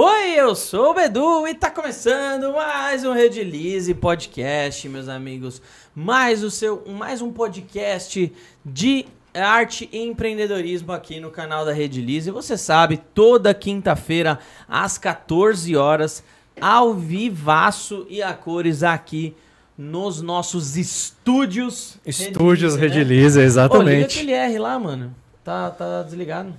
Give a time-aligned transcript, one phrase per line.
[0.00, 5.60] Oi, eu sou o Bedu e tá começando mais um Redilize Podcast, meus amigos.
[5.92, 8.32] Mais o seu, mais um podcast
[8.64, 12.30] de arte e empreendedorismo aqui no canal da Redilize.
[12.30, 14.38] Você sabe, toda quinta-feira
[14.68, 16.22] às 14 horas,
[16.60, 19.34] ao vivaço e a cores aqui
[19.76, 21.98] nos nossos estúdios.
[22.06, 22.82] Estúdios Né?
[22.82, 24.16] Redilize, Ô, liga exatamente.
[24.16, 25.12] aquele R lá, mano.
[25.42, 26.54] Tá, tá desligado.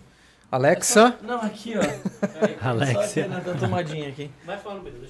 [0.51, 2.67] Alexa, Não, aqui, ó.
[2.67, 3.23] Alexia.
[3.23, 4.31] Só na tomadinha aqui.
[4.45, 5.01] Vai falando, Pedro.
[5.03, 5.09] Eu...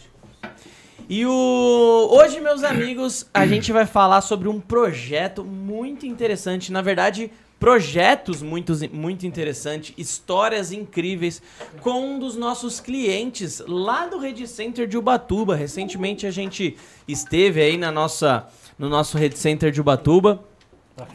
[1.08, 2.10] E o...
[2.12, 6.74] hoje, meus amigos, a gente vai falar sobre um projeto muito interessante.
[6.74, 11.41] Na verdade, projetos muito, muito interessantes, histórias incríveis
[11.81, 15.55] com um dos nossos clientes lá do Red Center de Ubatuba.
[15.55, 16.77] Recentemente a gente
[17.08, 20.43] esteve aí na nossa, no nosso Red Center de Ubatuba.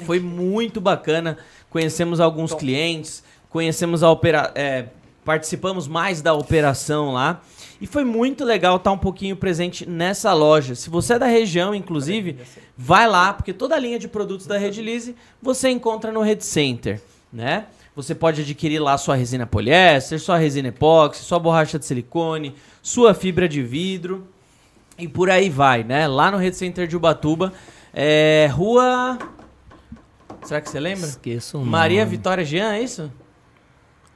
[0.01, 1.39] Foi muito bacana.
[1.71, 3.23] Conhecemos alguns clientes,
[3.55, 4.87] conhecemos a opera, é,
[5.25, 7.41] participamos mais da operação lá.
[7.81, 10.75] E foi muito legal estar um pouquinho presente nessa loja.
[10.75, 12.37] Se você é da região, inclusive,
[12.77, 17.01] vai lá, porque toda a linha de produtos da Redilize você encontra no Red Center,
[17.33, 17.67] né?
[17.95, 23.15] Você pode adquirir lá sua resina poliéster, sua resina epóxi, sua borracha de silicone, sua
[23.15, 24.27] fibra de vidro
[24.99, 26.09] e por aí vai, né?
[26.09, 27.53] Lá no Red Center de Ubatuba,
[27.93, 29.17] é rua...
[30.43, 31.07] Será que você lembra?
[31.07, 32.17] Esqueço o Maria nome.
[32.17, 33.13] Vitória Jean, é isso?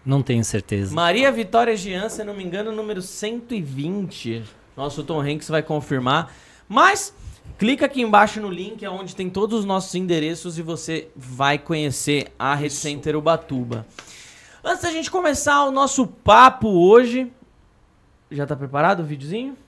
[0.09, 0.95] Não tenho certeza.
[0.95, 4.43] Maria Vitória Jean, se eu não me engano, número 120.
[4.75, 6.33] Nosso Tom Hanks vai confirmar.
[6.67, 7.13] Mas
[7.59, 11.59] clica aqui embaixo no link, é onde tem todos os nossos endereços e você vai
[11.59, 13.87] conhecer a Red Center Ubatuba.
[14.65, 17.31] Antes da gente começar o nosso papo hoje,
[18.31, 19.59] já tá preparado o videozinho?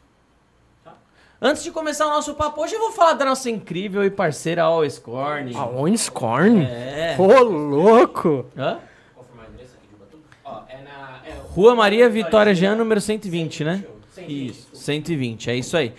[1.39, 4.63] Antes de começar o nosso papo hoje, eu vou falar da nossa incrível e parceira
[4.63, 5.55] Always Corn.
[5.55, 6.65] a Onscorn?
[6.65, 7.15] É.
[7.19, 8.47] Ô, louco!
[8.57, 8.79] Hã?
[9.15, 10.23] confirmar o endereço aqui de Ubatuba?
[10.45, 11.20] Ó, é na.
[11.20, 11.20] É,
[11.51, 13.85] Rua Maria Vitória Jean, número 120, né?
[14.29, 15.93] Isso, 120, é isso aí.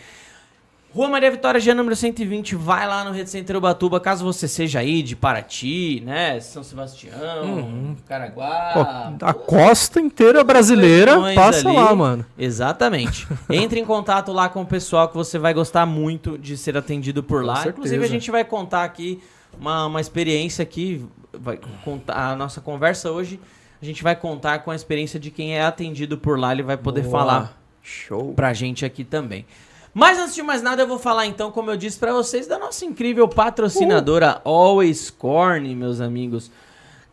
[0.94, 4.80] Rua Maria Vitória Jean, número 120, vai lá no Red Center Ubatuba, caso você seja
[4.80, 6.38] aí de Paraty, né?
[6.42, 8.72] São Sebastião, Caraguá.
[8.74, 11.78] Pô, a costa inteira brasileira passa ali.
[11.78, 12.26] lá, mano.
[12.38, 13.26] Exatamente.
[13.50, 17.24] Entre em contato lá com o pessoal que você vai gostar muito de ser atendido
[17.24, 17.66] por lá.
[17.66, 19.24] Inclusive, a gente vai contar aqui
[19.58, 23.40] uma, uma experiência aqui, vai contar a nossa conversa hoje.
[23.82, 26.78] A gente vai contar com a experiência de quem é atendido por lá, ele vai
[26.78, 27.12] poder Boa.
[27.12, 28.34] falar Show.
[28.34, 29.46] pra gente aqui também.
[29.94, 32.58] Mas antes de mais nada, eu vou falar então, como eu disse pra vocês, da
[32.58, 36.52] nossa incrível patrocinadora Always Corn, meus amigos.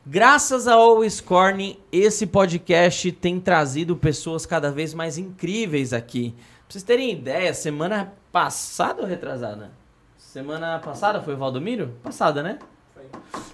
[0.07, 6.35] Graças a Always Corn, esse podcast tem trazido pessoas cada vez mais incríveis aqui.
[6.37, 9.71] Pra vocês terem ideia, semana passada ou retrasada?
[10.17, 11.95] Semana passada foi o Valdomiro?
[12.03, 12.59] Passada, né?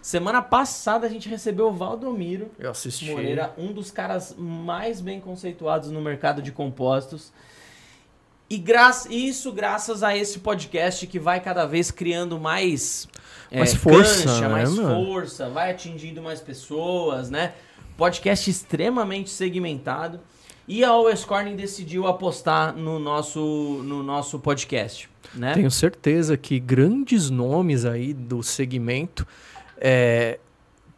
[0.02, 3.10] Semana passada a gente recebeu o Valdomiro Eu assisti.
[3.10, 7.32] Moreira, um dos caras mais bem conceituados no mercado de compostos.
[8.48, 13.08] E gra isso graças a esse podcast que vai cada vez criando mais,
[13.50, 15.06] é, Mais força, cancha, né, mais mano?
[15.06, 17.54] força, vai atingindo mais pessoas, né?
[17.96, 20.20] Podcast extremamente segmentado.
[20.66, 25.54] E a Always Corning decidiu apostar no nosso, no nosso podcast, né?
[25.54, 29.26] Tenho certeza que grandes nomes aí do segmento
[29.78, 30.38] é,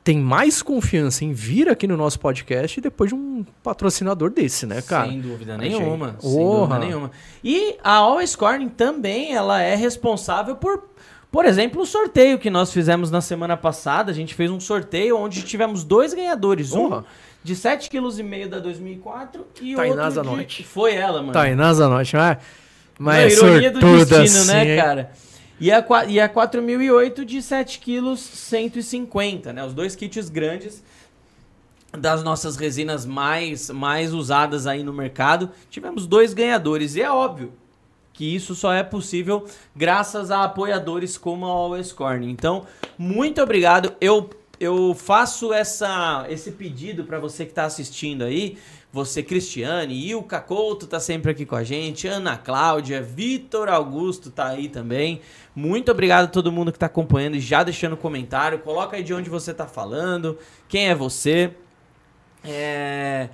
[0.07, 4.81] tem mais confiança em vir aqui no nosso podcast depois de um patrocinador desse, né,
[4.81, 5.09] cara?
[5.09, 6.17] Sem dúvida nenhuma.
[6.21, 7.11] Sem dúvida nenhuma.
[7.43, 10.85] E a Always Corning também, ela é responsável por,
[11.29, 14.13] por exemplo, o sorteio que nós fizemos na semana passada.
[14.13, 16.71] A gente fez um sorteio onde tivemos dois ganhadores.
[16.71, 16.99] Porra.
[16.99, 17.03] Um
[17.47, 20.15] de 7,5 kg da 2004 e Tainá outro de...
[20.15, 20.65] Zanotti.
[20.65, 21.33] Foi ela, mano.
[21.33, 22.39] Tá, Inás Zanotti, mas,
[22.99, 24.81] mas é ironia do sortuda destino, assim, né, hein?
[24.83, 25.13] cara?
[25.61, 29.65] E a, qua- e a 4008 de 7 quilos 150, né?
[29.65, 30.83] Os dois kits grandes
[31.97, 35.51] das nossas resinas mais, mais usadas aí no mercado.
[35.71, 36.97] Tivemos dois ganhadores.
[36.97, 37.53] E é óbvio
[38.13, 42.31] que isso só é possível graças a apoiadores como a Always Corning.
[42.31, 42.67] Então,
[42.99, 43.95] muito obrigado.
[44.01, 48.57] Eu, eu faço essa, esse pedido para você que está assistindo aí.
[48.93, 54.47] Você, Cristiane, Ilka Couto tá sempre aqui com a gente, Ana Cláudia, Vitor Augusto tá
[54.49, 55.21] aí também.
[55.55, 58.59] Muito obrigado a todo mundo que tá acompanhando e já deixando comentário.
[58.61, 61.53] Coloca aí de onde você tá falando, quem é você.
[62.43, 63.29] É...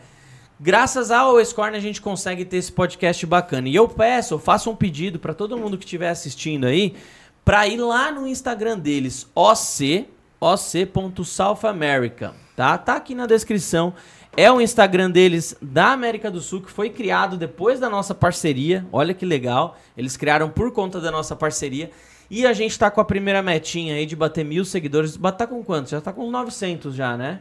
[0.59, 3.69] Graças ao Escorn a gente consegue ter esse podcast bacana.
[3.69, 6.95] E eu peço, eu faço um pedido para todo mundo que estiver assistindo aí,
[7.45, 10.09] para ir lá no Instagram deles, oc,
[10.43, 12.77] oc.south-america, tá?
[12.77, 13.95] Tá aqui na descrição.
[14.37, 18.85] É o Instagram deles da América do Sul, que foi criado depois da nossa parceria.
[18.91, 19.79] Olha que legal.
[19.97, 21.93] Eles criaram por conta da nossa parceria.
[22.29, 25.17] E a gente tá com a primeira metinha aí de bater mil seguidores.
[25.39, 25.93] Tá com quantos?
[25.93, 27.41] Já tá com 900 já, né?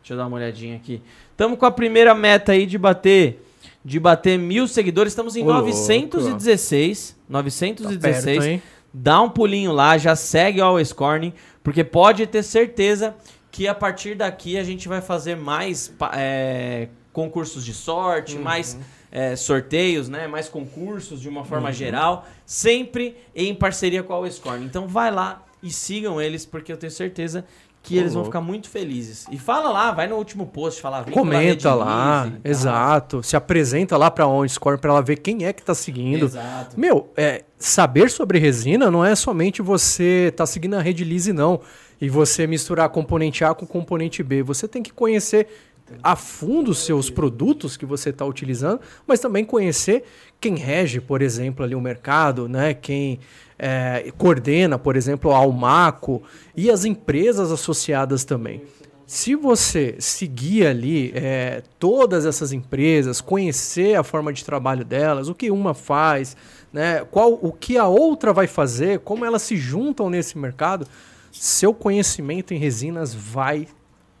[0.00, 1.00] Deixa eu dar uma olhadinha aqui.
[1.30, 3.44] Estamos com a primeira meta aí de bater
[3.84, 5.12] de bater mil seguidores.
[5.12, 7.16] Estamos em Ô, 916.
[7.28, 8.36] 916.
[8.36, 8.62] Tá perto?
[8.92, 13.14] Dá um pulinho lá, já segue o Always Corning, porque pode ter certeza
[13.50, 18.42] que a partir daqui a gente vai fazer mais é, concursos de sorte, Uhum.
[18.42, 18.78] mais
[19.10, 20.26] é, sorteios, né?
[20.26, 21.46] Mais concursos de uma Uhum.
[21.46, 24.66] forma geral, sempre em parceria com a Always Corning.
[24.66, 27.44] Então vai lá e sigam eles, porque eu tenho certeza
[27.88, 28.36] que eles vão louco.
[28.36, 29.26] ficar muito felizes.
[29.30, 33.22] E fala lá, vai no último post, fala, Comenta lá, exato.
[33.22, 36.26] Se apresenta lá pra OnScore pra ela ver quem é que tá seguindo.
[36.26, 36.78] Exato.
[36.78, 41.60] Meu, é, saber sobre resina não é somente você tá seguindo a rede Lise, não.
[42.00, 44.42] E você misturar componente A com componente B.
[44.42, 45.48] Você tem que conhecer
[46.02, 50.04] a fundo os seus produtos que você está utilizando, mas também conhecer
[50.40, 52.74] quem rege, por exemplo, ali o mercado, né?
[52.74, 53.18] quem
[53.58, 56.22] é, coordena, por exemplo, a Almaco
[56.56, 58.62] e as empresas associadas também.
[59.06, 65.34] Se você seguir ali é, todas essas empresas, conhecer a forma de trabalho delas, o
[65.34, 66.36] que uma faz,
[66.70, 70.86] né, qual o que a outra vai fazer, como elas se juntam nesse mercado,
[71.32, 73.66] seu conhecimento em resinas vai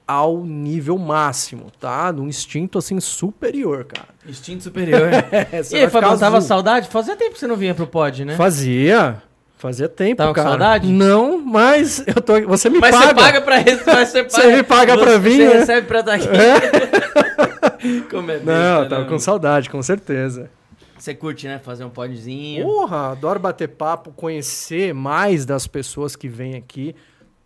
[0.06, 2.10] ao nível máximo, tá?
[2.10, 4.08] Num instinto assim superior, cara.
[4.26, 5.10] Instinto superior.
[5.30, 6.88] É, e aí, ficar tava saudade?
[6.88, 8.36] Fazia tempo que você não vinha pro pod, né?
[8.36, 9.22] Fazia.
[9.58, 10.48] Fazia tempo, Tava com cara.
[10.50, 10.86] saudade?
[10.88, 13.08] Não, mas eu tô, você me Mas paga.
[13.08, 14.56] você paga pra isso, mas você paga.
[14.56, 15.52] me paga você, pra vir, Você né?
[15.58, 16.28] recebe pra estar aqui.
[18.10, 19.08] Como é Não, besta, tava né?
[19.08, 20.48] com saudade, com certeza.
[20.96, 21.58] Você curte, né?
[21.62, 22.64] Fazer um podzinho.
[22.64, 26.94] Porra, adoro bater papo, conhecer mais das pessoas que vêm aqui.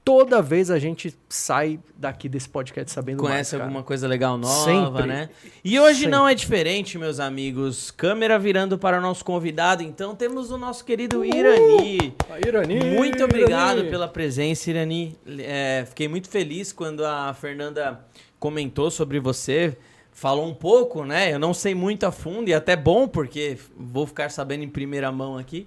[0.04, 4.64] Toda vez a gente sai daqui desse podcast sabendo mais, Conhece alguma coisa legal nova,
[4.64, 5.06] Sempre.
[5.06, 5.28] né?
[5.64, 6.10] E hoje Sempre.
[6.10, 7.92] não é diferente, meus amigos.
[7.92, 9.80] Câmera virando para o nosso convidado.
[9.84, 12.12] Então temos o nosso querido Irani.
[12.28, 13.90] Aí, Irani, Muito obrigado Irani.
[13.90, 15.16] pela presença, Irani.
[15.38, 18.04] É, fiquei muito feliz quando a Fernanda
[18.40, 19.76] comentou sobre você.
[20.14, 21.32] Falou um pouco, né?
[21.32, 25.10] Eu não sei muito a fundo e até bom, porque vou ficar sabendo em primeira
[25.10, 25.66] mão aqui.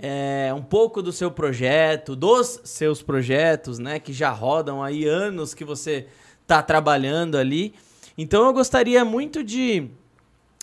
[0.00, 3.98] É, um pouco do seu projeto, dos seus projetos, né?
[4.00, 6.06] Que já rodam aí anos que você
[6.46, 7.74] tá trabalhando ali.
[8.16, 9.86] Então eu gostaria muito de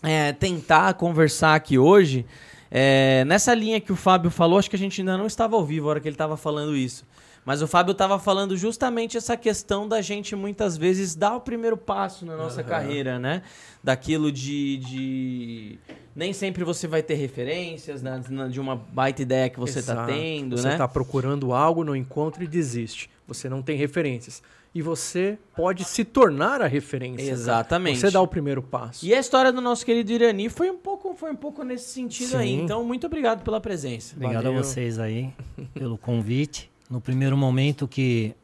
[0.01, 2.25] é, tentar conversar aqui hoje.
[2.71, 5.63] é, nessa linha que o Fábio falou, acho que a gente ainda não estava ao
[5.65, 7.05] vivo na hora que ele estava falando isso.
[7.43, 11.75] Mas o Fábio estava falando justamente essa questão da gente muitas vezes dar o primeiro
[11.75, 13.41] passo na nossa carreira, né?
[13.83, 15.79] Daquilo de, de.
[16.15, 18.21] Nem sempre você vai ter referências né?
[18.29, 20.73] na- de uma baita ideia que você está tendo, Você né?
[20.73, 23.09] está procurando algo, não encontra e desiste.
[23.27, 24.43] Você não tem referências.
[24.73, 27.29] E você pode se tornar a referência.
[27.29, 27.99] Exatamente.
[27.99, 29.05] Você dá o primeiro passo.
[29.05, 32.37] E a história do nosso querido Irani foi um pouco, foi um pouco nesse sentido
[32.37, 32.49] aí.
[32.49, 32.61] Sim.
[32.63, 34.15] Então, muito obrigado pela presença.
[34.15, 34.59] Obrigado Valeu.
[34.59, 35.33] a vocês aí
[35.73, 36.70] pelo convite.
[36.91, 38.35] No primeiro momento que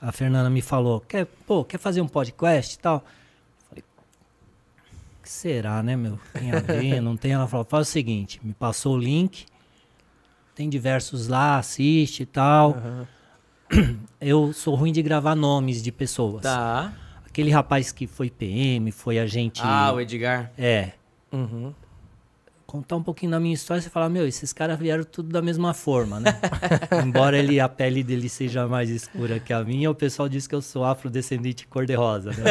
[0.00, 3.04] a Fernanda me falou, quer, pô, quer fazer um podcast e tal?
[3.68, 3.84] Falei,
[5.18, 6.18] o que será, né, meu?
[6.32, 7.32] Tem a ver, não tem?
[7.32, 9.46] Ela falou, faz o seguinte, me passou o link,
[10.54, 12.70] tem diversos lá, assiste e tal.
[12.76, 13.06] Aham.
[14.20, 16.42] Eu sou ruim de gravar nomes de pessoas.
[16.42, 16.92] Tá.
[17.26, 19.60] Aquele rapaz que foi PM, foi agente...
[19.62, 20.50] Ah, o Edgar.
[20.56, 20.92] É,
[21.32, 21.74] Uhum.
[22.68, 25.72] Contar um pouquinho da minha história, você fala, meu, esses caras vieram tudo da mesma
[25.72, 26.38] forma, né?
[27.02, 30.54] Embora ele, a pele dele seja mais escura que a minha, o pessoal diz que
[30.54, 32.44] eu sou afrodescendente cor-de-rosa, né?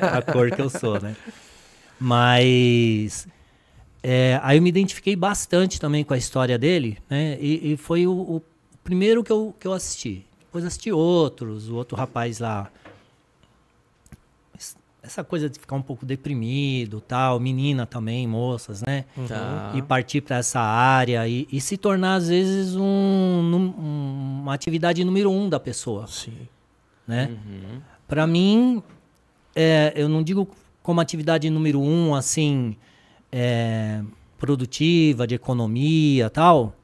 [0.00, 1.14] a cor que eu sou, né?
[2.00, 3.28] Mas...
[4.02, 7.36] é, aí eu me identifiquei bastante também com a história dele, né?
[7.38, 8.42] E, e foi o, o
[8.82, 10.24] primeiro que eu, que eu assisti.
[10.38, 12.70] Depois assisti outros, o outro rapaz lá...
[15.02, 19.06] Essa coisa de ficar um pouco deprimido, tal, menina também, moças, né?
[19.26, 19.72] Tá.
[19.74, 25.02] e partir para essa área e, e se tornar às vezes um, um- uma atividade
[25.02, 26.46] número um da pessoa, Sim.
[27.08, 27.30] né?
[27.30, 27.80] Uhum.
[28.06, 28.82] Para mim,
[29.56, 30.46] é, eu não digo
[30.82, 32.76] como atividade número um assim
[33.32, 34.02] é,
[34.38, 36.74] produtiva de economia tal,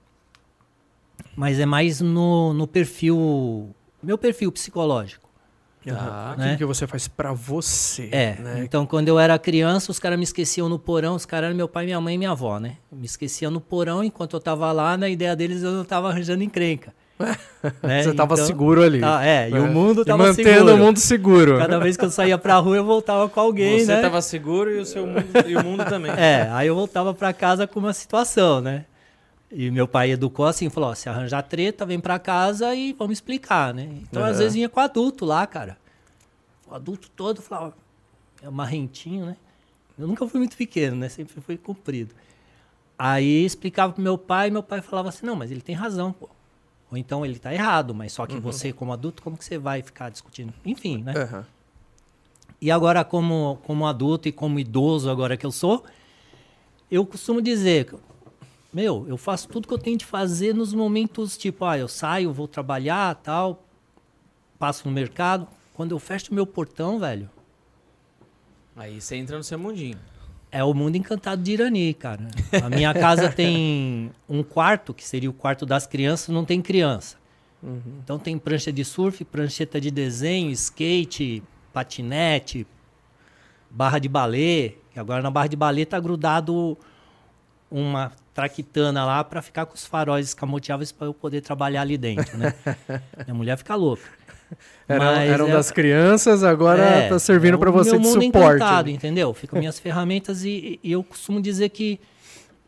[1.36, 5.25] mas é mais no, no perfil meu perfil psicológico.
[5.94, 6.36] Aham.
[6.36, 6.44] né?
[6.44, 8.08] Aquilo que você faz pra você.
[8.12, 8.60] É, Né?
[8.64, 11.68] então quando eu era criança, os caras me esqueciam no porão, os caras eram meu
[11.68, 12.76] pai, minha mãe e minha avó, né?
[12.90, 16.42] Me esqueciam no porão, enquanto eu tava lá, na ideia deles eu não tava arranjando
[16.42, 16.92] encrenca.
[17.82, 18.02] né?
[18.02, 19.00] Você tava Então, seguro ali.
[19.00, 19.68] tá, é, e o É.
[19.70, 20.74] mundo E tava mantendo seguro.
[20.74, 21.58] o mundo seguro.
[21.58, 24.02] Cada vez que eu saía pra rua, eu voltava com alguém, Você né?
[24.02, 26.12] tava seguro e o seu mundo, e o mundo também.
[26.12, 28.84] É, aí eu voltava pra casa com uma situação, né?
[29.50, 33.14] E meu pai educou assim, falou, ó, se arranjar treta, vem pra casa e vamos
[33.14, 33.84] explicar, né?
[34.02, 34.38] Então, às Aham.
[34.38, 35.78] vezes, vinha com o adulto lá, cara.
[36.66, 37.76] O adulto todo falava,
[38.42, 39.36] é marrentinho, né?
[39.98, 41.08] Eu nunca fui muito pequeno, né?
[41.08, 42.14] Sempre fui comprido.
[42.98, 46.12] Aí explicava pro meu pai, e meu pai falava assim, não, mas ele tem razão,
[46.12, 46.28] pô.
[46.90, 49.82] Ou então ele tá errado, mas só que você, como adulto, como que você vai
[49.82, 50.52] ficar discutindo?
[50.64, 51.12] Enfim, né?
[51.16, 51.46] Aham.
[52.60, 55.84] E agora, como, como adulto e como idoso agora que eu sou,
[56.90, 57.92] eu costumo dizer,
[58.76, 62.30] meu, eu faço tudo que eu tenho de fazer nos momentos tipo, ah, eu saio,
[62.30, 63.64] vou trabalhar, tal,
[64.58, 65.48] passo no mercado.
[65.72, 67.30] Quando eu fecho meu portão, velho.
[68.76, 69.96] Aí você entra no seu mundinho.
[70.52, 72.28] É o mundo encantado de Irani, cara.
[72.62, 77.16] A minha casa tem um quarto, que seria o quarto das crianças, não tem criança.
[77.62, 78.00] Uhum.
[78.04, 82.66] Então tem prancha de surf, prancheta de desenho, skate, patinete,
[83.70, 84.74] barra de balé.
[84.94, 86.76] Agora na barra de balé tá grudado
[87.70, 92.36] uma traquitana lá para ficar com os faróis escamoteáveis para eu poder trabalhar ali dentro,
[92.36, 92.52] né?
[93.24, 94.04] Minha mulher fica louca.
[94.86, 98.22] Era, eram é, das crianças, agora é, tá servindo é para você meu de mundo
[98.22, 98.56] suporte.
[98.56, 99.32] Encantado, entendeu?
[99.32, 101.98] Ficam minhas ferramentas e, e, eu costumo dizer que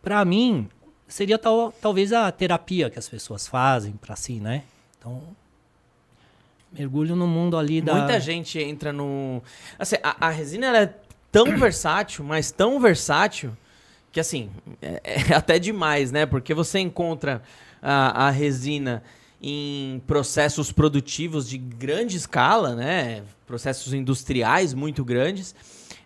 [0.03, 0.67] para mim
[1.07, 4.63] seria tal, talvez a terapia que as pessoas fazem para si, né?
[4.99, 5.23] Então
[6.73, 9.43] mergulho no mundo ali da Muita gente entra no
[9.79, 10.95] assim, a, a resina é
[11.31, 13.55] tão versátil, mas tão versátil
[14.13, 16.27] que assim, é, é, até demais, né?
[16.27, 17.43] Porque você encontra
[17.83, 19.03] a, a resina
[19.41, 23.23] em processos produtivos de grande escala, né?
[23.47, 25.55] Processos industriais muito grandes,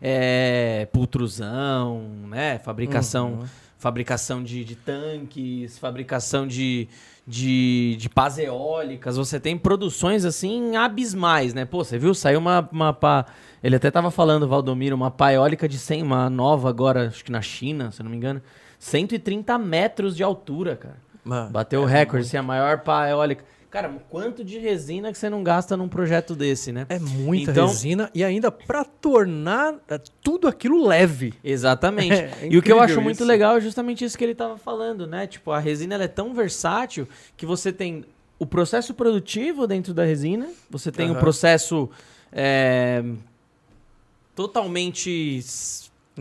[0.00, 2.58] é, pultrusão, né?
[2.58, 3.46] Fabricação, uhum.
[3.78, 6.88] fabricação de, de, tanques, fabricação de,
[7.26, 9.16] de, de pás eólicas.
[9.16, 11.64] Você tem produções assim abismais, né?
[11.64, 12.14] Pô, você viu?
[12.14, 13.26] Saiu uma, uma pá...
[13.62, 17.30] Ele até tava falando, Valdomiro, uma pá eólica de 100, uma nova agora, acho que
[17.30, 18.42] na China, se não me engano.
[18.78, 20.96] 130 metros de altura, cara.
[21.24, 23.44] Mano, Bateu é o recorde, assim, a maior pá eólica.
[23.72, 26.84] Cara, quanto de resina que você não gasta num projeto desse, né?
[26.90, 31.32] É muita então, resina e ainda para tornar é, tudo aquilo leve.
[31.42, 32.12] Exatamente.
[32.12, 33.00] É, é e o que eu acho isso.
[33.00, 35.26] muito legal é justamente isso que ele estava falando, né?
[35.26, 38.04] Tipo, a resina é tão versátil que você tem
[38.38, 41.16] o processo produtivo dentro da resina, você tem o uhum.
[41.16, 41.88] um processo
[42.30, 43.02] é,
[44.34, 45.42] totalmente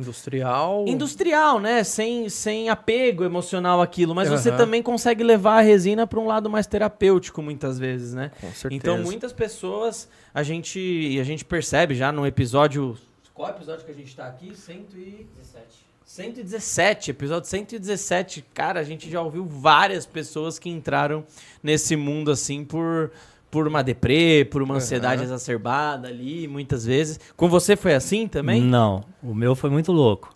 [0.02, 0.86] Industrial.
[0.88, 1.84] Industrial, né?
[1.84, 4.14] Sem, sem apego emocional àquilo.
[4.14, 4.38] Mas uhum.
[4.38, 8.32] você também consegue levar a resina para um lado mais terapêutico, muitas vezes, né?
[8.42, 8.74] Com certeza.
[8.76, 12.98] Então, muitas pessoas, a gente, a gente percebe já no episódio.
[13.34, 14.56] Qual é o episódio que a gente está aqui?
[14.56, 15.82] 117.
[16.04, 18.44] 117, episódio 117.
[18.54, 21.24] Cara, a gente já ouviu várias pessoas que entraram
[21.64, 23.12] nesse mundo assim por
[23.52, 25.26] por uma deprê, por uma ansiedade uhum.
[25.26, 27.20] exacerbada ali, muitas vezes.
[27.36, 28.62] Com você foi assim também?
[28.62, 30.34] Não, o meu foi muito louco.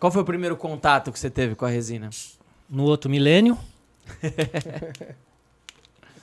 [0.00, 2.10] Qual foi o primeiro contato que você teve com a resina?
[2.68, 3.56] No outro milênio.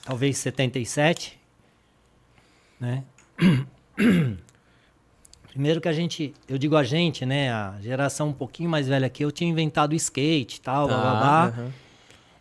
[0.04, 1.38] talvez 77.
[2.78, 3.04] Né?
[5.48, 9.08] Primeiro que a gente, eu digo a gente, né, a geração um pouquinho mais velha
[9.08, 11.54] que eu tinha inventado skate e tal, blá, blá, blá.
[11.58, 11.70] Uhum.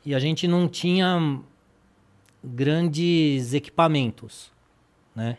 [0.06, 1.42] E a gente não tinha
[2.44, 4.52] grandes equipamentos,
[5.16, 5.38] né?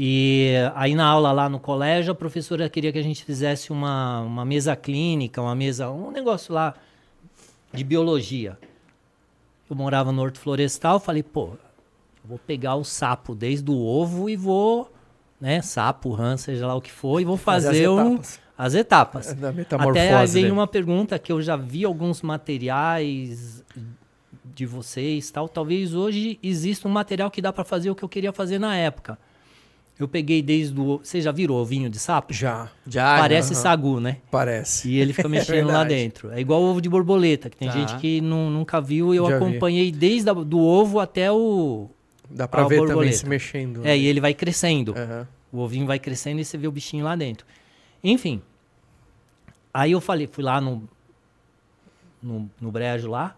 [0.00, 4.20] E aí na aula lá no colégio, a professora queria que a gente fizesse uma,
[4.20, 6.74] uma mesa clínica, uma mesa, um negócio lá
[7.72, 8.56] de biologia.
[9.68, 11.50] Eu morava no Horto Florestal, falei, pô,
[12.24, 14.90] vou pegar o sapo desde o ovo e vou,
[15.40, 18.40] né, sapo, rã, seja lá o que for, e vou fazer, fazer as um, etapas.
[18.56, 19.34] as etapas.
[19.34, 20.52] Da metamorfose, Até aí veio né?
[20.52, 23.64] uma pergunta que eu já vi alguns materiais
[24.58, 28.08] de vocês, tal, talvez hoje exista um material que dá para fazer o que eu
[28.08, 29.16] queria fazer na época.
[29.96, 30.98] Eu peguei desde o.
[30.98, 32.32] Você já virou ovinho de sapo?
[32.32, 32.68] Já.
[32.86, 33.18] Já.
[33.18, 33.60] Parece uhum.
[33.60, 34.18] sagu, né?
[34.30, 34.88] Parece.
[34.88, 36.32] E ele fica mexendo é lá dentro.
[36.32, 37.74] É igual ovo de borboleta, que tem tá.
[37.74, 39.14] gente que não, nunca viu.
[39.14, 39.98] Eu já acompanhei vi.
[39.98, 41.88] desde o do ovo até o.
[42.28, 42.94] Dá pra ver borboleta.
[42.94, 43.80] também se mexendo.
[43.80, 43.98] É, né?
[43.98, 44.92] e ele vai crescendo.
[44.92, 45.26] Uhum.
[45.52, 47.46] O ovinho vai crescendo e você vê o bichinho lá dentro.
[48.02, 48.42] Enfim.
[49.72, 50.88] Aí eu falei, fui lá no,
[52.20, 53.36] no, no brejo lá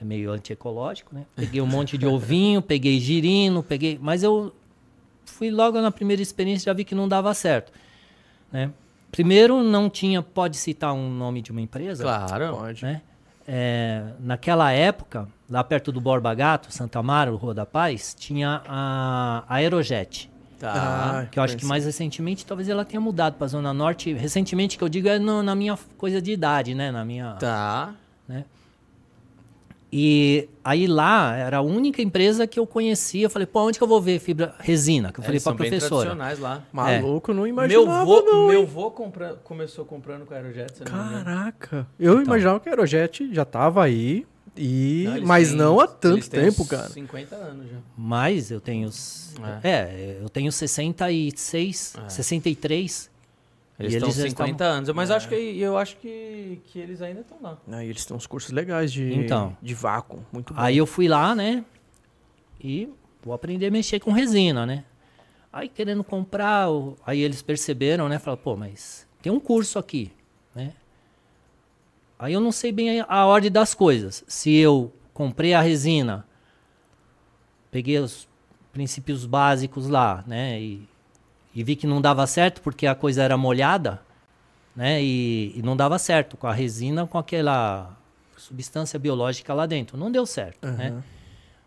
[0.00, 1.24] é meio antiecológico, né?
[1.34, 3.98] Peguei um monte de ovinho, peguei girino, peguei.
[4.00, 4.54] Mas eu
[5.24, 7.72] fui logo na primeira experiência já vi que não dava certo.
[8.52, 8.70] Né?
[9.10, 10.22] Primeiro, não tinha.
[10.22, 12.02] Pode citar um nome de uma empresa?
[12.02, 12.56] Claro.
[12.56, 12.82] Pode.
[12.84, 13.00] Né?
[13.48, 19.44] É, naquela época, lá perto do Borba Gato, Santa Amaro, Rua da Paz, tinha a
[19.48, 20.30] Aerojet.
[20.58, 20.72] Tá.
[20.72, 24.12] Ah, que eu acho que mais recentemente, talvez ela tenha mudado para a Zona Norte.
[24.14, 26.90] Recentemente, que eu digo, é no, na minha coisa de idade, né?
[26.90, 27.34] Na minha.
[27.34, 27.94] Tá.
[28.26, 28.44] Né?
[29.92, 33.26] E aí lá era a única empresa que eu conhecia.
[33.26, 35.12] Eu falei, pô, onde que eu vou ver fibra resina?
[35.12, 36.14] Que eu falei para a professora.
[36.14, 36.62] Bem lá.
[36.72, 37.34] Maluco, é.
[37.34, 38.48] não imaginava meu vô, não.
[38.48, 40.82] Meu vô compra, começou comprando com a Aerojet.
[40.82, 41.86] Caraca.
[41.98, 42.24] Eu então.
[42.24, 44.26] imaginava que a Aerojet já estava aí.
[44.58, 46.88] E, não, mas têm, não há tanto tempo, cara.
[46.88, 47.76] 50 anos já.
[47.96, 48.88] Mas eu tenho.
[49.62, 52.08] É, é eu tenho 66, é.
[52.08, 53.10] 63.
[53.78, 54.66] Eles estão 50 estão...
[54.66, 55.14] anos, mas é.
[55.14, 57.58] acho que eu acho que, que eles ainda estão lá.
[57.70, 60.60] Ah, eles têm uns cursos legais de, então, de vácuo, muito bom.
[60.60, 61.64] Aí eu fui lá, né?
[62.58, 62.88] E
[63.22, 64.84] vou aprender a mexer com resina, né?
[65.52, 66.68] Aí querendo comprar,
[67.06, 68.18] aí eles perceberam, né?
[68.18, 70.10] Falaram, pô, mas tem um curso aqui,
[70.54, 70.72] né?
[72.18, 74.24] Aí eu não sei bem a, a ordem das coisas.
[74.26, 76.26] Se eu comprei a resina,
[77.70, 78.26] peguei os
[78.72, 80.60] princípios básicos lá, né?
[80.60, 80.88] E,
[81.56, 84.02] e vi que não dava certo porque a coisa era molhada,
[84.76, 85.02] né?
[85.02, 87.96] E, e não dava certo com a resina, com aquela
[88.36, 89.96] substância biológica lá dentro.
[89.96, 90.76] Não deu certo, uhum.
[90.76, 91.02] né?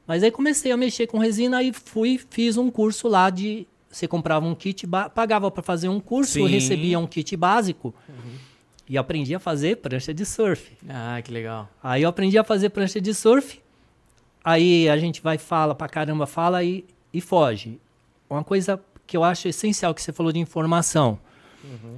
[0.06, 3.67] Mas aí comecei a mexer com resina e fui, fiz um curso lá de.
[3.89, 7.93] Você comprava um kit, pagava para fazer um curso, recebia um kit básico.
[8.08, 8.49] Uhum
[8.89, 10.71] e aprendi a fazer prancha de surf.
[10.89, 11.69] Ah, que legal.
[11.82, 13.62] Aí eu aprendi a fazer prancha de surf.
[14.43, 17.80] Aí a gente vai, fala pra caramba, fala e, e foge.
[18.28, 21.17] Uma coisa que eu acho essencial que você falou de informação.
[21.63, 21.97] Uhum.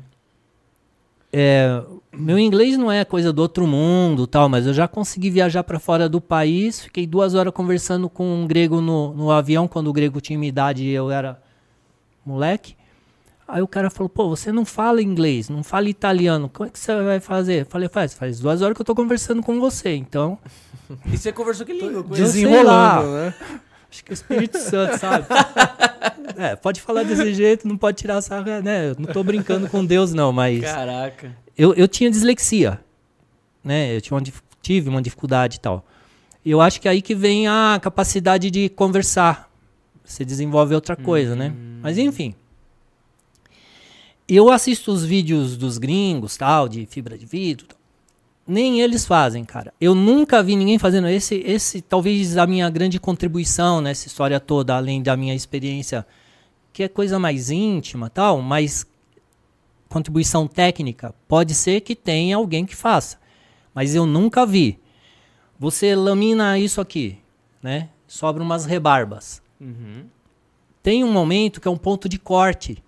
[1.33, 5.61] É, meu inglês não é coisa do outro mundo, tal, mas eu já consegui viajar
[5.65, 6.79] para fora do país.
[6.79, 10.47] Fiquei duas horas conversando com um grego no, no avião, quando o grego tinha minha
[10.47, 11.41] idade e eu era
[12.25, 12.77] moleque.
[13.45, 16.79] Aí o cara falou, pô, você não fala inglês, não fala italiano, como é que
[16.79, 17.63] você vai fazer?
[17.63, 20.37] Eu falei, faz, faz duas horas que eu tô conversando com você, então...
[21.05, 22.03] E você conversou que língua?
[22.03, 23.33] Desenrolando, né?
[23.91, 25.27] Acho que é o Espírito Santo, sabe?
[26.37, 28.89] é, pode falar desse jeito, não pode tirar essa, né?
[28.89, 30.61] Eu não tô brincando com Deus não, mas...
[30.61, 31.35] Caraca.
[31.57, 32.79] Eu, eu tinha dislexia,
[33.63, 33.95] né?
[33.95, 34.23] Eu tinha uma,
[34.61, 35.85] tive uma dificuldade e tal.
[36.43, 39.51] E eu acho que é aí que vem a capacidade de conversar.
[40.03, 41.49] Você desenvolve outra coisa, né?
[41.49, 41.49] hum.
[41.49, 41.79] né?
[41.83, 42.33] Mas enfim
[44.33, 47.67] eu assisto os vídeos dos gringos, tal, de fibra de vidro.
[48.47, 49.73] Nem eles fazem, cara.
[49.79, 54.75] Eu nunca vi ninguém fazendo esse, esse talvez a minha grande contribuição nessa história toda,
[54.75, 56.05] além da minha experiência,
[56.73, 58.85] que é coisa mais íntima, tal, mas
[59.87, 63.19] contribuição técnica, pode ser que tenha alguém que faça,
[63.73, 64.79] mas eu nunca vi.
[65.59, 67.19] Você lamina isso aqui,
[67.61, 67.89] né?
[68.07, 69.41] Sobra umas rebarbas.
[69.59, 70.05] Uhum.
[70.81, 72.81] Tem um momento que é um ponto de corte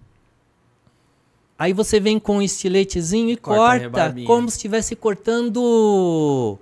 [1.63, 6.59] Aí você vem com um estiletezinho e corta, corta como se estivesse cortando.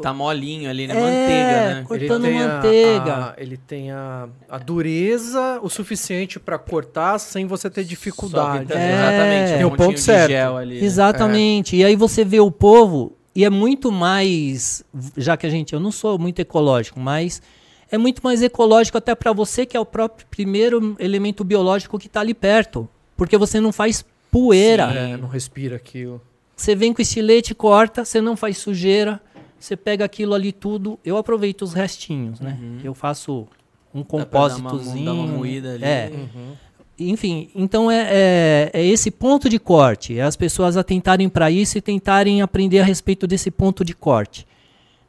[0.00, 0.94] Tá molinho ali, né?
[0.94, 1.84] É, manteiga, né?
[1.86, 3.12] Cortando ele manteiga.
[3.12, 8.72] A, a, ele tem a, a dureza o suficiente para cortar sem você ter dificuldade.
[8.72, 9.56] É, exatamente.
[9.58, 10.56] Tem um o ponto certo.
[10.56, 10.86] Ali, né?
[10.86, 11.76] Exatamente.
[11.76, 11.80] É.
[11.80, 14.82] E aí você vê o povo, e é muito mais.
[15.14, 15.74] Já que a gente.
[15.74, 17.42] Eu não sou muito ecológico, mas
[17.90, 22.06] é muito mais ecológico até para você, que é o próprio primeiro elemento biológico que
[22.06, 22.88] está ali perto.
[23.14, 24.90] Porque você não faz poeira.
[24.90, 26.20] Sim, é, não respira aquilo.
[26.56, 29.20] Você vem com estilete, corta, você não faz sujeira,
[29.60, 30.98] você pega aquilo ali tudo.
[31.04, 32.58] Eu aproveito os restinhos, né?
[32.60, 32.78] Uhum.
[32.82, 33.46] Eu faço
[33.94, 35.04] um compósitozinho.
[35.04, 35.84] Dá uma, uma moída ali.
[35.84, 36.10] É.
[36.12, 36.54] Uhum.
[36.98, 41.76] Enfim, então é, é, é, esse ponto de corte, é as pessoas atentarem para isso
[41.76, 44.46] e tentarem aprender a respeito desse ponto de corte.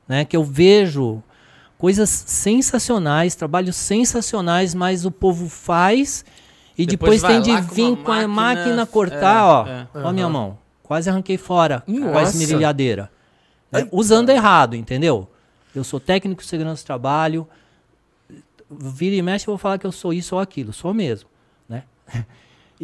[0.07, 0.25] Né?
[0.25, 1.21] Que eu vejo
[1.77, 6.25] coisas sensacionais, trabalhos sensacionais, mas o povo faz
[6.77, 9.67] e depois, depois tem de vir com, a máquina cortar, é, ó.
[9.67, 9.87] É.
[9.93, 10.13] Ó, uhum.
[10.13, 10.57] minha mão.
[10.81, 12.11] Quase arranquei fora Nossa.
[12.11, 13.11] com a esmerilhadeira.
[13.71, 13.87] Né?
[13.91, 15.27] Usando errado, entendeu?
[15.73, 17.47] Eu sou técnico de segurança do trabalho.
[18.69, 20.73] Vira e mexe, eu vou falar que eu sou isso ou aquilo.
[20.73, 21.29] Sou mesmo,
[21.67, 21.83] né?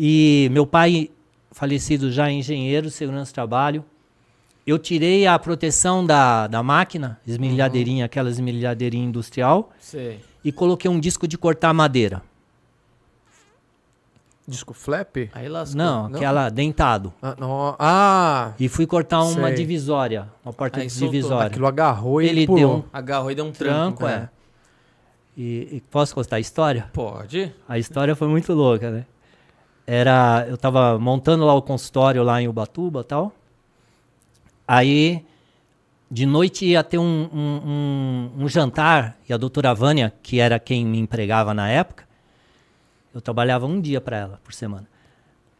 [0.01, 1.09] E meu pai,
[1.51, 3.83] falecido já engenheiro de segurança do trabalho,
[4.65, 8.05] eu tirei a proteção da, da máquina, esmerilhadeirinha, uhum.
[8.05, 10.21] aquela esmerilhadeirinha industrial, Sei.
[10.41, 12.21] e coloquei um disco de cortar madeira.
[14.49, 15.15] Disco flap?
[15.33, 15.77] Aí lascou.
[15.77, 17.13] Não, não, aquela dentado.
[17.21, 17.75] Ah, não.
[17.77, 19.55] ah, E fui cortar uma sei.
[19.55, 21.47] divisória, uma porta Aí divisória.
[21.47, 22.59] Aquilo agarrou e ele pulou.
[22.59, 24.23] deu um agarrou e deu um tranco, tranco é.
[24.23, 24.29] é.
[25.37, 26.89] E, e, posso contar a história?
[26.91, 27.53] Pode.
[27.67, 29.05] A história foi muito louca, né?
[29.87, 33.31] Era, eu tava montando lá o consultório lá em Ubatuba, tal.
[34.67, 35.25] Aí
[36.11, 40.59] de noite ia ter um, um, um, um jantar e a doutora Vânia, que era
[40.59, 42.08] quem me empregava na época,
[43.19, 44.87] eu trabalhava um dia para ela por semana.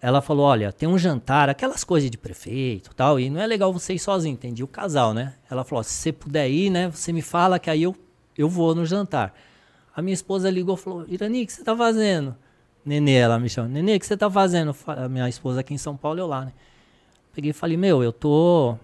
[0.02, 3.72] Ela falou: Olha, tem um jantar, aquelas coisas de prefeito tal, e não é legal
[3.74, 5.36] você ir sozinho, entendi o casal, né?
[5.52, 7.96] Ela falou: Se você puder ir, né, você me fala que aí eu,
[8.38, 9.34] eu vou no jantar.
[9.94, 12.34] A minha esposa ligou e falou: Irani, o que você tá fazendo?
[12.86, 14.74] Nenê, ela me chama: Nenê, o que você tá fazendo?
[14.88, 16.54] A minha esposa aqui em São Paulo, eu lá, né?
[17.34, 18.78] Peguei e falei: Meu, eu tô.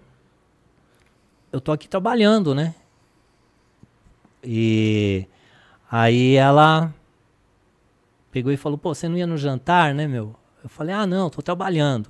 [1.49, 2.75] Eu tô aqui trabalhando, né?
[4.43, 5.25] E
[5.89, 6.93] aí ela
[8.35, 10.35] pegou e falou: pô, você não ia no jantar, né, meu?
[10.61, 12.09] Eu falei: ah, não, tô trabalhando.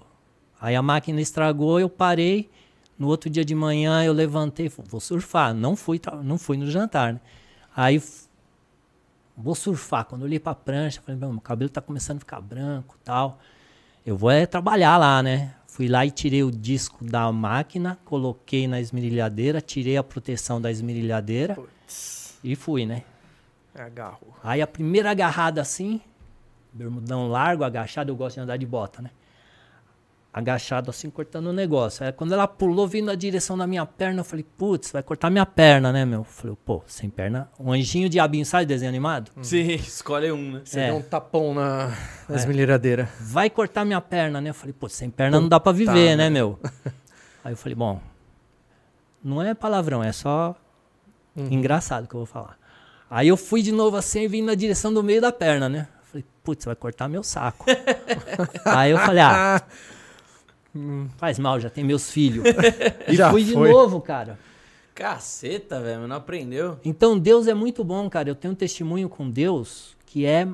[0.60, 2.50] Aí a máquina estragou, eu parei.
[2.98, 5.54] No outro dia de manhã eu levantei, vou surfar.
[5.54, 7.22] Não fui, não fui no jantar, né?
[7.76, 8.02] Aí
[9.38, 10.06] vou surfar.
[10.06, 13.38] Quando eu olhei pra prancha, falei: meu, meu cabelo tá começando a ficar branco, tal.
[14.04, 15.54] Eu vou é trabalhar lá, né?
[15.68, 20.72] Fui lá e tirei o disco da máquina, coloquei na esmerilhadeira, tirei a proteção da
[20.72, 22.40] esmerilhadeira Puts.
[22.44, 23.04] e fui, né?
[23.76, 24.34] É agarro.
[24.42, 26.00] Aí a primeira agarrada assim,
[26.76, 29.10] bermudão largo, agachado, eu gosto de andar de bota, né?
[30.36, 32.06] agachado assim, cortando o negócio.
[32.06, 35.30] Aí quando ela pulou, vindo na direção da minha perna, eu falei, putz, vai cortar
[35.30, 36.20] minha perna, né, meu?
[36.20, 39.32] Eu falei, pô, sem perna, um anjinho diabinho, sabe desenho animado?
[39.42, 40.62] Sim, escolhe um, né?
[40.66, 40.88] Você É.
[40.88, 41.88] deu um tapão na,
[42.28, 42.46] nas É.
[43.22, 44.50] Vai cortar minha perna, né?
[44.50, 46.60] Eu falei, pô, sem perna não dá pra viver, né, meu?
[47.42, 48.02] Aí eu falei, bom,
[49.24, 50.54] não é palavrão, é só
[51.38, 52.58] engraçado que eu vou falar.
[53.10, 55.88] Aí eu fui de novo assim e vim na direção do meio da perna, né?
[56.16, 57.66] Falei, putz, vai cortar meu saco.
[58.64, 59.62] Aí eu falei, ah,
[61.18, 62.46] faz mal, já tem meus filhos.
[63.08, 63.70] E Já fui de foi.
[63.70, 64.40] novo, cara.
[64.94, 66.80] Caceta, velho, não aprendeu?
[66.86, 68.30] Então Deus é muito bom, cara.
[68.30, 70.48] Eu tenho um testemunho com Deus que é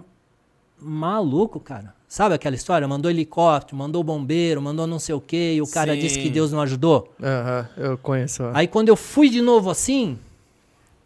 [0.80, 1.93] maluco, cara.
[2.08, 2.88] Sabe aquela história?
[2.88, 6.00] Mandou helicóptero, mandou bombeiro, mandou não sei o quê, e o cara Sim.
[6.00, 7.13] disse que Deus não ajudou.
[7.21, 8.43] Aham, eu conheço.
[8.54, 10.17] Aí quando eu fui de novo assim,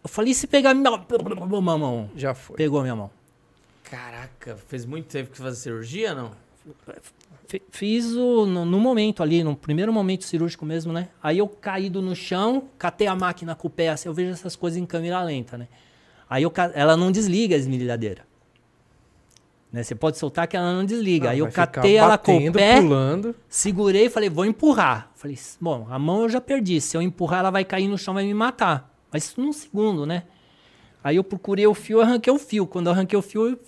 [0.01, 2.09] eu falei, e se pegar minha minha mão?
[2.15, 2.55] Já foi.
[2.55, 3.11] Pegou minha mão.
[3.89, 6.31] Caraca, fez muito tempo que fazer cirurgia, não?
[7.47, 11.09] Fi- Fiz o, no, no momento ali, no primeiro momento cirúrgico mesmo, né?
[11.21, 14.55] Aí eu caído no chão, catei a máquina com o pé, assim, eu vejo essas
[14.55, 15.67] coisas em câmera lenta, né?
[16.27, 18.25] Aí eu, ela não desliga a esmerilhadeira.
[19.71, 19.83] Né?
[19.83, 21.27] Você pode soltar que ela não desliga.
[21.27, 23.35] Ah, Aí eu catei ela com o batendo, pé, pulando.
[23.47, 25.11] segurei e falei, vou empurrar.
[25.15, 26.81] Falei, bom, a mão eu já perdi.
[26.81, 28.91] Se eu empurrar, ela vai cair no chão, vai me matar.
[29.11, 30.23] Mas isso num segundo, né?
[31.03, 32.65] Aí eu procurei o fio, arranquei o fio.
[32.65, 33.59] Quando eu arranquei o fio, eu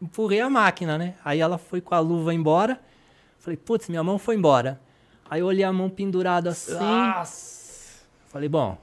[0.00, 1.14] empurrei a máquina, né?
[1.24, 2.80] Aí ela foi com a luva embora.
[3.38, 4.80] Falei, putz, minha mão foi embora.
[5.28, 6.74] Aí eu olhei a mão pendurada assim.
[6.74, 8.00] Nossa!
[8.28, 8.76] Falei, bom.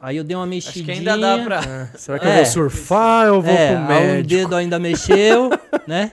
[0.00, 0.84] Aí eu dei uma Acho mexidinha.
[0.84, 1.60] que ainda dá pra.
[1.60, 2.30] É, Será que É.
[2.30, 4.28] eu vou surfar ou eu vou é, pro aí o médico?
[4.28, 5.50] dedo ainda mexeu,
[5.86, 6.12] né?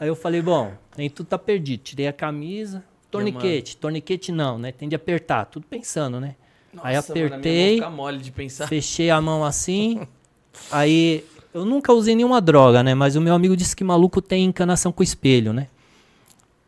[0.00, 1.82] Aí eu falei, bom, nem tudo tá perdido.
[1.84, 4.72] Tirei a camisa, torniquete, torniquete não, né?
[4.72, 6.34] Tem de apertar, tudo pensando, né?
[6.82, 8.66] aí Nossa, mano, a minha mão apertei, fica mole de pensar.
[8.66, 10.06] fechei a mão assim.
[10.72, 11.24] aí
[11.54, 12.94] eu nunca usei nenhuma droga, né?
[12.94, 15.68] Mas o meu amigo disse que maluco tem encanação com espelho, né?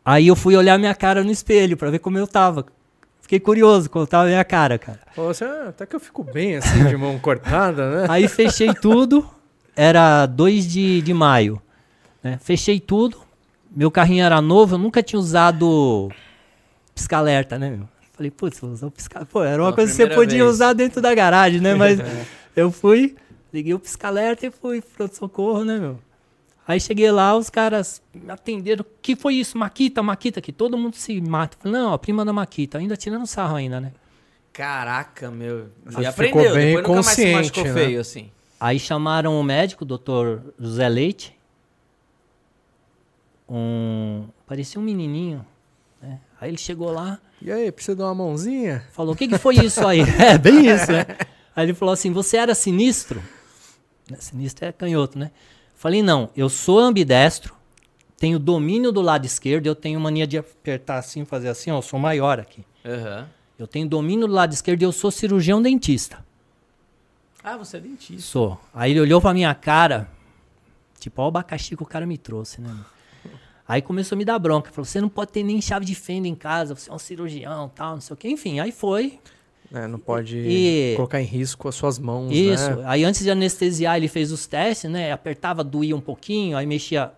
[0.03, 2.65] Aí eu fui olhar minha cara no espelho pra ver como eu tava.
[3.21, 4.99] Fiquei curioso como tava a minha cara, cara.
[5.15, 8.05] Falou assim, ah, até que eu fico bem assim, de mão cortada, né?
[8.11, 9.27] Aí fechei tudo,
[9.75, 11.59] era 2 de, de maio.
[12.21, 12.37] né?
[12.39, 13.17] Fechei tudo,
[13.75, 16.11] meu carrinho era novo, eu nunca tinha usado
[16.93, 17.89] pisca-alerta, né, meu?
[18.13, 20.53] Falei, putz, vou usar o pisca Pô, era uma Pela coisa que você podia vez.
[20.55, 21.73] usar dentro da garagem, né?
[21.75, 21.99] Mas
[22.55, 23.15] eu fui,
[23.55, 25.97] liguei o pisca-alerta e fui pro pronto-socorro, né, meu?
[26.67, 28.81] Aí cheguei lá, os caras me atenderam.
[28.81, 29.57] O que foi isso?
[29.57, 31.57] Maquita, Maquita, que todo mundo se mata.
[31.59, 33.91] Falei, não, a prima da Maquita, ainda tirando sarro ainda, né?
[34.51, 35.69] Caraca, meu.
[35.85, 37.73] Você E ficou aprendeu, bem depois nunca mais se consciente, machucou né?
[37.73, 38.31] feio, assim.
[38.59, 41.37] Aí chamaram o médico, o doutor José Leite.
[43.47, 44.25] Um.
[44.47, 45.45] Parecia um menininho.
[46.01, 46.19] né?
[46.39, 48.83] Aí ele chegou lá, E aí, precisa dar uma mãozinha?
[48.91, 50.01] falou: O que, que foi isso aí?
[50.19, 51.05] é, bem isso, né?
[51.55, 53.21] Aí ele falou assim: Você era sinistro?
[54.09, 55.31] Né, Sinistro é canhoto, né?
[55.75, 57.55] Falei: Não, eu sou ambidestro,
[58.17, 61.81] tenho domínio do lado esquerdo, eu tenho mania de apertar assim, fazer assim, ó, eu
[61.81, 62.65] sou maior aqui.
[62.85, 63.27] Aham.
[63.57, 66.25] Eu tenho domínio do lado esquerdo e eu sou cirurgião dentista.
[67.43, 68.21] Ah, você é dentista.
[68.21, 68.59] Sou.
[68.73, 70.09] Aí ele olhou pra minha cara,
[70.99, 72.75] tipo, ó o abacaxi que o cara me trouxe, né?
[73.67, 74.71] Aí começou a me dar bronca.
[74.71, 77.69] Falou, você não pode ter nem chave de fenda em casa, você é um cirurgião
[77.69, 78.29] tal, não sei o quê.
[78.29, 79.19] Enfim, aí foi.
[79.73, 82.75] É, não pode E- colocar em risco as suas mãos, Isso.
[82.77, 82.83] né?
[82.85, 85.11] Aí antes de anestesiar, ele fez os testes, né?
[85.11, 87.11] Apertava, doía um pouquinho, aí mexia.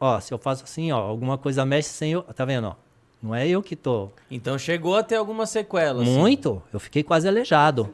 [0.00, 2.22] Ó, se eu faço assim, ó, alguma coisa mexe sem eu.
[2.22, 2.74] Tá vendo, ó?
[3.22, 4.10] Não é eu que tô.
[4.30, 6.02] Então chegou a ter alguma sequela.
[6.02, 6.16] assim.
[6.16, 6.62] Muito.
[6.72, 7.88] Eu fiquei quase aleijado.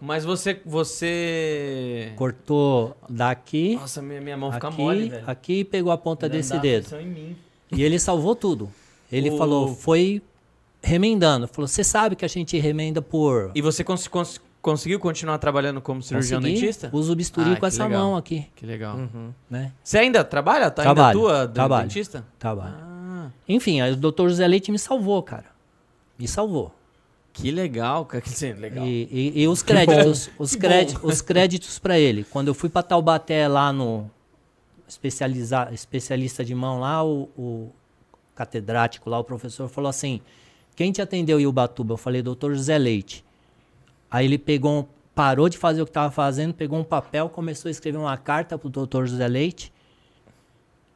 [0.00, 0.60] Mas você.
[0.64, 2.12] Você.
[2.16, 5.24] Cortou daqui, Nossa, minha, minha mão fica aqui, mole, velho.
[5.26, 6.96] aqui e pegou a ponta desse dedo.
[7.00, 7.36] em mim.
[7.72, 8.70] E ele salvou tudo.
[9.10, 10.22] Ele O- falou, foi
[10.82, 11.46] remendando.
[11.48, 13.50] Falou, você sabe que a gente remenda por.
[13.54, 16.90] E você cons- cons- conseguiu continuar trabalhando como cirurgião Consegui, dentista?
[16.92, 18.00] Uso o bisturi Ah, com que essa legal.
[18.02, 18.96] mão aqui, Que legal.
[18.96, 19.32] Uhum.
[19.50, 19.72] né?
[19.82, 20.70] Você ainda trabalha?
[20.70, 21.88] Tá Trabalho, ainda atua de trabalho.
[21.88, 22.24] dentista?
[22.38, 22.74] Trabalho.
[22.78, 25.46] Ah, Enfim, aí o doutor José Leite me salvou, cara.
[26.18, 26.74] Me salvou.
[27.32, 28.20] que legal, cara.
[28.22, 28.84] Que dizer, legal.
[28.84, 32.24] E, e- e os créditos, os, créditos os créditos para ele.
[32.24, 34.10] Quando eu fui para Taubaté lá no
[34.88, 37.70] especializa, especialista de mão lá, o, o
[38.34, 40.20] catedrático lá, o professor falou assim:
[40.78, 43.24] "Quem te atendeu em Ubatuba?" Eu falei: "Doutor José Leite".
[44.08, 47.68] Aí ele pegou, um- parou de fazer o que estava fazendo, pegou um papel, começou
[47.68, 49.72] a escrever uma carta pro doutor José Leite.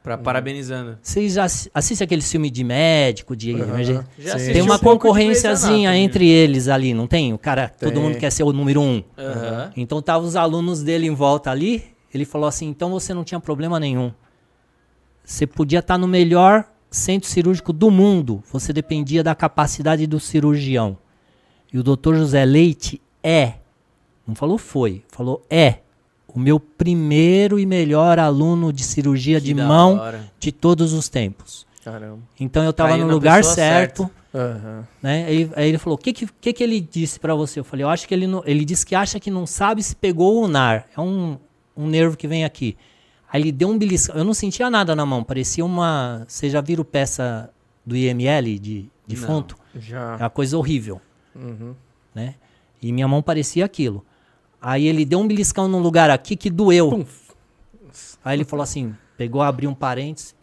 [0.01, 0.97] Pra, parabenizando.
[1.01, 4.05] Vocês assistem aquele filme de médico, de emergência?
[4.17, 4.35] Já Sim.
[4.35, 7.33] assisti Tem uma um concorrênciazinha entre eles ali, não tem?
[7.33, 8.01] O cara, todo Tem.
[8.01, 9.03] mundo quer ser o número um.
[9.17, 9.71] Aham.
[9.77, 11.83] Então tava os alunos dele em volta ali.
[12.13, 14.11] Ele falou assim: então você não tinha problema nenhum.
[15.23, 18.43] Você podia estar no melhor centro cirúrgico do mundo.
[18.51, 20.97] Você dependia da capacidade do cirurgião.
[21.71, 23.55] E o doutor José Leite é,
[24.27, 25.79] não falou foi, falou é,
[26.27, 30.31] o meu primeiro e melhor aluno de cirurgia Que de mão hora.
[30.39, 31.65] de todos os tempos.
[31.83, 32.19] Caramba.
[32.39, 34.87] Então eu tava Caiu no lugar certo, Aham.
[35.01, 35.25] né?
[35.25, 37.59] Aí, aí ele falou: o que, que, que, ele disse pra você?
[37.59, 38.41] Eu falei: eu acho que ele não.
[38.45, 40.87] Ele disse que acha que não sabe se pegou o nar.
[40.95, 41.37] É um,
[41.75, 42.77] um nervo que vem aqui.
[43.33, 44.15] Aí ele deu um beliscão.
[44.15, 46.23] Eu não sentia nada na mão, parecia uma.
[46.27, 47.49] Vocês já viram peça
[47.83, 49.57] do IML de defunto?
[49.75, 50.17] Já.
[50.19, 51.01] É uma coisa horrível,
[51.35, 51.73] Uhum.
[52.13, 52.35] né?
[52.79, 54.05] E minha mão parecia aquilo.
[54.61, 56.89] Aí ele deu um beliscão num lugar aqui que doeu.
[56.91, 57.05] Pum.
[58.23, 60.35] Aí ele falou assim, pegou, abriu um parênteses,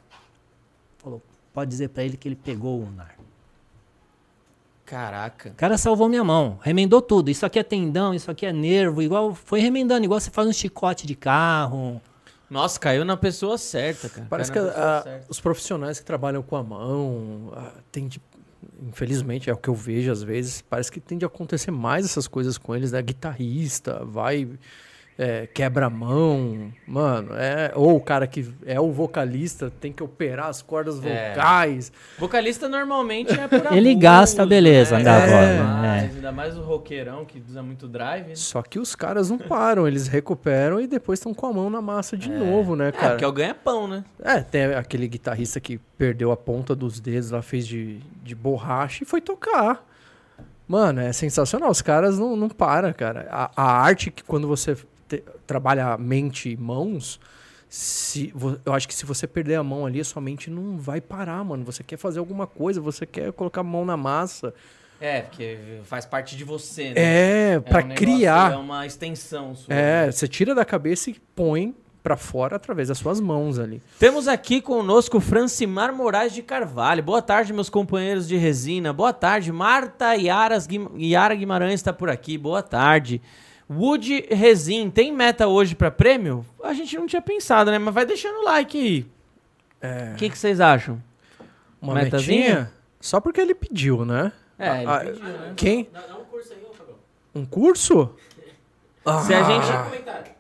[0.99, 1.23] falou,
[1.55, 3.15] pode dizer pra ele que ele pegou o nar.
[4.85, 5.51] Caraca.
[5.51, 7.31] O cara salvou minha mão, remendou tudo.
[7.31, 10.53] Isso aqui é tendão, isso aqui é nervo, igual foi remendando, igual você faz um
[10.53, 12.01] chicote de carro.
[12.51, 14.27] Nossa, caiu na pessoa certa, cara.
[14.29, 18.21] Parece que Caiu pessoa ah, os profissionais que trabalham com a mão, ah, tem de-
[18.83, 22.27] infelizmente é o que eu vejo às vezes, parece que tem de acontecer mais essas
[22.27, 23.01] coisas com eles, né?
[23.01, 24.49] Guitarrista, vai,
[25.23, 30.03] é, quebra a mão, mano, é, ou o cara que é o vocalista tem que
[30.03, 31.35] operar as cordas É.
[31.35, 31.93] vocais.
[32.19, 35.05] Vocalista normalmente é por Ele abuso, gasta, beleza, né?
[35.05, 35.63] da Gasta voz, né?
[35.63, 38.29] mais, Ainda mais o roqueirão que usa muito drive.
[38.29, 38.35] né?
[38.35, 41.83] Só que os caras não param, eles recuperam e depois estão com a mão na
[41.83, 43.09] massa de novo, né, É, cara?
[43.11, 44.03] porque é o ganha-pão, né?
[44.23, 49.05] É, tem aquele guitarrista que perdeu a ponta dos dedos lá, fez de, de borracha
[49.05, 49.85] e foi tocar.
[50.67, 51.69] Mano, é sensacional.
[51.71, 53.27] Os caras não, não param, cara.
[53.31, 54.77] A, a arte que quando você
[55.51, 57.19] trabalha mente e mãos,
[57.69, 58.33] se,
[58.65, 61.43] eu acho que se você perder a mão ali, a sua mente não vai parar,
[61.45, 61.65] mano.
[61.65, 64.55] Você quer fazer alguma coisa, você quer colocar a mão na massa.
[65.01, 66.95] É, porque faz parte de você, né?
[67.55, 68.53] É, pra um negócio- criar.
[68.53, 69.75] É uma extensão sua.
[69.75, 73.83] É, você tira da cabeça e põe pra fora através das suas mãos ali.
[73.99, 77.03] Temos aqui conosco Francimar Moraes de Carvalho.
[77.03, 78.93] Boa tarde, meus companheiros de resina.
[78.93, 79.51] Boa tarde.
[79.51, 80.15] Marta
[80.69, 82.39] Guim- Yara Guimarães está por aqui.
[82.39, 83.21] Boa tarde.
[83.71, 86.45] Wood Resin, tem meta hoje pra prêmio?
[86.63, 87.79] A gente não tinha pensado, né?
[87.79, 89.07] Mas vai deixando o like aí.
[89.81, 90.13] É.
[90.13, 91.01] O que, que vocês acham?
[91.81, 92.39] Uma Metazinha?
[92.41, 92.73] metinha?
[93.01, 94.33] Só porque ele pediu, né?
[94.59, 95.53] É, ele Ah, pediu, né?
[95.57, 95.89] Quem?
[95.93, 96.97] Dá, dá um curso aí, ô Fabião.
[97.35, 98.11] Um curso?
[99.25, 99.71] Se a gente...
[99.71, 100.31] Ah, Comentário.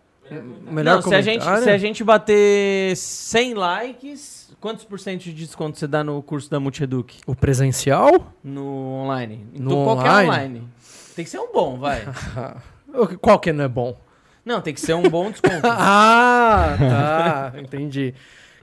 [0.70, 5.32] Melhor não, se a, gente, se a gente bater 100 likes, quantos por cento de
[5.32, 7.18] desconto você dá no curso da Multieduc?
[7.26, 8.32] O presencial?
[8.44, 8.64] No
[9.02, 9.44] online?
[9.52, 10.28] No então, qualquer online?
[10.28, 10.68] online.
[11.16, 12.06] Tem que ser um bom, vai.
[13.20, 13.96] Qual que não é bom?
[14.44, 15.60] Não, tem que ser um bom desconto.
[15.64, 17.52] ah, tá.
[17.60, 18.14] Entendi.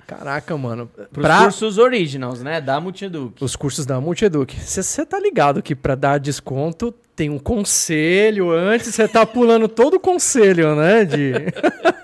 [0.07, 0.87] Caraca, mano.
[1.11, 2.61] Pros Pra cursos originals, né?
[2.61, 3.43] Da Multieduc.
[3.43, 8.93] os cursos da Multieduc, você tá ligado que pra dar desconto tem um conselho antes,
[8.95, 11.03] você tá pulando todo o conselho, né?
[11.03, 11.33] De...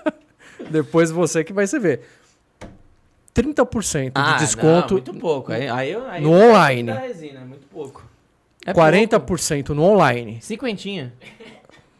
[0.70, 2.02] Depois você que vai se ver.
[3.34, 5.52] 30% de desconto, Ah, Não, muito pouco.
[5.52, 6.92] Aí, aí, eu- aí No online.
[6.92, 8.04] Resina, é muito pouco.
[8.64, 10.32] É 40% no online.
[10.32, 10.44] pouco.
[10.46, 11.12] Cinquentinha.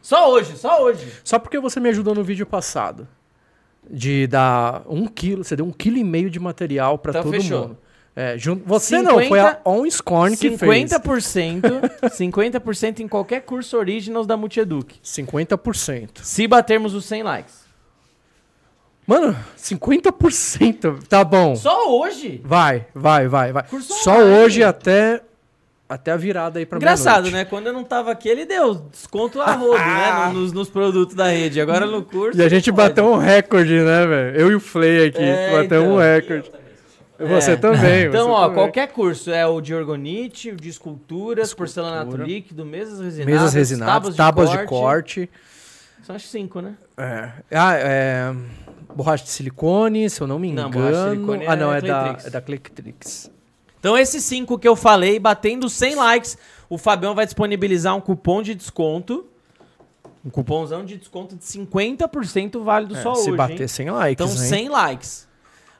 [0.05, 1.07] Só hoje, só hoje.
[1.23, 3.07] Só porque você me ajudou no vídeo passado.
[3.89, 7.31] De dar um quilo, você deu um quilo e meio de material pra Então todo
[7.33, 7.61] fechou.
[7.69, 7.77] mundo.
[8.15, 10.91] É, jun- você não, foi a 50 On Scorn que fez.
[10.91, 11.61] 50%,
[12.11, 14.95] 50% em qualquer curso originals da Multieduc.
[15.03, 16.19] 50%.
[16.21, 17.65] Se batermos os 100 likes.
[19.07, 21.07] Mano, 50%.
[21.07, 21.55] Tá bom.
[21.55, 22.41] Só hoje?
[22.45, 23.63] Vai, vai, vai, vai.
[23.67, 24.43] Curso Só online.
[24.43, 25.21] hoje até,
[25.87, 27.45] até a virada aí pra Engraçado, né?
[27.45, 30.29] Quando eu não tava aqui, ele deu desconto a rodo, né?
[30.33, 31.61] Nos, nos produtos da rede.
[31.61, 32.39] Agora no curso.
[32.39, 32.89] E a gente não pode.
[32.89, 34.35] bateu um recorde, né, velho?
[34.37, 35.21] Eu e o Flay aqui.
[35.21, 35.95] É, batemos então.
[35.95, 36.51] um recorde.
[37.17, 37.55] Você É.
[37.55, 38.07] também.
[38.09, 38.55] Então, você ó, também.
[38.55, 42.27] qualquer curso é o de orgonite, o de esculturas, porcelanato Escultura.
[42.27, 45.29] líquido, mesas resinadas, Mesas resinadas, tábuas de corte.
[46.03, 46.73] São acho cinco, né?
[46.97, 47.29] É.
[47.51, 48.33] Ah, é.
[48.95, 50.85] Borracha de silicone, se eu não me Não, engano.
[50.89, 52.41] borracha de silicone ah, não, é é, da, é da.
[53.85, 58.41] Então, esses cinco que eu falei, batendo 100 likes, o Fabião vai disponibilizar um cupom
[58.41, 59.27] de desconto.
[60.25, 63.37] Um cupomzão de desconto de 50% válido É, só se hoje.
[63.37, 63.67] bater hein?
[63.67, 64.49] 100 likes, Então, hein?
[64.49, 65.27] 100 likes.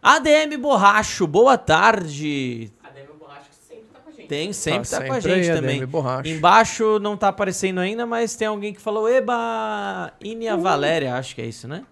[0.04, 2.72] ADM Borracho, boa tarde.
[2.84, 4.28] A Demi Borracha que sempre tá com a gente.
[4.28, 5.82] Tem, sempre tá, com a sempre gente aí, também.
[5.82, 6.30] ADM.
[6.30, 11.42] Embaixo não tá aparecendo ainda, mas tem alguém que falou Eba, Inia Valéria, acho que
[11.42, 11.84] é isso, né?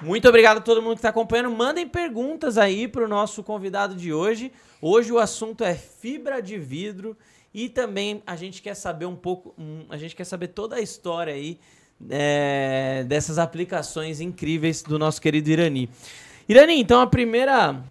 [0.00, 1.50] Muito obrigado a todo mundo que tá acompanhando.
[1.50, 4.52] Mandem perguntas aí pro nosso convidado de hoje.
[4.80, 7.16] Hoje o assunto é fibra de vidro
[7.54, 9.54] e também a gente quer saber um pouco,
[9.88, 11.58] a gente quer saber toda a história aí
[12.10, 15.88] é, dessas aplicações incríveis do nosso querido Irani.
[16.48, 17.82] Irani, então a primeira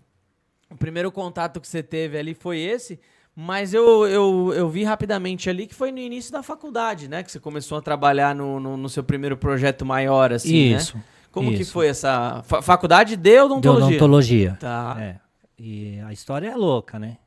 [0.70, 3.00] o primeiro contato que você teve ali foi esse,
[3.36, 7.24] mas eu, eu, eu vi rapidamente ali que foi no início da faculdade, né?
[7.24, 10.78] Que você começou a trabalhar no, no, no seu primeiro projeto maior, assim, né?
[10.78, 10.98] Isso.
[11.32, 11.74] Como que isso.
[11.74, 12.42] foi essa...
[12.44, 13.88] fa- faculdade de De odontologia?
[13.88, 14.58] odontologia.
[14.60, 14.98] Tá.
[15.00, 15.25] É.
[15.58, 17.18] E a história é louca, né?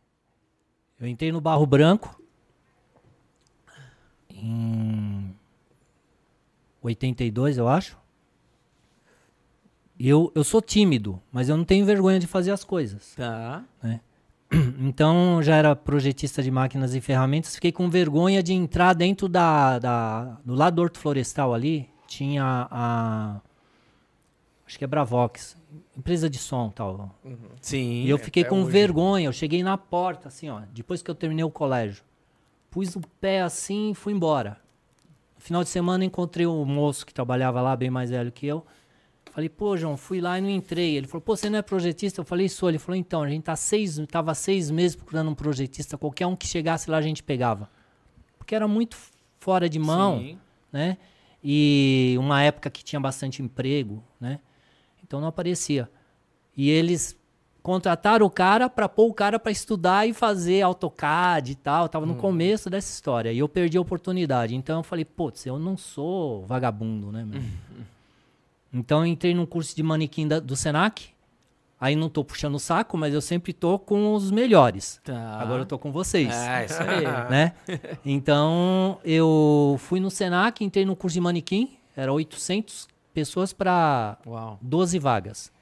[1.01, 2.21] Eu entrei no Barro Branco
[4.29, 5.35] em
[6.83, 7.97] 82, eu acho.
[9.99, 13.15] E eu, eu sou tímido, mas eu não tenho vergonha de fazer as coisas.
[13.15, 13.65] Tá.
[14.81, 17.55] Então já era projetista de máquinas e ferramentas.
[17.55, 21.87] Fiquei com vergonha de entrar dentro da, da do lado do Horto Florestal ali.
[22.07, 23.43] Tinha a
[24.67, 25.58] acho que é Bravox,
[25.97, 27.15] empresa de som tal.
[27.25, 27.37] Uhum.
[27.61, 28.05] Sim.
[28.05, 28.71] E eu fiquei é, com hoje.
[28.71, 29.27] vergonha.
[29.27, 30.63] Eu cheguei na porta assim, ó.
[30.73, 32.03] Depois que eu terminei o colégio,
[32.71, 34.59] pus o pé assim e fui embora.
[35.37, 38.65] No final de semana encontrei um moço que trabalhava lá, bem mais velho que eu.
[39.31, 40.97] Falei, pô, João, fui lá e não entrei.
[40.97, 42.21] Ele falou, pô, você não é projetista?
[42.21, 42.69] Eu falei, sou.
[42.69, 45.97] Ele falou, então, a gente tá seis, tava seis meses procurando um projetista.
[45.97, 47.71] Qualquer um que chegasse lá a gente pegava.
[48.37, 48.97] Porque era muito
[49.39, 50.39] fora de mão, Sim.
[50.73, 50.99] né?
[51.43, 54.41] E uma época que tinha bastante emprego, né?
[55.09, 55.91] Então não aparecia.
[56.55, 57.19] E eles
[57.63, 61.89] contrataram o cara para pôr o cara para estudar e fazer AutoCAD e tal.
[61.89, 62.19] tava no hum.
[62.19, 63.33] começo dessa história.
[63.33, 64.55] E eu perdi a oportunidade.
[64.55, 67.43] Então eu falei, putz, eu não sou vagabundo, né, meu?
[68.71, 71.09] Então eu entrei num curso de manequim da, do Senac.
[71.81, 75.01] Aí não tô puxando o saco, mas eu sempre tô com os melhores.
[75.03, 75.39] Tá.
[75.41, 76.31] Agora eu tô com vocês.
[76.31, 77.31] É, isso aí.
[77.31, 77.55] né?
[78.05, 81.79] Então eu fui no Senac, entrei no curso de manequim.
[81.97, 84.19] Era 800 pessoas para
[84.61, 85.53] 12 vagas.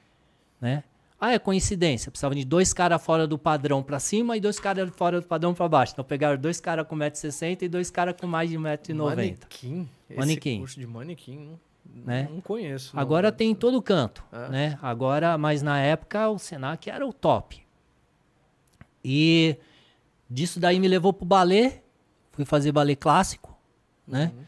[0.59, 0.83] Né?
[1.19, 2.11] Ah, é coincidência.
[2.11, 5.53] Precisava de dois caras fora do padrão para cima e dois caras fora do padrão
[5.53, 5.93] para baixo.
[5.93, 9.15] Então pegaram dois caras com 1,60m e dois caras com mais de 1,90m.
[9.15, 9.89] Manequim?
[10.15, 10.49] Manequim.
[10.49, 11.57] Esse curso de manequim
[12.05, 12.27] né?
[12.31, 12.95] Não conheço.
[12.95, 13.01] Não.
[13.01, 14.49] Agora tem em todo canto, é.
[14.49, 14.79] né?
[14.81, 17.65] Agora, mas na época o Senac era o top.
[19.03, 19.57] E
[20.29, 21.81] disso daí me levou pro balé,
[22.31, 23.55] fui fazer balé clássico,
[24.07, 24.31] né?
[24.35, 24.43] Uhum.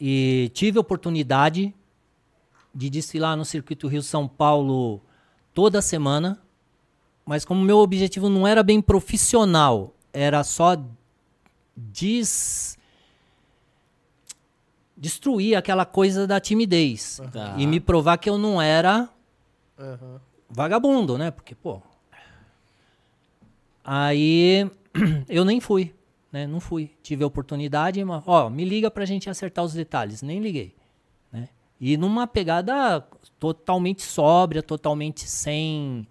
[0.00, 1.74] E tive a oportunidade
[2.76, 5.00] de desfilar no circuito Rio São Paulo
[5.54, 6.38] toda semana,
[7.24, 10.76] mas como meu objetivo não era bem profissional, era só
[11.74, 12.76] des
[14.94, 17.20] destruir aquela coisa da timidez.
[17.32, 17.54] Tá.
[17.56, 19.08] E me provar que eu não era
[19.78, 20.20] uhum.
[20.50, 21.30] vagabundo, né?
[21.30, 21.80] Porque, pô.
[23.82, 24.70] Aí
[25.28, 25.94] eu nem fui,
[26.30, 26.46] né?
[26.46, 26.90] Não fui.
[27.02, 30.20] Tive a oportunidade, mas, ó, me liga pra gente acertar os detalhes.
[30.20, 30.75] Nem liguei.
[31.80, 33.06] E numa pegada
[33.38, 36.06] totalmente sóbria, totalmente sem.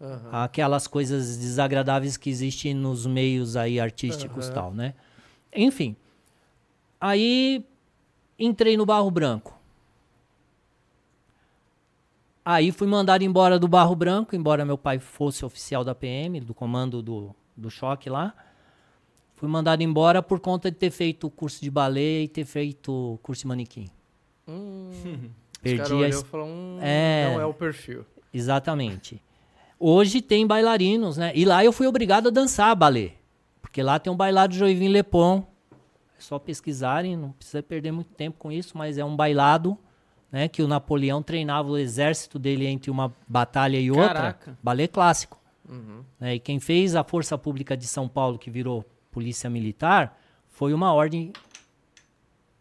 [0.00, 0.28] Uhum.
[0.32, 4.54] Aquelas coisas desagradáveis que existem nos meios aí artísticos uhum.
[4.54, 4.94] tal, né?
[5.52, 5.96] Enfim.
[7.00, 7.64] Aí
[8.38, 9.56] Entrei no Barro Branco.
[12.44, 16.52] Aí fui mandado embora do Barro Branco, embora meu pai fosse oficial da PM, do
[16.52, 18.34] comando do, do choque lá.
[19.36, 23.14] Fui mandado embora por conta de ter feito o curso de balé e ter feito
[23.14, 23.88] o curso de manequim.
[24.48, 24.90] Hum.
[25.62, 26.12] Perdi a...
[26.24, 28.04] falou, hum, é, não é o perfil.
[28.32, 29.22] Exatamente.
[29.78, 31.32] Hoje tem bailarinos, né?
[31.34, 33.12] E lá eu fui obrigado a dançar balé.
[33.62, 35.46] Porque lá tem um bailado Joivin Lepon,
[36.24, 39.76] só pesquisarem, não precisa perder muito tempo com isso, mas é um bailado,
[40.30, 44.58] né, que o Napoleão treinava o exército dele entre uma batalha e outra, Caraca.
[44.62, 45.38] balé clássico.
[45.68, 46.02] Uhum.
[46.18, 50.18] Né, e quem fez a Força Pública de São Paulo, que virou Polícia Militar,
[50.48, 51.32] foi uma ordem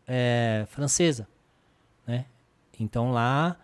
[0.07, 1.27] é, francesa,
[2.05, 2.25] né?
[2.79, 3.57] Então lá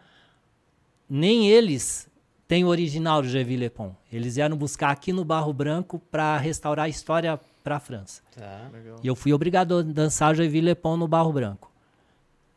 [1.10, 2.10] nem eles
[2.48, 3.58] têm o original do G.V.
[3.58, 3.96] Lepon.
[4.12, 8.22] Eles vieram buscar aqui no Barro Branco para restaurar a história para a França.
[8.36, 8.70] Tá.
[9.04, 11.72] E eu fui obrigado a dançar Joinville Le Pont no Barro Branco.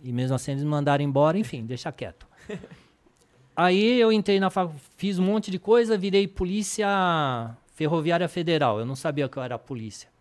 [0.03, 2.27] E mesmo assim eles me mandaram embora, enfim, deixa quieto.
[3.55, 4.51] Aí eu entrei na
[4.97, 8.79] fiz um monte de coisa, virei polícia ferroviária federal.
[8.79, 10.12] Eu não sabia que eu era polícia.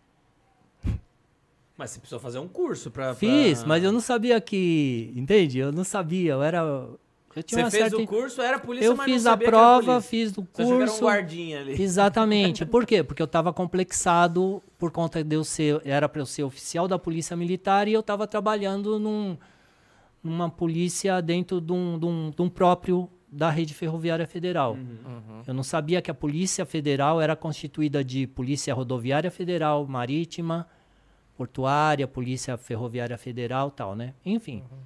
[1.82, 3.12] Mas você precisou fazer um curso para.
[3.12, 3.68] Fiz, pra...
[3.70, 5.12] mas eu não sabia que.
[5.16, 5.58] Entende?
[5.58, 6.34] Eu não sabia.
[6.34, 6.88] Eu era
[7.34, 7.96] você fez certa...
[7.96, 10.76] o curso, era polícia, eu mas fiz a prova, fiz o curso.
[10.76, 11.82] Você era um guardinha ali.
[11.82, 12.64] Exatamente.
[12.66, 13.02] Por quê?
[13.02, 17.00] Porque eu estava complexado por conta de eu ser, era para eu ser oficial da
[17.00, 19.36] polícia militar e eu estava trabalhando num,
[20.22, 24.74] numa polícia dentro de um, de, um, de um, próprio da rede ferroviária federal.
[24.74, 24.98] Uhum.
[25.04, 25.42] Uhum.
[25.44, 30.68] Eu não sabia que a polícia federal era constituída de polícia rodoviária federal, marítima,
[31.42, 34.14] portuária, polícia ferroviária federal, tal, né?
[34.24, 34.62] Enfim.
[34.70, 34.78] Uhum.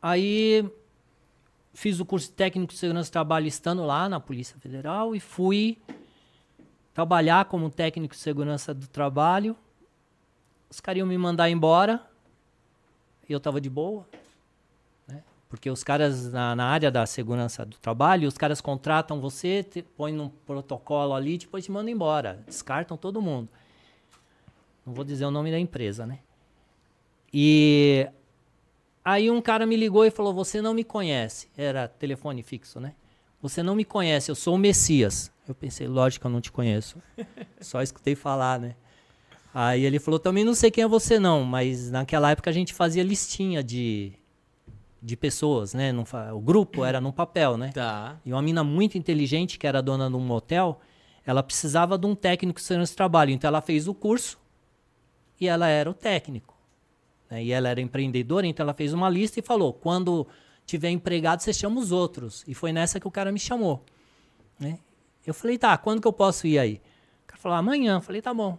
[0.00, 0.70] Aí
[1.72, 5.78] fiz o curso técnico de segurança do trabalho estando lá na Polícia Federal e fui
[6.92, 9.56] trabalhar como técnico de segurança do trabalho.
[10.70, 12.00] Os caras iam me mandar embora
[13.28, 14.06] e eu tava de boa.
[15.08, 15.24] Né?
[15.48, 19.82] Porque os caras na, na, área da segurança do trabalho, os caras contratam você, te,
[19.82, 22.44] põem num protocolo ali, depois te mandam embora.
[22.46, 23.48] Descartam todo mundo.
[24.86, 26.18] Não vou dizer o nome da empresa, né?
[27.32, 28.08] E
[29.04, 31.48] Aí um cara me ligou e falou: Você não me conhece.
[31.56, 32.94] Era telefone fixo, né?
[33.42, 35.30] Você não me conhece, eu sou o Messias.
[35.46, 36.96] Eu pensei, lógico que eu não te conheço.
[37.60, 38.74] Só escutei falar, né?
[39.52, 42.72] Aí ele falou: Também não sei quem é você, não, mas naquela época a gente
[42.72, 44.14] fazia listinha de,
[45.02, 45.92] de pessoas, né?
[46.32, 47.70] O grupo era num papel, né?
[47.74, 48.18] Tá.
[48.24, 50.80] E uma mina muito inteligente, que era dona de um motel,
[51.26, 53.32] ela precisava de um técnico de segurança do trabalho.
[53.32, 54.38] Então ela fez o curso
[55.40, 56.54] e ela era o técnico.
[57.30, 57.42] né?
[57.42, 60.26] E ela era empreendedora, então ela fez uma lista e falou: quando
[60.66, 62.44] tiver empregado, você chama os outros.
[62.46, 63.84] E foi nessa que o cara me chamou.
[64.58, 64.78] né?
[65.26, 66.80] Eu falei: tá, quando que eu posso ir aí?
[67.24, 67.94] O cara falou: amanhã.
[67.96, 68.58] Eu falei: tá bom.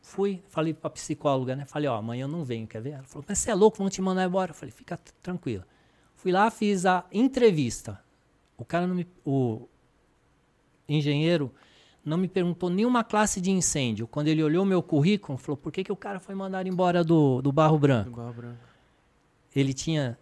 [0.00, 1.66] Fui, falei pra psicóloga, né?
[1.66, 2.90] Falei: ó, amanhã eu não venho, quer ver?
[2.92, 4.50] Ela falou: mas você é louco, vão te mandar embora.
[4.52, 5.66] Eu falei: fica tranquila.
[6.14, 8.00] Fui lá, fiz a entrevista.
[8.56, 9.06] O cara não me.
[9.24, 9.68] O
[10.88, 11.52] engenheiro
[12.08, 14.06] não me perguntou nenhuma classe de incêndio.
[14.06, 17.40] Quando ele olhou meu currículo, falou: por que, que o cara foi mandado embora do,
[17.42, 18.10] do Barro Branco?
[18.10, 18.58] Barro branco.
[19.54, 20.18] Ele tinha.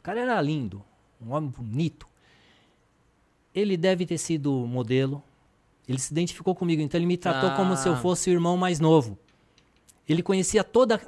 [0.00, 0.82] O cara era lindo,
[1.20, 2.06] um homem bonito.
[3.54, 5.22] Ele deve ter sido modelo.
[5.88, 7.96] Ele se identificou comigo, então ele me tratou como se eu Ah.
[7.96, 9.16] fosse o irmão mais novo.
[10.08, 10.98] Ele conhecia todo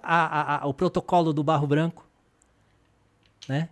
[0.65, 2.07] o protocolo do Barro Branco.
[3.49, 3.69] Né?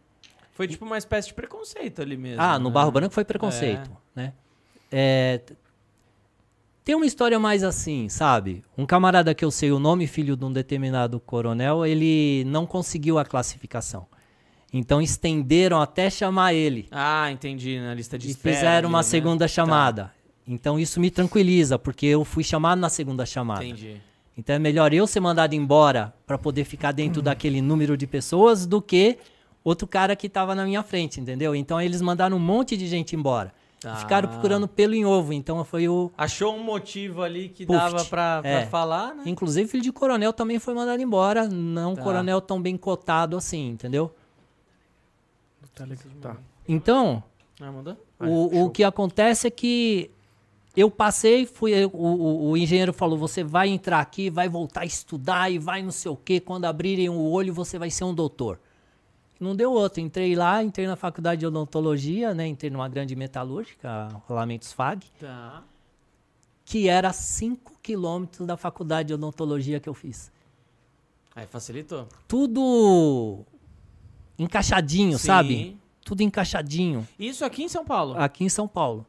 [0.53, 2.41] Foi tipo uma espécie de preconceito ali mesmo.
[2.41, 2.75] Ah, no né?
[2.75, 4.33] Barro Branco foi preconceito, né?
[4.91, 5.41] É,
[6.87, 8.62] tem uma história mais assim, sabe?
[8.78, 13.18] Um camarada que eu sei o nome, filho de um determinado coronel, ele não conseguiu
[13.18, 14.07] a classificação.
[14.72, 16.87] Então estenderam até chamar ele.
[16.93, 18.55] Ah, entendi, na lista de E espera.
[18.55, 19.03] fizeram uma né?
[19.03, 20.12] segunda chamada.
[20.47, 23.64] Então isso me tranquiliza, porque eu fui chamado na segunda chamada.
[23.64, 24.01] Entendi.
[24.39, 28.64] Então é melhor eu ser mandado embora para poder ficar dentro daquele número de pessoas
[28.64, 29.18] do que
[29.64, 31.53] outro cara que estava na minha frente, entendeu?
[31.53, 33.53] Então eles mandaram um monte de gente embora.
[33.87, 33.97] Tá.
[33.97, 35.32] Ficaram procurando pelo em ovo.
[35.32, 36.11] Então foi o.
[36.18, 37.78] Achou um motivo ali que Puft.
[37.78, 38.66] dava pra, pra É.
[38.66, 39.22] falar, né?
[39.26, 41.49] Inclusive, filho de coronel também foi mandado embora.
[41.49, 42.03] Não Tá.
[42.03, 44.12] coronel tão bem cotado assim, entendeu?
[45.74, 46.05] Tá legal.
[46.20, 46.37] Tá.
[46.68, 47.22] Então,
[47.61, 47.70] Ah,
[48.26, 50.11] o, o que acontece é que
[50.76, 54.84] eu passei, fui, o, o, o engenheiro falou: você vai entrar aqui, vai voltar a
[54.84, 56.41] estudar e vai não sei o quê.
[56.41, 58.59] Quando abrirem o olho, você vai ser um doutor.
[59.39, 60.01] Não deu outro.
[60.01, 62.47] Entrei lá, entrei na faculdade de odontologia, né?
[62.47, 65.62] Entrei numa grande metalúrgica, Rolamentos FAG, Tá.
[66.64, 70.32] que era 5 quilômetros da faculdade de odontologia que eu fiz.
[71.34, 72.09] Aí facilitou.
[72.26, 73.45] Tudo
[74.39, 75.26] encaixadinho, Sim.
[75.26, 75.76] sabe?
[76.05, 77.07] Tudo encaixadinho.
[77.18, 78.18] Isso aqui em São Paulo.
[78.18, 79.05] aqui em São Paulo.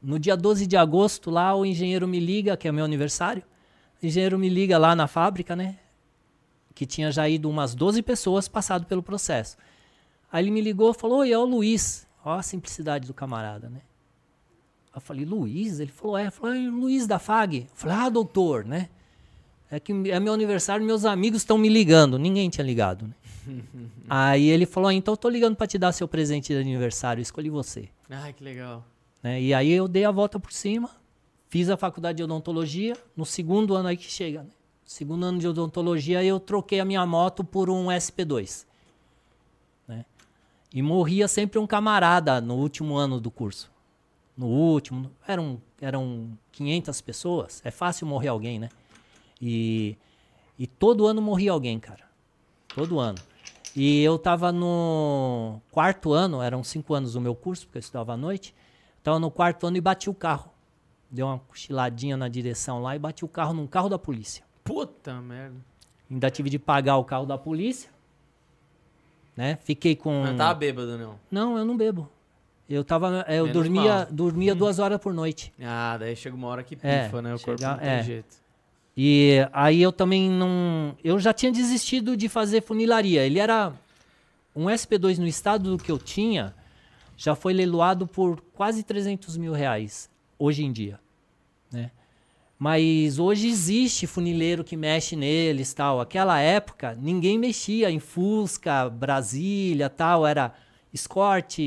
[0.00, 3.42] No dia 12 de agosto, lá o engenheiro me liga, que é meu aniversário.
[4.02, 5.78] O engenheiro me liga lá na fábrica, né?
[6.76, 9.56] Que tinha já ido umas 12 pessoas passado pelo processo.
[10.30, 12.06] Aí ele me ligou e falou: Oi, é o Luiz.
[12.22, 13.80] Ó a simplicidade do camarada, né?
[14.94, 15.80] Eu falei: Luiz?
[15.80, 16.26] Ele falou: É.
[16.26, 17.60] Eu falei: "É Luiz da FAG.
[17.62, 18.90] Eu falei: Ah, doutor, né?
[19.70, 22.18] É que é meu aniversário, meus amigos estão me ligando.
[22.18, 23.14] Ninguém tinha ligado, né?
[24.08, 27.22] Aí ele falou: ah, Então eu tô ligando para te dar seu presente de aniversário.
[27.22, 28.84] Escolhi você Ai, que legal.
[29.22, 29.40] né?
[29.40, 30.90] E aí eu dei a volta por cima,
[31.48, 34.50] fiz a faculdade de odontologia, no segundo ano aí que chega, né?
[34.86, 38.64] Segundo ano de odontologia eu troquei a minha moto por um SP2,
[39.88, 40.04] né?
[40.72, 43.68] E morria sempre um camarada no último ano do curso.
[44.36, 48.68] No último, eram, eram 500 pessoas, é fácil morrer alguém, né?
[49.42, 49.96] E,
[50.56, 52.04] e todo ano morria alguém, cara.
[52.68, 53.18] Todo ano.
[53.74, 58.12] E eu tava no quarto ano, eram cinco anos o meu curso, porque eu estudava
[58.12, 58.54] à noite.
[59.02, 60.52] Tava no quarto ano e bati o carro.
[61.10, 64.45] Deu uma cochiladinha na direção lá e bati o carro num carro da polícia.
[64.66, 65.56] Puta merda.
[66.10, 67.88] Ainda tive de pagar o carro da polícia.
[69.36, 69.58] Né?
[69.62, 70.24] Fiquei com.
[70.24, 71.18] Não tava bêbado, não.
[71.30, 72.08] Não, eu não bebo.
[72.68, 73.24] Eu tava.
[73.28, 74.06] Eu Menos dormia, mal.
[74.10, 75.52] dormia duas horas por noite.
[75.62, 77.34] Ah, daí chega uma hora que É, pifa, né?
[77.34, 78.02] O corpo chega- não tem é.
[78.02, 78.36] jeito.
[78.96, 80.96] E aí eu também não.
[81.04, 83.24] Eu já tinha desistido de fazer funilaria.
[83.24, 83.72] Ele era.
[84.58, 86.54] Um SP2 no estado do que eu tinha
[87.14, 90.08] já foi leiloado por quase 300 mil reais
[90.38, 90.98] hoje em dia.
[92.58, 96.00] Mas hoje existe funileiro que mexe neles tal.
[96.00, 100.26] Aquela época ninguém mexia em Fusca, Brasília tal.
[100.26, 100.54] Era
[100.92, 101.58] Escort.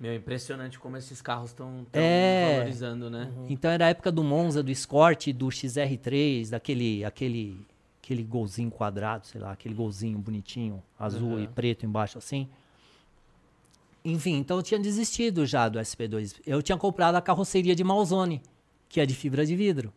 [0.00, 2.54] Meu, impressionante como esses carros estão É.
[2.56, 3.30] valorizando, né?
[3.48, 7.56] Então era a época do Monza, do Escort, do XR3, daquele aquele,
[8.02, 12.48] aquele golzinho quadrado, sei lá, aquele golzinho bonitinho, azul e preto embaixo assim.
[14.04, 16.34] Enfim, então eu tinha desistido já do SP2.
[16.44, 18.42] Eu tinha comprado a carroceria de Malzone,
[18.88, 19.92] que é de fibra de vidro.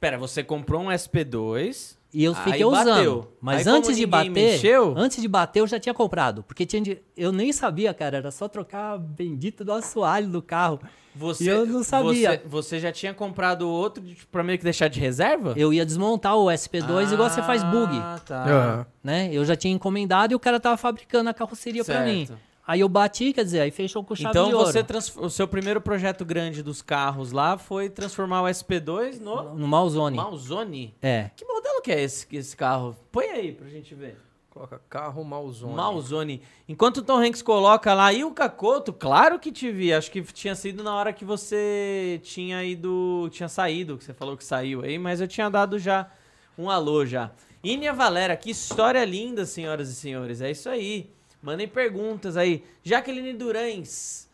[0.00, 1.96] Pera, você comprou um SP2.
[2.14, 2.86] E eu Aí fiquei usando.
[2.86, 3.32] bateu.
[3.40, 6.80] Mas Aí antes de bater, mexeu- antes de bater eu já tinha comprado, porque tinha
[6.80, 10.80] de- eu nem sabia, cara, era só trocar a bendita do assoalho do carro.
[11.14, 12.30] Você, E eu não sabia.
[12.30, 15.52] Você, você já tinha comprado outro de- pra meio que deixar de reserva?
[15.56, 17.98] Eu ia desmontar o SP2 igual você faz bug.
[17.98, 18.86] Ah, tá.
[19.04, 19.28] Né?
[19.32, 22.26] Eu já tinha encomendado e o cara tava fabricando a carroceria pra mim.
[22.68, 24.66] Aí eu bati, quer dizer, aí fechou com chave Então de ouro.
[24.70, 29.54] você trans- o seu primeiro projeto grande dos carros lá foi transformar o SP2 no
[29.54, 30.18] No Malzone.
[30.18, 30.94] Malzone.
[31.00, 31.30] É.
[31.34, 32.94] Que modelo que é esse, esse carro?
[33.10, 34.18] Põe aí pra gente ver.
[34.50, 35.72] Coloca carro Malzone.
[35.74, 36.42] Malzone.
[36.68, 39.90] Enquanto o Tom Hanks coloca lá, e o Cacoto, claro que te vi.
[39.92, 43.30] Acho que tinha sido na hora que você tinha ido.
[43.32, 46.10] Tinha saído, que você falou que saiu aí, mas eu tinha dado já
[46.58, 47.30] um alô já.
[47.64, 50.40] Inia Valera, que história linda, senhoras e senhores.
[50.42, 51.10] É isso aí.
[51.42, 52.64] Mandem perguntas aí.
[52.82, 54.28] Jaqueline Durães.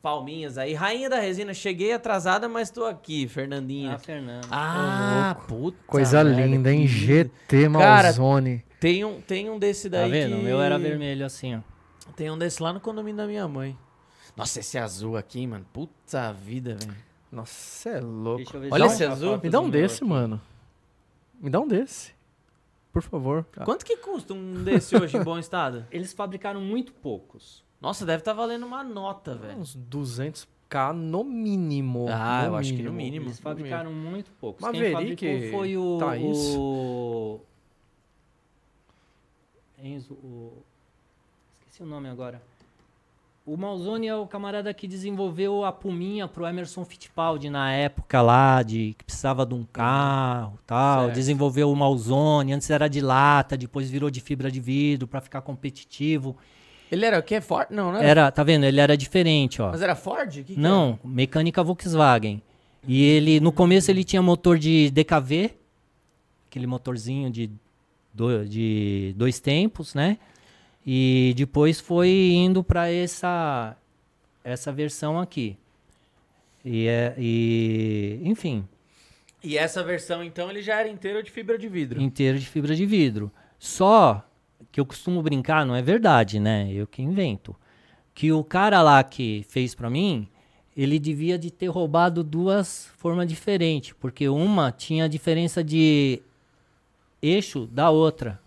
[0.00, 0.74] Palminhas aí.
[0.74, 3.94] Rainha da Resina, cheguei atrasada, mas tô aqui, Fernandinha.
[3.94, 4.48] Ah, Fernando.
[4.50, 5.78] Ah, puta.
[5.86, 6.86] Coisa merda, linda, hein?
[6.86, 8.64] GT Cara, Malzone.
[8.80, 10.10] Tem um, tem um desse Tá daí.
[10.10, 10.34] vendo?
[10.34, 11.60] O que- meu era vermelho assim, ó.
[12.16, 13.76] Tem um desse lá no condomínio da minha mãe.
[14.36, 15.64] Nossa, esse azul aqui, mano.
[15.72, 16.96] Puta vida, velho.
[17.30, 18.36] Nossa, você é louco.
[18.38, 19.40] Deixa eu ver Olha se esse azul.
[19.42, 20.04] Me dá um desse, aqui.
[20.04, 20.40] mano.
[21.40, 22.12] Me dá um desse.
[22.92, 23.46] Por favor.
[23.56, 25.86] Ah, Quanto que custa um desse hoje em bom estado?
[25.90, 27.64] Eles fabricaram muito poucos.
[27.80, 29.58] Nossa, deve estar valendo uma nota, velho.
[29.58, 32.06] Uns 200k no mínimo.
[32.10, 33.26] Ah, eu acho que no mínimo.
[33.26, 34.60] Eles fabricaram muito poucos.
[34.60, 35.98] Maverick, Quem fabricou foi o...
[35.98, 36.38] Thaís.
[36.56, 37.40] o...
[39.82, 40.14] Enzo...
[40.14, 40.62] O...
[41.60, 42.40] Esqueci o nome agora.
[43.44, 48.62] O Malzone é o camarada que desenvolveu a Puminha pro Emerson Fittipaldi na época lá,
[48.62, 51.06] de que precisava de um carro tal.
[51.06, 51.14] Certo.
[51.16, 55.40] Desenvolveu o Malzone, antes era de lata, depois virou de fibra de vidro para ficar
[55.42, 56.36] competitivo.
[56.90, 57.40] Ele era o quê?
[57.40, 57.66] Ford?
[57.70, 58.06] Não, não era.
[58.08, 58.64] Era, tá vendo?
[58.64, 59.70] Ele era diferente, ó.
[59.72, 60.30] Mas era Ford?
[60.30, 62.40] Que que Não, mecânica Volkswagen.
[62.86, 65.50] E ele, no começo ele tinha motor de DKV,
[66.48, 67.50] aquele motorzinho de,
[68.14, 70.18] do- de dois tempos, né?
[70.84, 73.76] E depois foi indo para essa
[74.44, 75.56] essa versão aqui.
[76.64, 78.66] E, é, e enfim?
[79.42, 82.00] E essa versão, então, ele já era inteiro de fibra de vidro.
[82.00, 83.30] inteiro de fibra de vidro.
[83.58, 84.24] Só
[84.70, 86.70] que eu costumo brincar, não é verdade, né?
[86.72, 87.54] Eu que invento.
[88.14, 90.28] Que o cara lá que fez pra mim,
[90.76, 96.22] ele devia de ter roubado duas formas diferentes, porque uma tinha diferença de
[97.20, 98.40] eixo da outra.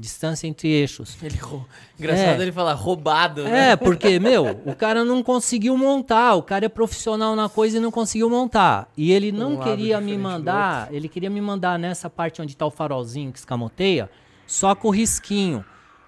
[0.00, 1.16] Distância entre eixos.
[1.20, 1.66] Ele rou-
[1.98, 2.42] Engraçado É.
[2.42, 3.70] ele falar roubado, né?
[3.72, 7.80] É, porque, meu, o cara não conseguiu montar, o cara é profissional na coisa e
[7.80, 8.88] não conseguiu montar.
[8.96, 12.64] E ele não lado queria me mandar, ele queria me mandar nessa parte onde tá
[12.64, 14.08] o farolzinho que escamoteia,
[14.46, 15.64] só com o risquinho.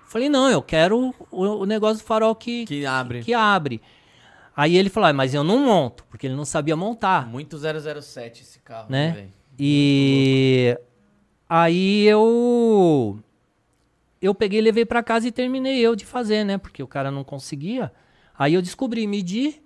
[0.06, 3.22] Falei, não, eu quero o, o negócio do farol que, Que abre.
[3.24, 3.80] que abre.
[4.56, 8.42] Aí ele falou, ah, mas eu não monto, porque ele não sabia montar, Muito 007
[8.42, 9.10] esse carro, né?
[9.12, 9.32] velho?
[9.58, 10.78] E
[11.48, 13.18] aí eu
[14.20, 16.58] eu peguei, levei pra casa e terminei eu de fazer, né?
[16.58, 17.92] Porque o cara não conseguia.
[18.38, 19.62] Aí eu descobri, medi,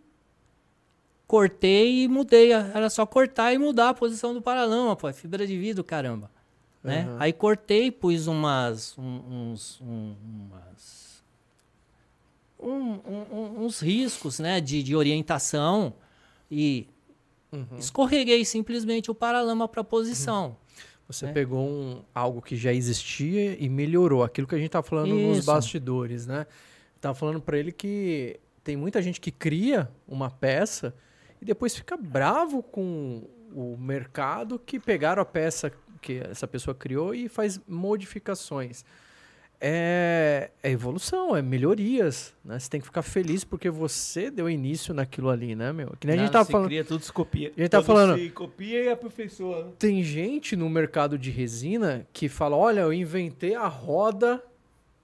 [1.26, 2.52] cortei e mudei.
[2.52, 6.30] Era só cortar e mudar a posição do paralama, pô, é fibra de vidro, caramba.
[6.82, 7.06] Né?
[7.18, 9.02] Aí cortei, pus umas um-
[9.52, 10.14] uns um-
[10.50, 11.22] umas
[12.60, 15.92] um- uns riscos, né, de, de orientação
[16.50, 16.86] e
[17.78, 20.56] escorreguei simplesmente o paralama para posição.
[21.06, 21.32] Você É.
[21.32, 24.22] pegou um, algo que já existia e melhorou.
[24.22, 25.46] Aquilo que a gente tá falando nos Isso.
[25.46, 26.46] bastidores, né?
[27.00, 30.94] Tava falando pra ele que tem muita gente que cria uma peça
[31.40, 33.22] e depois fica bravo com
[33.54, 38.84] o mercado que pegaram a peça que essa pessoa criou e faz modificações.
[39.60, 42.58] É, é evolução, é melhorias, né?
[42.58, 45.94] Você tem que ficar feliz porque você deu início naquilo ali, né, meu?
[45.98, 46.66] Que nem a gente tava falando.
[46.66, 47.52] cria, tudo se copia.
[47.56, 49.64] A gente tá Tudo falando- se copia e aperfeiçoa.
[49.64, 49.70] né?
[49.78, 54.42] Tem gente no mercado de resina que fala: olha, eu inventei a roda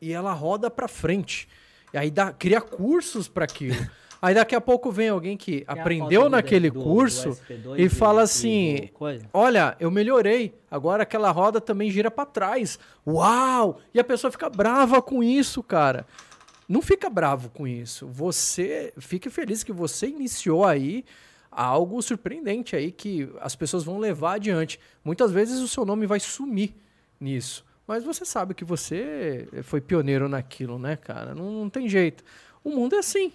[0.00, 1.48] e ela roda pra frente.
[1.94, 3.74] E aí dá, cria cursos para aquilo.
[4.20, 7.88] aí daqui a pouco vem alguém que aprendeu do- naquele do- do curso SP2 e
[7.88, 10.54] fala assim: do olha, eu melhorei.
[10.70, 12.78] Agora aquela roda também gira para trás.
[13.06, 13.80] Uau!
[13.94, 16.06] E a pessoa fica brava com isso, cara.
[16.68, 18.06] Não fica bravo com isso.
[18.06, 21.04] Você fique feliz que você iniciou aí
[21.50, 24.78] algo surpreendente aí que as pessoas vão levar adiante.
[25.04, 26.72] Muitas vezes o seu nome vai sumir
[27.20, 27.64] nisso.
[27.88, 31.34] Mas você sabe que você foi pioneiro naquilo, né, cara?
[31.34, 32.22] Não, não tem jeito.
[32.62, 33.32] O mundo é assim,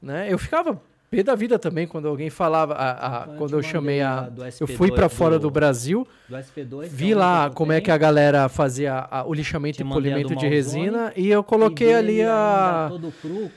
[0.00, 0.26] né?
[0.32, 0.80] Eu ficava
[1.10, 4.30] pé da vida também quando alguém falava, a- a- Quando eu quando eu chamei a,
[4.60, 6.82] eu fui para SP2 fora do do- Brasil, Do SP2.
[6.82, 9.84] que vi é o lá como é que a galera fazia a- o lixamento e
[9.84, 12.90] polimento de resina e eu coloquei E ali a
[13.22, 13.50] cru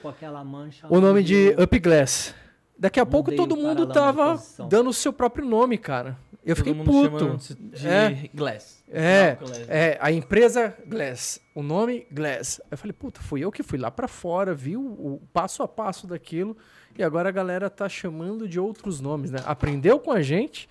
[0.90, 2.34] o nome de Up Glass.
[2.80, 6.18] Daqui a pouco todo mundo tava dando o seu próprio nome, cara.
[6.44, 7.56] Eu fiquei Todo mundo puto.
[7.58, 8.30] De É.
[8.34, 8.84] Glass.
[8.92, 9.66] É, Glass.
[9.70, 12.60] é, a empresa Glass, o nome Glass.
[12.72, 15.68] Eu falei, puta, fui eu que fui lá pra fora, vi o, o passo a
[15.68, 16.58] passo daquilo
[16.98, 19.40] e agora a galera tá chamando de outros nomes, né?
[19.46, 20.68] Aprendeu com a gente,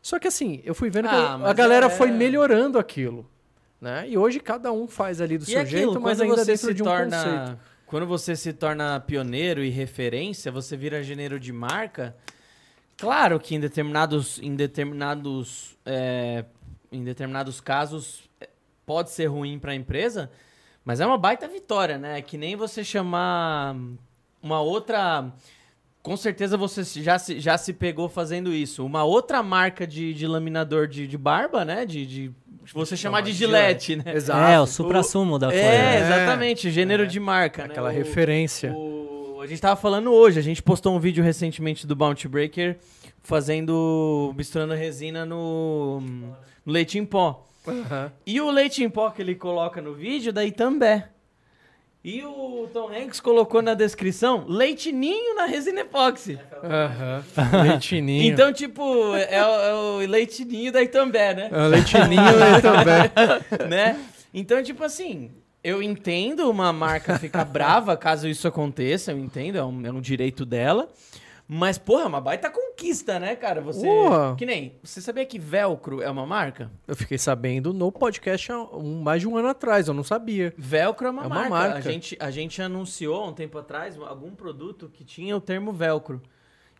[0.00, 3.28] só que assim, eu fui vendo que Ah, a- a galera é- foi melhorando aquilo,
[3.80, 4.08] né?
[4.08, 6.74] E hoje cada um faz ali do E seu aquilo, jeito, mas ainda dentro se
[6.74, 7.58] de um torna, conceito.
[7.86, 12.16] Quando você se torna pioneiro e referência, você vira gênero de marca.
[13.02, 16.44] Claro que em determinados, em determinados, é,
[16.92, 18.48] em determinados casos é,
[18.86, 20.30] pode ser ruim para a empresa,
[20.84, 22.18] Mas é uma baita vitória, né?
[22.18, 23.74] É que nem você chamar
[24.40, 25.32] uma outra.
[26.00, 28.84] Com certeza você já se, já se pegou fazendo isso.
[28.86, 31.84] Uma outra marca de, de laminador de, de barba, né?
[31.86, 32.32] De, de
[32.72, 34.04] você chamar de Gillette, né?
[34.14, 34.40] Exato.
[34.48, 35.60] É, o supra-sumo da coisa.
[35.62, 36.00] É, É.
[36.00, 37.64] exatamente, gênero de marca.
[37.64, 37.94] Aquela né?
[37.94, 38.72] O- referência.
[38.72, 38.91] o-
[39.42, 42.78] a gente tava falando hoje, a gente postou um vídeo recentemente do Bounty Breaker
[43.22, 44.32] fazendo.
[44.36, 46.00] misturando resina no,
[46.64, 47.44] no leite em pó.
[47.66, 48.12] Aham.
[48.26, 51.08] E o leite em pó que ele coloca no vídeo da Itambé.
[52.04, 56.36] E o Tom Hanks colocou na descrição leitinho na resina epóxi.
[56.64, 57.22] Aham.
[57.62, 58.22] Leitinho.
[58.24, 61.48] Então, tipo, é, o- é o leitinho da Itambé, né?
[61.52, 62.08] Ah, leitinho aí
[62.60, 63.68] também.
[63.68, 64.00] né?
[64.34, 65.30] Então, tipo assim,
[65.64, 70.00] eu entendo uma marca ficar brava caso isso aconteça, eu entendo, é um, é um
[70.00, 70.88] direito dela.
[71.54, 73.60] Mas, porra, é uma baita conquista, né, cara?
[73.60, 73.86] Você.
[74.38, 74.76] Que nem.
[74.82, 76.70] Você sabia que velcro é uma marca?
[76.86, 80.54] Eu fiquei sabendo no podcast há um- mais de um ano atrás, eu não sabia.
[80.56, 81.50] Velcro é uma, É uma marca.
[81.50, 81.78] marca.
[81.78, 86.22] A, gente, a gente anunciou um tempo atrás algum produto que tinha o termo velcro.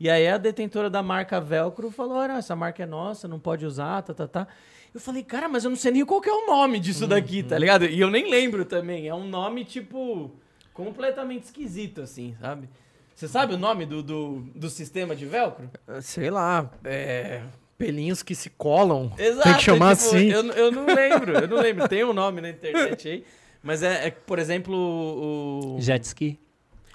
[0.00, 3.66] E aí a detentora da marca Velcro falou: olha, essa marca é nossa, não pode
[3.66, 4.48] usar, tá, tá, tá.
[4.94, 7.42] Eu falei, cara, mas eu não sei nem qual que é o nome disso daqui,
[7.42, 7.86] tá ligado?
[7.86, 9.08] E eu nem lembro também.
[9.08, 10.30] É um nome, tipo,
[10.74, 12.68] completamente esquisito, assim, sabe?
[13.14, 15.70] Você sabe o nome do, do, do sistema de velcro?
[16.00, 17.42] Sei lá, é.
[17.78, 19.12] Pelinhos que se colam.
[19.18, 19.42] Exato.
[19.48, 20.28] Tem que chamar tipo, assim.
[20.30, 21.88] Eu, eu não lembro, eu não lembro.
[21.88, 23.24] Tem um nome na internet aí.
[23.62, 25.76] Mas é, é, por exemplo, o.
[25.80, 26.38] Jet ski.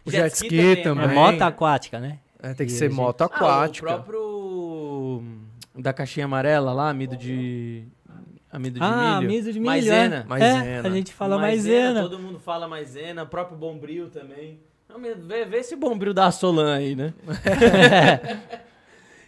[0.05, 1.05] O jet ski é também.
[1.05, 1.13] É marca.
[1.31, 2.19] moto aquática, né?
[2.41, 3.85] É, tem que E ser gente- moto Ah, aquática.
[3.85, 4.36] o próprio
[5.78, 7.86] da caixinha amarela lá, amido de
[8.51, 9.30] amido de ah, milho.
[9.30, 9.65] amido de milho.
[9.65, 10.15] Maisena.
[10.17, 10.23] É.
[10.23, 10.65] Maisena.
[10.65, 12.01] É, a gente fala maisena.
[12.01, 14.59] Todo mundo fala maisena, próprio bombril também.
[14.89, 17.13] Não, vê, vê esse bombril da Solan aí, né?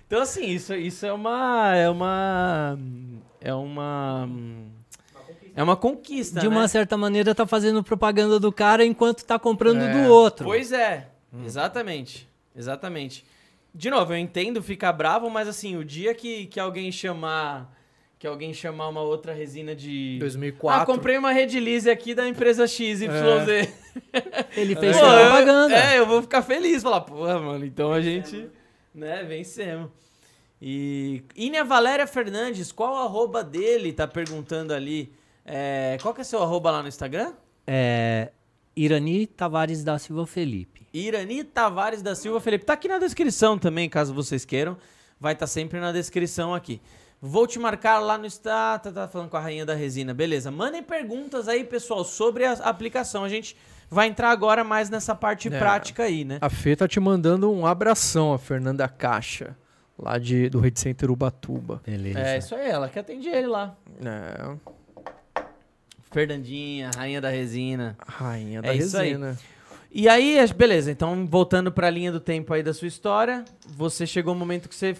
[0.07, 2.77] então assim, isso, isso é uma é uma
[3.41, 4.27] é uma
[5.55, 6.67] é uma conquista, De uma né?
[6.67, 9.91] certa maneira, tá fazendo propaganda do cara enquanto tá comprando É.
[9.91, 10.45] do outro.
[10.45, 11.07] Pois é,
[11.45, 12.27] exatamente.
[12.55, 13.25] Exatamente.
[13.79, 17.73] De novo, eu entendo ficar bravo, mas assim, o dia que, que alguém chamar.
[18.19, 20.17] Que alguém chamar uma outra resina de.
[20.19, 20.81] 2004.
[20.81, 23.03] Ah, comprei uma Redilize aqui da empresa XYZ.
[24.57, 25.75] Ele fez Pô, sua eu- propaganda.
[25.77, 26.83] É, eu vou ficar feliz.
[26.83, 28.49] Falar, porra, mano, então a gente.
[28.93, 29.89] Né, vencemos.
[30.61, 31.23] E.
[31.33, 33.93] Inia Valéria Fernandes, qual o arroba dele?
[33.93, 35.13] Tá perguntando ali.
[35.45, 37.31] É, qual que é seu arroba lá no Instagram?
[37.65, 38.31] É,
[38.75, 40.87] Irani Tavares da Silva Felipe.
[40.93, 42.65] Irani Tavares da Silva Felipe.
[42.65, 44.77] Tá aqui na descrição também, caso vocês queiram.
[45.19, 46.81] Vai estar sempre na descrição aqui.
[47.21, 48.79] Vou te marcar lá no Insta.
[48.79, 50.13] Tá, tá falando com a rainha da resina.
[50.13, 50.49] Beleza.
[50.49, 53.25] Mandem perguntas aí, pessoal, sobre a aplicação.
[53.25, 53.57] A gente
[53.89, 55.59] vai entrar agora mais nessa parte É.
[55.59, 56.37] prática aí, né?
[56.39, 59.57] A Fê tá te mandando um abração, a Fernanda Caixa,
[59.97, 61.81] lá de, do Rede Center Ubatuba.
[61.85, 62.19] Beleza.
[62.19, 63.75] É, isso aí, ela que atende ele lá.
[64.01, 64.55] É,
[66.11, 67.95] Fernandinha, rainha da resina.
[68.05, 68.77] rainha É da aí.
[68.77, 69.37] resina.
[69.91, 74.05] E aí, as- beleza, então voltando pra linha do tempo aí da sua história, você
[74.05, 74.95] chegou um momento que você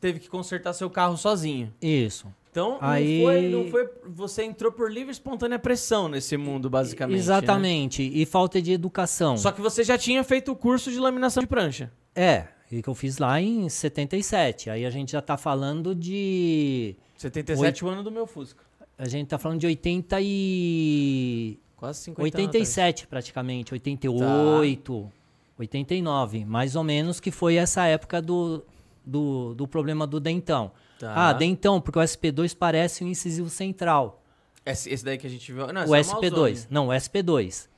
[0.00, 1.72] teve que consertar seu carro sozinho.
[1.82, 2.26] Isso.
[2.50, 3.88] Então, Aí- não, foi, não foi.
[4.10, 7.14] Você entrou por livre e espontânea pressão nesse mundo, basicamente.
[7.16, 7.20] né?
[7.20, 8.02] Exatamente.
[8.02, 9.38] E falta de educação.
[9.38, 11.90] Só que você já tinha feito o curso de laminação de prancha.
[12.14, 14.68] É, e que eu fiz lá em 77.
[14.68, 16.94] Aí a gente já tá falando de.
[17.16, 18.62] 77 o ano do meu Fusca.
[19.02, 21.58] A gente tá falando de 80 e.
[21.76, 25.10] Quase 50 anos 87 praticamente, 88,
[25.58, 28.64] 89, mais ou menos, que foi essa época do,
[29.04, 30.70] do, do problema do dentão.
[31.00, 31.30] Tá.
[31.30, 34.22] Ah, dentão, porque o SP2 parece um incisivo central.
[34.64, 35.66] Esse, esse daí que a gente viu.
[35.72, 36.30] Não, o esse é SP2.
[36.38, 37.68] mouse Não, o SP2.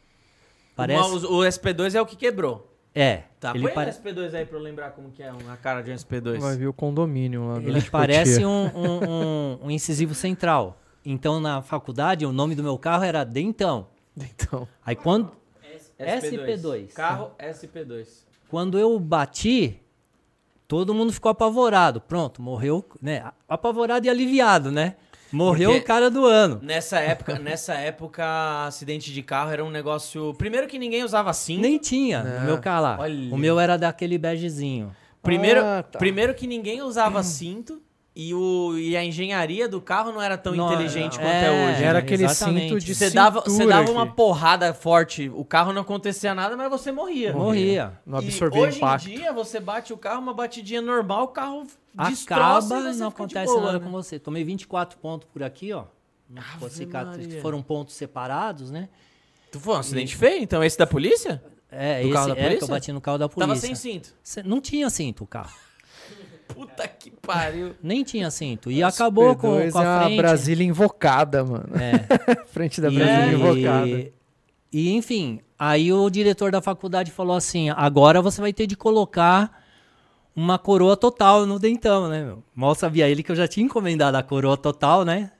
[0.77, 1.01] Parece...
[1.01, 1.27] Parece.
[1.27, 2.71] O, SP2 é o que quebrou.
[2.95, 3.23] É.
[3.41, 5.81] Tá, ele põe pare- o SP2 aí pra eu lembrar como que é a cara
[5.81, 6.39] de um SP2.
[6.39, 7.59] Vai vir o condomínio lá.
[7.59, 10.79] do Ele parece um, um, um- um incisivo central.
[11.05, 13.89] Então, na faculdade, o nome do meu carro era Dentão.
[14.17, 15.33] Então, Aí, quando,
[15.99, 16.61] SP2.
[16.61, 16.93] SP2.
[16.93, 18.07] Carro SP2.
[18.49, 19.81] quando eu bati,
[20.69, 22.01] todo mundo ficou apavorado.
[22.01, 23.25] Pronto, morreu, né?
[23.49, 24.95] Apavorado e aliviado, né?
[25.33, 26.61] Morreu Porque- o cara do ano.
[26.63, 28.25] Nessa época, nessa época,
[28.67, 30.33] acidente de carro era um negócio.
[30.35, 31.63] Primeiro que ninguém usava cinto.
[31.63, 32.97] Nem tinha no meu carro lá.
[33.01, 33.35] Olha.
[33.35, 34.95] O meu era daquele begezinho.
[35.23, 35.99] Primeiro, Ah, tá.
[35.99, 37.83] primeiro que ninguém usava cinto
[38.17, 41.51] e, o, e a engenharia do carro não era tão Não, inteligente é, quanto é
[41.73, 41.83] hoje.
[41.83, 41.99] era né?
[41.99, 42.69] aquele exatamente.
[42.69, 44.15] cinto de Você dava, você dava uma aqui.
[44.15, 47.33] porrada forte, o carro não acontecia nada, mas você morria.
[47.33, 47.99] Morria.
[48.07, 49.11] Não E absorvia hoje impacto.
[49.11, 52.97] em dia, você bate o carro, uma batidinha normal, o carro destroça Acaba e e
[52.97, 53.85] não acontece boa, nada né?
[53.85, 54.19] com você.
[54.19, 55.85] Tomei 24 pontos por aqui, ó.
[56.37, 58.89] Ave foram pontos separados, né?
[59.53, 60.43] Tu foi um acidente feio?
[60.43, 61.43] Então esse da polícia?
[61.71, 62.65] É, Do esse carro da é que polícia?
[62.65, 63.49] eu bati no carro da polícia.
[63.55, 64.15] Tava sem cinto.
[64.23, 65.53] Cê- Não tinha cinto o carro.
[66.55, 67.75] Puta que pariu.
[67.83, 68.71] Nem tinha cinto.
[68.71, 70.15] E acabou com, P2 com a é frente.
[70.19, 71.69] a Brasília invocada, mano.
[71.75, 72.45] É.
[72.49, 74.13] Frente da E- Brasília invocada.
[74.73, 79.63] E enfim, aí o diretor da faculdade falou assim: agora você vai ter de colocar
[80.35, 82.25] uma coroa total no dentão, né?
[82.25, 82.43] Meu?
[82.55, 85.31] Mal sabia ele que eu já tinha encomendado a coroa total, né?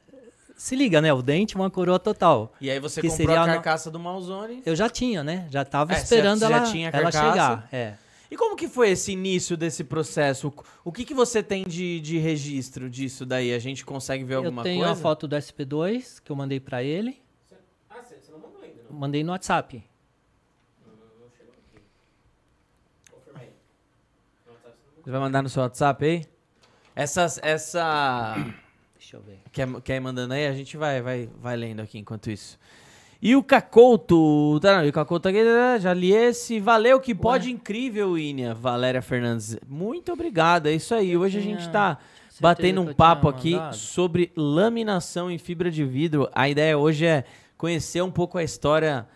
[0.57, 1.13] Se liga, né?
[1.13, 2.53] O dente, uma coroa total.
[2.61, 4.63] E aí você Que comprou seria a a no- carcaça do Malzone.
[4.65, 5.49] Eu já tinha, né?
[5.51, 7.31] Já tava É, você esperando já- já ela, tinha a ela carcaça?
[7.33, 7.69] chegar.
[7.73, 7.95] É.
[8.35, 10.53] E como que foi esse início desse processo?
[10.85, 13.55] O que, que você tem de, de registro disso daí?
[13.55, 14.93] A gente consegue ver alguma Eu tenho coisa?
[14.93, 17.23] a foto do SP2 que eu mandei pra ele.
[17.89, 18.99] Ah, você você não mandou ainda, não?
[18.99, 19.85] Mandei no WhatsApp.
[23.09, 23.31] Você
[25.05, 26.27] Você vai mandar no seu WhatsApp aí?
[26.97, 28.35] Essa, essa
[28.99, 29.39] Deixa eu ver.
[29.53, 32.59] quer, quer ir mandando aí, a gente vai, vai, vai lendo aqui enquanto isso.
[33.25, 37.15] E o Cacouto, tá, não, e o Cacouto aqui, né, já li esse, valeu, que
[37.15, 39.57] pode incrível, Inia, Valéria Fernandes.
[39.67, 41.97] Muito obrigado, é isso aí, hoje a tinha gente tá
[42.39, 43.77] batendo um eu papo aqui mandado.
[43.77, 46.29] sobre laminação em fibra de vidro.
[46.35, 47.25] A ideia hoje é
[47.57, 49.09] conhecer um pouco a história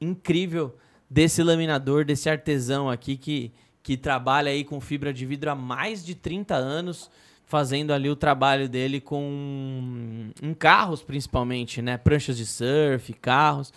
[0.00, 0.74] incrível
[1.08, 6.04] desse laminador, desse artesão aqui que, que trabalha aí com fibra de vidro há mais
[6.04, 7.08] de 30 anos,
[7.50, 11.98] fazendo ali o trabalho dele com em carros principalmente, né?
[11.98, 13.72] Pranchas de surf, carros.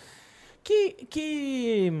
[0.62, 1.92] Que, que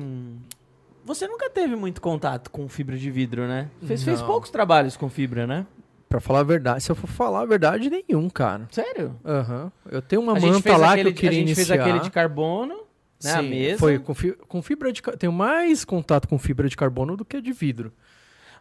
[1.04, 3.68] você nunca teve muito contato com fibra de vidro, né?
[3.84, 5.66] Fez, fez poucos trabalhos com fibra, né?
[6.08, 8.68] Pra falar a verdade, se eu for falar a verdade, nenhum, cara.
[8.70, 9.18] Sério?
[9.24, 9.70] Aham.
[9.90, 11.66] Eu tenho uma a manta lá que eu queria a gente iniciar.
[11.66, 12.74] fez aquele de carbono,
[13.22, 13.32] né?
[13.32, 13.78] a Sim, mesa.
[13.80, 17.40] Foi com, fi- com fibra de Tenho mais contato com fibra de carbono do que
[17.40, 17.92] de vidro.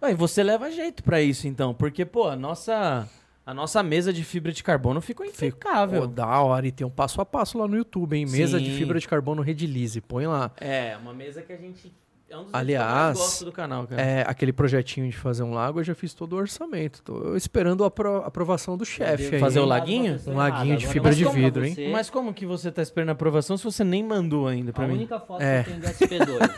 [0.03, 3.07] Ué, você leva jeito pra isso, então, porque, pô, a nossa,
[3.45, 6.05] a nossa mesa de fibra de carbono ficou impecável.
[6.05, 6.67] da hora.
[6.67, 8.25] E tem um passo a passo lá no YouTube, hein?
[8.25, 8.77] Mesa de Sim.
[8.77, 10.01] fibra de carbono Redilize.
[10.01, 10.51] Põe lá.
[10.59, 11.89] É, uma mesa que a gente.
[12.33, 14.01] É um dos vídeos que eu Aliás, gosto do canal, cara.
[14.01, 17.01] É, aquele projetinho de fazer um lago, eu já fiz todo o orçamento.
[17.03, 19.39] Tô esperando a apro- aprovação do chefe aí.
[19.39, 20.19] Fazer o laguinho?
[20.27, 21.75] Um laguinho de fibra de vidro, hein?
[21.93, 24.87] Mas como que você tá esperando a aprovação se você nem mandou ainda pra a
[24.87, 24.95] mim?
[24.95, 25.63] única foto É.
[25.63, 26.49] que eu tenho do SP2.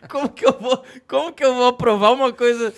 [0.10, 2.74] Como que eu vou, como que eu vou aprovar uma coisa?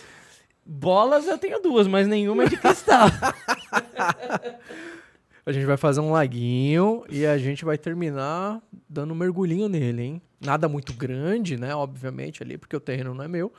[0.64, 3.09] Bolas eu tenho duas, mas nenhuma é de cristal.
[5.45, 10.03] A gente vai fazer um laguinho e a gente vai terminar dando um mergulhinho nele,
[10.03, 10.22] hein?
[10.40, 11.74] Nada muito grande, né?
[11.74, 13.53] Obviamente, ali, porque o terreno não é meu.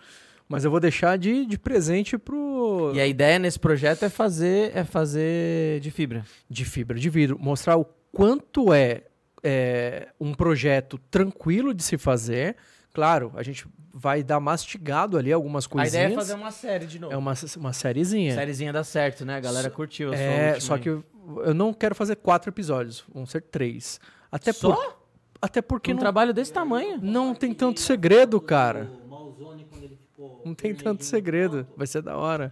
[0.47, 2.91] Mas eu vou deixar de, de presente pro.
[2.93, 6.25] e a ideia nesse projeto é fazer, é fazer de fibra.
[6.49, 9.03] de fibra de vidro, mostrar o quanto é,
[9.41, 12.55] é, um projeto tranquilo de se fazer.
[12.93, 15.93] Claro, a gente vai dar mastigado ali algumas A coisinhas.
[15.93, 17.11] ideia é fazer uma série de novo.
[17.13, 18.33] É uma, uma sériezinha.
[18.35, 19.35] Sériezinha dá certo, né?
[19.35, 20.79] A galera curtiu a É, só aí.
[20.81, 21.03] que eu,
[21.43, 23.99] eu não quero fazer quatro episódios, vão ser três.
[24.31, 24.73] Até, Só?
[24.75, 24.97] por,
[25.41, 26.99] até porque um não, trabalho desse tamanho.
[27.01, 28.89] não tem tanto segredo, cara.
[29.05, 31.67] O Malzone, quando ele ficou Não tem tanto segredo.
[31.77, 32.51] Vai ser da hora.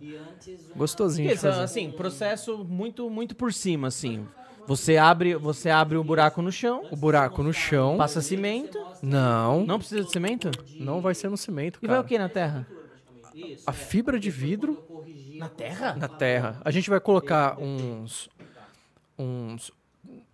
[0.75, 1.61] Gostosinho Porque, de fazer.
[1.63, 4.27] assim, processo muito, muito por cima, assim.
[4.67, 7.97] Você abre, você abre um buraco no chão, O buraco no chão.
[7.97, 8.77] passa cimento.
[9.01, 10.49] Não, Não precisa de cimento?
[10.79, 12.05] não vai ser no cimento, E vai cara.
[12.05, 12.67] o que na terra?
[13.65, 14.77] A fibra de vidro
[15.37, 15.95] Na terra?
[15.95, 16.61] na terra.
[16.63, 18.29] A gente vai colocar uns.
[19.17, 19.71] uns.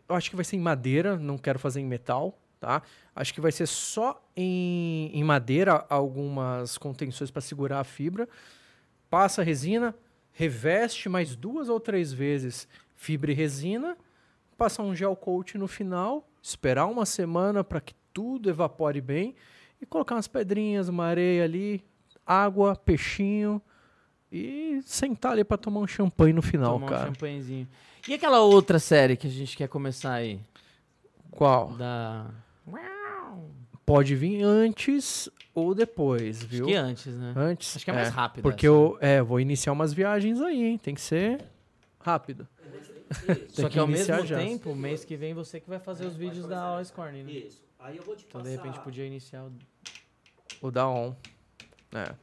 [0.10, 2.82] Eu acho que vai ser em madeira, não quero fazer em metal, tá?
[3.16, 8.28] Acho que vai ser só em, em madeira algumas contenções para segurar a fibra.
[9.10, 9.94] Passa a resina,
[10.32, 13.96] reveste mais duas ou três vezes fibra e resina,
[14.58, 19.36] passa um gel coat no final, esperar uma semana para que tudo evapore bem
[19.82, 21.84] e colocar umas pedrinhas, uma areia ali,
[22.26, 23.62] água, peixinho
[24.32, 27.08] e sentar ali para tomar um champanhe no final, Tomar um cara.
[27.08, 27.68] champanhezinho.
[28.08, 30.40] E aquela outra série que a gente quer começar aí?
[31.32, 31.74] Qual?
[31.74, 32.26] Da...
[33.86, 36.66] Pode vir antes ou depois, Acho viu?
[36.66, 37.34] que antes, né?
[37.38, 37.78] Antes.
[37.78, 40.78] Acho que é mais rápido Porque essa, eu é, vou iniciar umas viagens aí, hein?
[40.78, 41.42] Tem que ser
[41.98, 42.46] rápido.
[43.50, 44.38] Só que, ao mesmo já.
[44.38, 47.32] tempo, mês que vem você que vai fazer os vídeos da Always Corny, né?
[47.32, 47.64] Isso.
[47.80, 48.50] Aí eu vou te Então, passar.
[48.52, 49.54] de repente, podia iniciar o...
[50.62, 51.16] O da on.
[51.94, 52.14] É.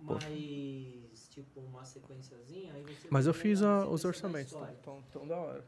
[0.00, 2.72] mais tipo uma sequenciazinha.
[2.74, 4.52] Aí você Mas eu fiz a- os da orçamentos.
[4.52, 5.64] Tão, tão, tão da hora.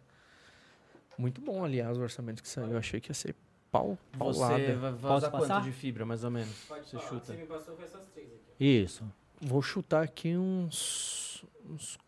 [1.17, 2.73] Muito bom, aliás, os orçamentos que saiu.
[2.73, 3.35] Eu achei que ia ser
[3.71, 4.59] pau, paulada.
[4.59, 5.63] Você vai, vai usar quanto passar?
[5.63, 6.55] de fibra, mais ou menos?
[6.69, 7.09] Pode Você falar.
[7.09, 7.27] chuta.
[7.33, 8.43] Você me passou foi essas três aqui.
[8.65, 9.05] Isso.
[9.41, 11.45] Vou chutar aqui uns.
[11.69, 11.99] uns,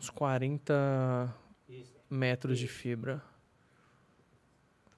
[0.00, 1.34] uns 40
[1.68, 1.92] Isso.
[2.08, 3.22] metros de fibra.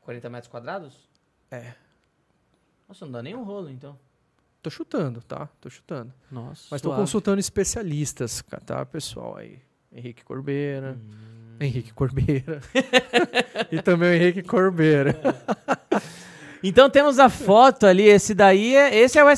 [0.00, 1.10] 40 metros quadrados?
[1.50, 1.74] É.
[2.88, 3.98] Nossa, não dá nem um rolo, então.
[4.62, 5.48] Tô chutando, tá?
[5.60, 6.12] Tô chutando.
[6.30, 7.02] Nossa, Mas tô suave.
[7.02, 9.36] consultando especialistas, tá, pessoal?
[9.36, 9.60] Aí.
[9.92, 10.96] Henrique Corbeira.
[10.96, 11.56] Hum.
[11.60, 12.60] Henrique Corbeira.
[13.72, 15.20] e também o Henrique Corbeira.
[16.64, 19.28] Então temos a foto ali, esse daí é, esse é o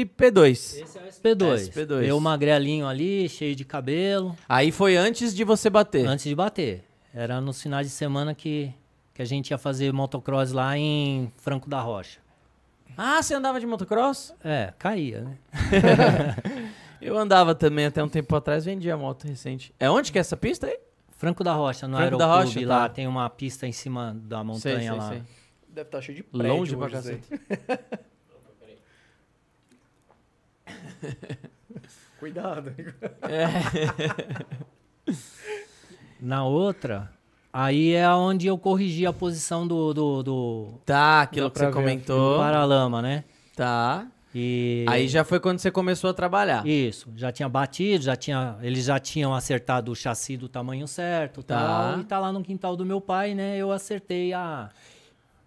[0.00, 0.50] SP2.
[0.50, 1.70] Esse é o SP2.
[1.70, 2.04] SP2.
[2.04, 4.36] Eu magrelinho ali, cheio de cabelo.
[4.48, 6.06] Aí foi antes de você bater.
[6.06, 6.84] Antes de bater.
[7.14, 8.74] Era nos finais de semana que
[9.14, 12.18] que a gente ia fazer motocross lá em Franco da Rocha.
[12.96, 14.34] Ah, você andava de motocross?
[14.42, 15.38] É, caía, né?
[17.00, 19.72] Eu andava também até um tempo atrás, vendia moto recente.
[19.78, 20.78] É onde que é essa pista aí?
[21.16, 22.94] Franco da Rocha, no Franco da aeroclube Rocha, lá, tá.
[22.94, 25.16] tem uma pista em cima da montanha lá.
[25.68, 27.28] Deve estar cheio de prédio Longe pra cacete.
[32.18, 32.72] Cuidado.
[36.20, 37.10] Na outra,
[37.52, 41.70] aí é onde eu corrigi a posição do, do, do, Tá, aquilo Dá que você
[41.70, 42.34] comentou.
[42.34, 43.24] do paralama, né?
[43.54, 44.06] Tá.
[44.34, 46.66] E Aí já foi quando você começou a trabalhar.
[46.66, 51.40] Isso, já tinha batido, já tinha, eles já tinham acertado o chassi do tamanho certo,
[51.42, 51.56] Tá.
[51.92, 53.56] tal, e tá lá no quintal do meu pai, né?
[53.56, 54.70] Eu acertei a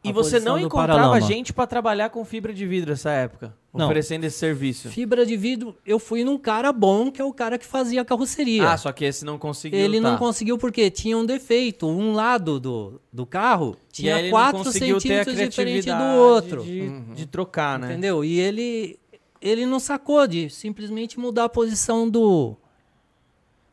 [0.10, 1.22] E você não encontrava paralama.
[1.22, 3.54] gente pra trabalhar com fibra de vidro nessa época?
[3.74, 3.86] Não.
[3.86, 4.90] Oferecendo esse serviço?
[4.90, 8.06] Fibra de vidro, eu fui num cara bom, que é o cara que fazia a
[8.06, 8.70] carroceria.
[8.70, 9.80] Ah, só que esse não conseguiu.
[9.80, 10.18] ele não tá.
[10.18, 11.88] conseguiu porque tinha um defeito.
[11.88, 15.92] Um lado do, do carro tinha aí ele não 4 conseguiu ter a centímetros diferente
[15.92, 16.64] do outro.
[16.64, 17.92] De, de trocar, né?
[17.92, 18.26] Entendeu?
[18.26, 18.98] E ele,
[19.42, 22.56] ele não sacou de simplesmente mudar a posição do.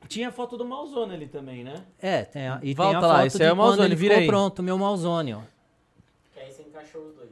[0.07, 1.75] Tinha foto do Malzone ali também, né?
[2.01, 3.89] É, tem a, e Volta tem a lá, foto esse de aí é o Malzone,
[3.89, 4.29] ele vira ficou aí.
[4.29, 5.41] pronto, meu Malzone, ó.
[6.85, 7.31] Encaixou os dois.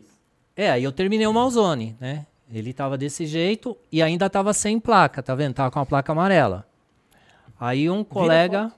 [0.57, 2.27] É, aí eu terminei o Malzone, né?
[2.51, 5.55] Ele tava desse jeito e ainda tava sem placa, tá vendo?
[5.55, 6.67] Tava com a placa amarela.
[7.61, 8.73] Aí um colega,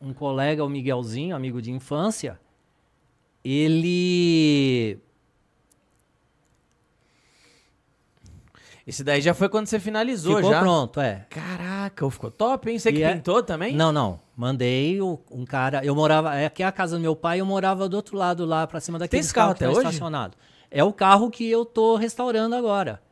[0.00, 2.40] um colega, o Miguelzinho, amigo de infância,
[3.44, 4.98] ele
[8.86, 10.60] Esse daí já foi quando você finalizou ficou já.
[10.60, 11.26] pronto, é.
[11.30, 12.78] Caraca, ficou top, hein?
[12.78, 13.74] Você E que é- pintou também?
[13.76, 14.18] Não, não.
[14.36, 15.84] Mandei um cara.
[15.84, 16.34] Eu morava.
[16.34, 18.80] É aqui é a casa do meu pai, eu morava do outro lado lá pra
[18.80, 19.88] cima daquele esse carro carro até hoje?
[19.88, 20.36] estacionado.
[20.70, 23.02] É o carro que eu tô restaurando agora.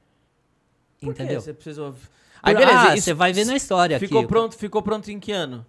[1.00, 1.22] Por quê?
[1.22, 1.40] Entendeu?
[1.40, 1.92] Você precisou.
[1.92, 2.00] Por-
[2.42, 4.28] Aí beleza, ah, isso você vai ver na história ficou aqui.
[4.28, 5.66] pronto, ficou pronto em que ano?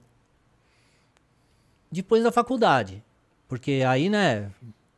[1.91, 3.03] Depois da faculdade.
[3.47, 4.49] Porque aí, né,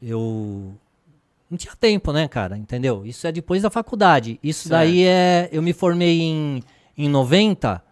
[0.01, 0.75] eu
[1.51, 3.05] não tinha tempo, né, cara, entendeu?
[3.05, 4.39] Isso é depois da faculdade.
[4.41, 4.71] Isso Certo.
[4.79, 6.63] daí é, eu me formei em
[6.97, 7.83] em 90.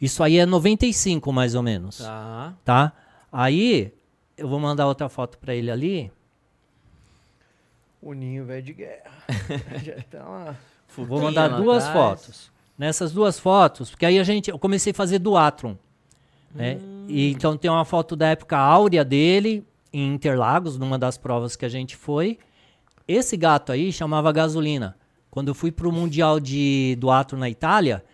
[0.00, 2.54] Isso aí é 95 mais ou menos, Tá.
[2.64, 2.92] tá?
[3.32, 3.92] Aí
[4.36, 6.12] eu vou mandar outra foto pra ele ali.
[8.02, 9.10] O ninho velho de guerra.
[9.82, 10.56] Já tá lá.
[10.96, 12.20] Vou mandar duas atrás.
[12.20, 12.50] fotos.
[12.78, 15.76] Nessas duas fotos, porque aí a gente, eu comecei a fazer duatron,
[16.54, 16.78] né?
[17.08, 21.64] E então tem uma foto da época áurea dele em Interlagos, numa das provas que
[21.64, 22.38] a gente foi.
[23.06, 24.96] Esse gato aí chamava gasolina.
[25.30, 28.04] Quando eu fui pro mundial de duatron na Itália,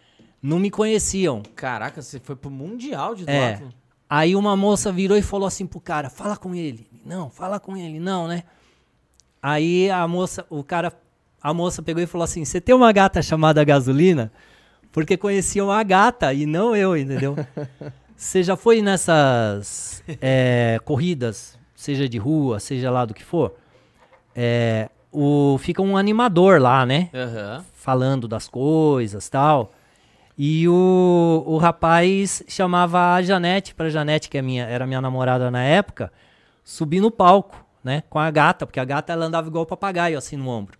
[0.43, 1.43] não me conheciam.
[1.55, 3.53] Caraca, você foi pro Mundial de É.
[3.53, 3.71] duathlon?
[4.11, 6.87] Aí uma moça virou e falou assim pro cara: fala com ele.
[7.07, 8.43] Não, fala com ele, não, né?
[9.43, 10.93] Aí a moça, o cara,
[11.41, 14.31] a moça pegou e falou assim: você tem uma gata chamada gasolina?
[14.91, 17.35] Porque conheciam a gata e não eu, entendeu?
[18.15, 23.57] Você já foi nessas é, corridas, seja de rua, seja lá do que for?
[24.35, 27.11] É, o, fica um animador lá, né?
[27.15, 27.65] Aham.
[27.75, 29.73] falando das coisas tal.
[30.39, 35.51] E o, o rapaz chamava a Janete, pra Janete, que é minha, era minha namorada
[35.51, 36.11] na época,
[36.65, 38.03] subir no palco, né?
[38.09, 40.79] Com a gata, porque a gata ela andava igual papagaio, assim, no ombro.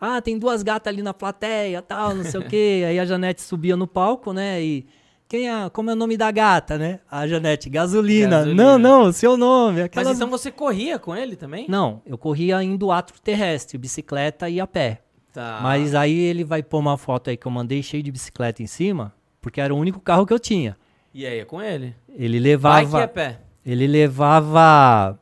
[0.00, 2.84] Ah, tem duas gatas ali na plateia, tal, não sei o quê.
[2.88, 4.60] Aí a Janete subia no palco, né?
[4.60, 4.84] E
[5.32, 7.00] quem é, como é o nome da gata, né?
[7.10, 8.36] A Janete, gasolina.
[8.40, 8.62] Gasolina.
[8.62, 9.76] Não, não, o seu nome.
[9.78, 11.64] Mas aquelas- então você corria com ele também?
[11.70, 15.00] Não, eu corria em duatro terrestre, bicicleta e a pé.
[15.32, 15.60] Tá.
[15.62, 18.66] Mas aí ele vai pôr uma foto aí que eu mandei cheio de bicicleta em
[18.66, 19.10] cima,
[19.40, 20.76] porque era o único carro que eu tinha.
[21.14, 21.94] E aí, é com ele?
[22.14, 23.38] Ele Vai que levava, é pé.
[23.64, 25.18] ele levava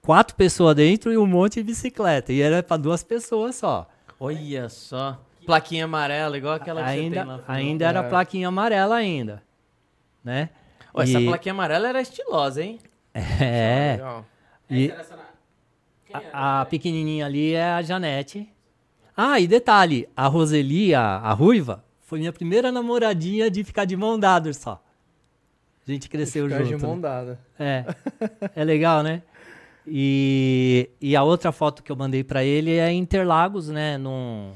[0.00, 2.32] quatro pessoas dentro e um monte de bicicleta.
[2.32, 3.88] E era para duas pessoas só.
[4.20, 5.20] Olha só.
[5.46, 7.22] Plaquinha amarela, igual aquela que você tem lá.
[7.34, 8.08] ainda ainda era É.
[8.08, 9.42] plaquinha amarela ainda,
[10.24, 10.50] né?
[10.94, 12.78] Ô, essa E- plaquinha amarela era estilosa, hein?
[13.40, 13.92] É.
[13.96, 14.26] Legal.
[14.70, 14.92] E
[16.32, 18.48] a, a pequenininha ali é a Janete.
[19.16, 23.96] Ah, e detalhe, a Roseli, a, a ruiva, foi minha primeira namoradinha de ficar de
[23.96, 24.82] mão dada só.
[25.86, 26.76] A gente cresceu Ficar junto.
[26.78, 27.02] de mão né?
[27.02, 27.40] dada.
[27.58, 27.84] É.
[28.54, 29.22] É legal, né?
[29.86, 33.98] E, e a outra foto que eu mandei pra ele é em Interlagos, né?
[33.98, 34.52] Num,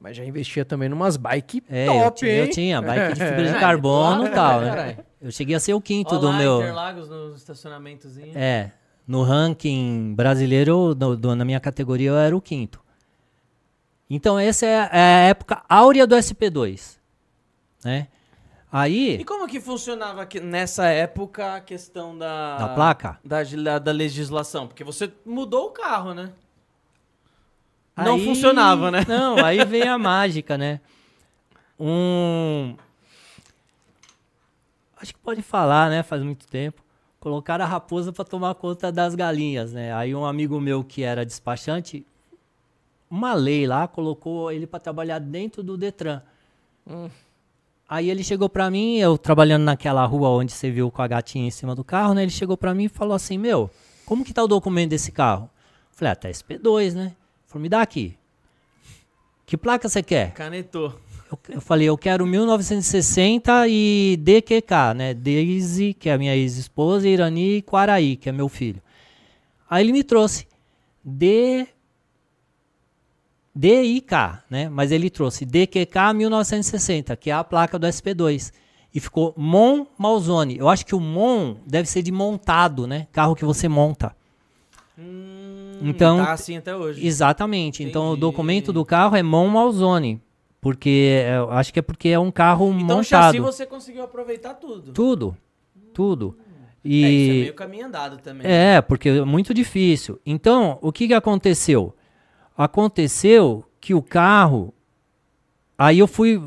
[0.00, 2.50] Mas já investia também numas bike é, eu, top, eu hein?
[2.50, 4.96] tinha bike de fibra de É, carbono e tal, né?
[5.20, 6.56] Eu cheguei a ser o quinto Olha do lá, meu.
[6.60, 8.32] Interlagos no estacionamentozinho.
[8.34, 8.72] É.
[9.06, 12.80] No ranking brasileiro, no- do- na minha categoria, eu era o quinto.
[14.08, 16.98] Então, essa é, a- é a época áurea do SP2.
[17.84, 18.08] Né?
[18.72, 22.56] E Aí, como que funcionava que- nessa época a questão da...
[22.56, 24.66] da placa, Da, da, da legislação?
[24.68, 26.30] Porque você mudou o carro, né?
[28.04, 29.04] Não Aí- funcionava, né?
[29.08, 30.80] Não, aí vem a mágica, né?
[31.78, 32.74] Um.
[35.00, 36.02] Acho que pode falar, né?
[36.02, 36.82] Faz muito tempo.
[37.18, 39.92] colocaram a raposa para tomar conta das galinhas, né?
[39.94, 42.06] Aí um amigo meu que era despachante,
[43.10, 46.22] uma lei lá colocou ele para trabalhar dentro do Detran.
[47.86, 51.46] Aí ele chegou para mim, eu trabalhando naquela rua onde você viu com a gatinha
[51.46, 52.22] em cima do carro, né?
[52.22, 53.70] Ele chegou para mim e falou assim: "Meu,
[54.06, 55.50] como que tá o documento desse carro?"
[55.90, 57.12] Eu falei: "Ah, tá SP2, né?"
[57.50, 58.16] Falou: "Me dá aqui."
[59.44, 60.32] Que placa você quer?
[60.32, 60.94] Canetou.
[61.30, 65.12] Eu, eu falei, eu quero 1960 e DQK, né?
[65.12, 68.80] Daisy, que é a minha ex-esposa, e Irani Quaraí, que é meu filho.
[69.68, 70.46] Aí ele me trouxe
[71.04, 71.66] D
[73.54, 74.12] DIK,
[74.48, 74.68] né?
[74.68, 78.52] Mas ele trouxe DQK 1960, que é a placa do SP2.
[78.94, 80.56] E ficou Mon Malzone.
[80.56, 83.06] Eu acho que o Mon deve ser de montado, né?
[83.12, 84.14] Carro que você monta.
[84.98, 85.39] Hum,
[85.80, 87.06] Então- Tá assim até hoje.
[87.06, 87.82] Exatamente.
[87.82, 88.20] Então o Entendi.
[88.20, 90.20] documento do carro é Mon Malzone.
[90.60, 93.04] Porque é, acho que é porque é um carro Então o montado.
[93.04, 94.92] chassi você conseguiu aproveitar tudo.
[94.92, 95.36] Tudo.
[95.94, 96.36] Tudo.
[96.84, 98.46] É, isso é E meio caminho andado também.
[98.46, 100.20] é, porque é muito difícil.
[100.24, 101.94] Então, o que, que aconteceu?
[102.56, 104.72] Aconteceu que o carro.
[105.78, 106.38] Aí eu fui,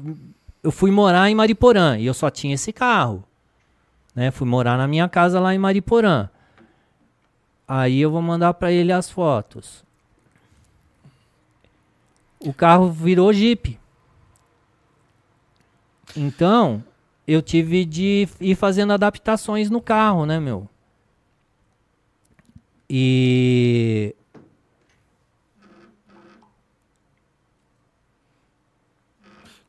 [0.62, 3.24] eu fui morar em Mariporã e eu só tinha esse carro.
[4.16, 4.30] Né?
[4.30, 6.30] Fui morar na minha casa lá em Mariporã.
[7.68, 9.84] Aí eu vou mandar para ele as fotos.
[12.40, 13.80] O carro virou Jeep.
[16.15, 16.84] Então,
[17.27, 20.68] eu tive de ir fazendo adaptações no carro, né, meu?
[22.90, 24.14] E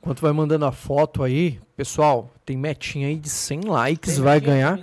[0.04, 4.78] Enquanto vai mandando a foto aí, pessoal, tem metinha aí de 100 likes, vai ganhar.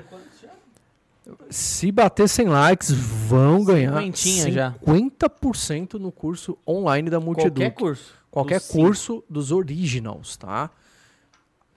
[1.50, 4.76] Se bater 100 likes, vão ganhar Cinquentinha já.
[4.86, 7.54] 50% no curso online da Multidub.
[7.60, 8.14] Qualquer curso.
[8.32, 8.86] Qualquer Dos cinco.
[8.86, 10.70] curso dos originals, tá?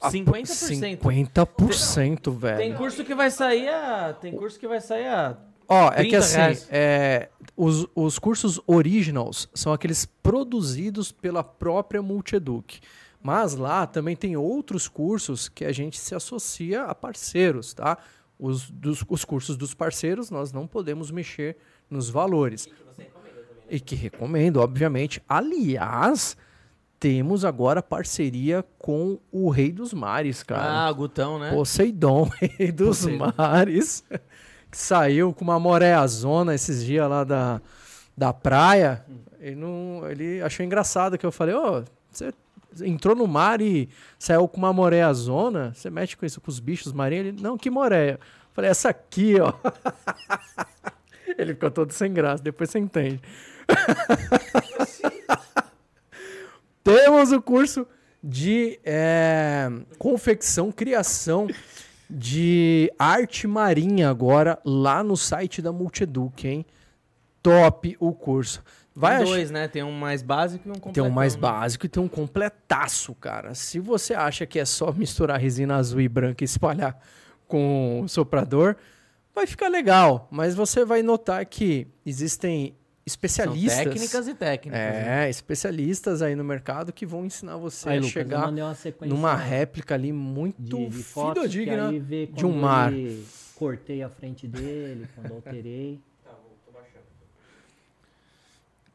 [0.01, 0.99] A- 50%.
[1.01, 2.57] 50%, velho.
[2.59, 4.13] Tem curso que vai sair a.
[4.15, 5.37] Tem curso que vai sair a.
[5.69, 12.03] Ó, é que 30 assim, é, os, os cursos originals são aqueles produzidos pela própria
[12.03, 12.81] Multieduc.
[13.23, 17.97] Mas lá também tem outros cursos que a gente se associa a parceiros, tá?
[18.39, 21.57] Os, dos, os cursos dos parceiros nós não podemos mexer
[21.89, 22.69] nos valores.
[23.71, 25.23] E que recomendo, obviamente.
[25.29, 26.37] Aliás,
[26.99, 30.87] temos agora parceria com o Rei dos Mares, cara.
[30.87, 31.51] Ah, Gutão, né?
[31.51, 32.25] Poseidon,
[32.59, 33.33] rei dos Poseidon.
[33.37, 34.05] mares,
[34.71, 37.61] que saiu com uma moreazona esses dias lá da,
[38.17, 39.05] da praia.
[39.39, 42.33] Ele, não, ele achou engraçado que eu falei, ô, você
[42.83, 43.89] entrou no mar e
[44.19, 45.73] saiu com uma moreazona?
[45.75, 47.27] Você mexe com isso, com os bichos marinhos?
[47.27, 48.19] Ele, não, que moreia?
[48.53, 49.53] Falei, essa aqui, ó.
[51.39, 53.21] ele ficou todo sem graça, depois você entende.
[56.85, 57.87] Temos o curso
[58.23, 59.69] de é,
[59.99, 61.49] confecção, criação
[62.09, 66.65] de arte marinha agora lá no site da Multieduc, hein?
[67.43, 68.63] Top o curso.
[68.95, 69.67] Vai tem ach- dois, né?
[69.69, 70.93] Tem um mais básico e um completo.
[70.95, 73.55] tem um mais básico e tem um completaço, cara.
[73.55, 76.97] Se você acha que é só misturar resina azul e branca e espalhar
[77.49, 78.77] com o soprador,
[79.35, 80.29] vai ficar legal.
[80.31, 83.85] Mas você vai notar que existem São especialistas.
[83.85, 84.81] técnicas e técnicas.
[84.81, 85.27] né?
[85.27, 88.53] É, especialistas aí no mercado que vão ensinar você aí, a Lucas, chegar
[89.01, 91.91] numa réplica ali muito de, de fidedigna
[92.33, 92.93] de um mar.
[93.57, 96.01] Cortei a frente dele, quando alterei.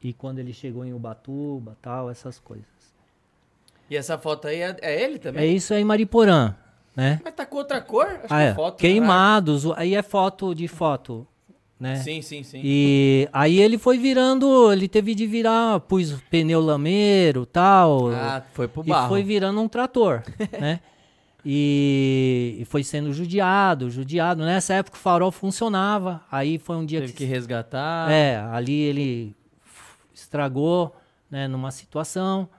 [0.02, 2.66] E quando ele chegou em Ubatuba, tal, essas coisas.
[3.90, 5.56] E essa foto aí é, é ele É também?
[5.56, 6.56] isso aí, Mariporã,
[6.96, 7.20] né?
[7.24, 8.06] Mas tá com outra cor?
[8.06, 8.54] Acho Ah, que é.
[8.54, 8.78] foto.
[8.78, 11.28] Queimados, aí é foto de foto,
[11.80, 11.96] né?
[11.98, 12.62] Sim, sim, sim.
[12.64, 18.12] E aí ele foi virando, ele teve de virar, pus pneu lameiro, tal.
[18.12, 19.10] Ah, foi pro e barro.
[19.10, 20.22] foi virando um trator,
[20.60, 20.80] né?
[21.44, 24.44] E, e foi sendo judiado, judiado.
[24.44, 26.22] Nessa época o farol funcionava.
[26.32, 28.12] Aí foi um dia Teve que, que resgatar.
[28.12, 29.36] é, ali ele
[30.22, 30.96] estragou,
[31.30, 32.50] né, numa situação.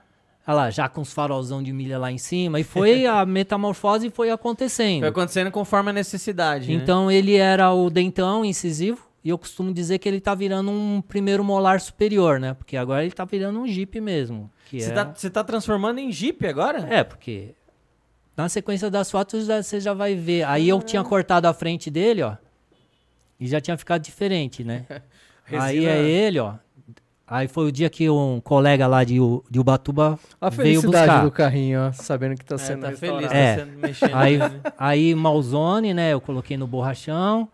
[0.47, 2.59] Olha lá, já com os farolzão de milha lá em cima.
[2.59, 5.01] E foi a metamorfose foi acontecendo.
[5.01, 6.67] Foi acontecendo conforme a necessidade.
[6.67, 6.73] né?
[6.73, 9.09] Então ele era o dentão incisivo.
[9.23, 12.55] E eu costumo dizer que ele tá virando um primeiro molar superior, né?
[12.55, 14.49] Porque agora ele tá virando um Jeep mesmo.
[14.71, 14.93] Você é...
[14.93, 16.87] tá, tá transformando em Jeep agora?
[16.89, 17.53] É, porque
[18.35, 20.43] na sequência das fotos você já vai ver.
[20.45, 22.35] Aí eu tinha cortado a frente dele, ó.
[23.39, 24.85] E já tinha ficado diferente, né?
[25.51, 26.55] Aí é ele, ó.
[27.33, 31.07] Aí foi o dia que um colega lá de, U- de Ubatuba A veio felicidade
[31.07, 31.23] buscar.
[31.23, 33.55] do carrinho, ó, sabendo que tá É, sendo tá feliz, É.
[33.55, 34.15] tá sendo, mexendo.
[34.15, 34.51] Aí, né?
[34.77, 36.11] aí Malzone, né?
[36.11, 37.47] Eu coloquei no borrachão.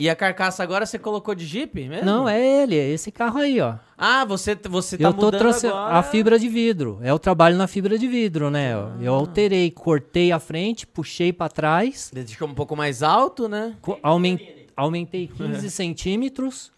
[0.00, 2.04] E a carcaça agora você colocou de Jeep mesmo?
[2.04, 3.74] Não, é ele, é esse carro aí, ó.
[3.96, 5.96] Ah, você, você tá eu tô mudando agora...
[5.98, 6.98] a fibra de vidro.
[7.02, 8.76] É o trabalho na fibra de vidro, né?
[8.76, 8.88] ó.
[9.00, 13.76] Eu alterei, cortei a frente, puxei pra trás, Deixou um pouco mais alto, né?
[13.80, 14.40] co- aumen-
[14.76, 16.72] aumentei 15 centímetros.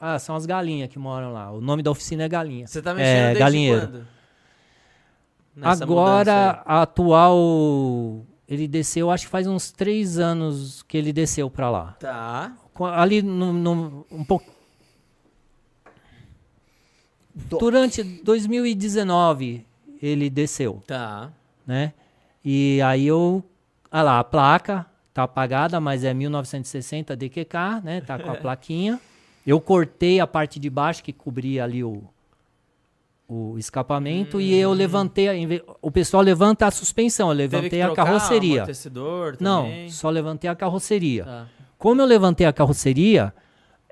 [0.00, 1.50] Ah, são as galinhas que moram lá.
[1.50, 2.66] O nome da oficina é galinha.
[2.66, 3.80] Você tá mexendo é, desde galinheiro.
[3.88, 4.06] quando?
[5.56, 8.24] Nessa Agora, a atual.
[8.48, 11.96] Ele desceu, acho que faz uns três anos que ele desceu pra lá.
[11.98, 12.52] Tá.
[12.94, 14.46] Ali no, no- um pouco.
[17.34, 19.66] Durante 2019
[20.00, 21.30] ele desceu, Tá.
[21.66, 21.92] né?
[22.44, 23.42] E aí eu,
[23.90, 28.00] ah lá, a placa tá apagada, mas é 1960 DQK, né?
[28.00, 29.00] Tá com a plaquinha.
[29.46, 32.02] Eu cortei a parte de baixo que cobria ali o
[33.28, 37.48] o escapamento e eu levantei, a- em ve- o pessoal levanta a suspensão, eu Teve
[37.48, 38.54] que levantei a carroceria.
[38.62, 41.24] amortecedor Não, só levantei a carroceria.
[41.24, 41.46] Tá.
[41.76, 43.34] Como eu levantei a carroceria,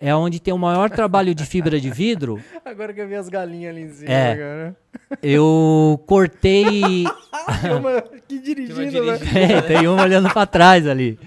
[0.01, 2.41] é onde tem o maior trabalho de fibra de vidro.
[2.65, 4.73] Agora que eu vi as galinhas ali em cima, É.
[5.21, 7.05] Eu cortei.
[7.61, 9.17] Tem uma aqui Tem uma dirigindo, né?
[9.19, 11.19] dirigida, É, tem uma olhando pra trás ali.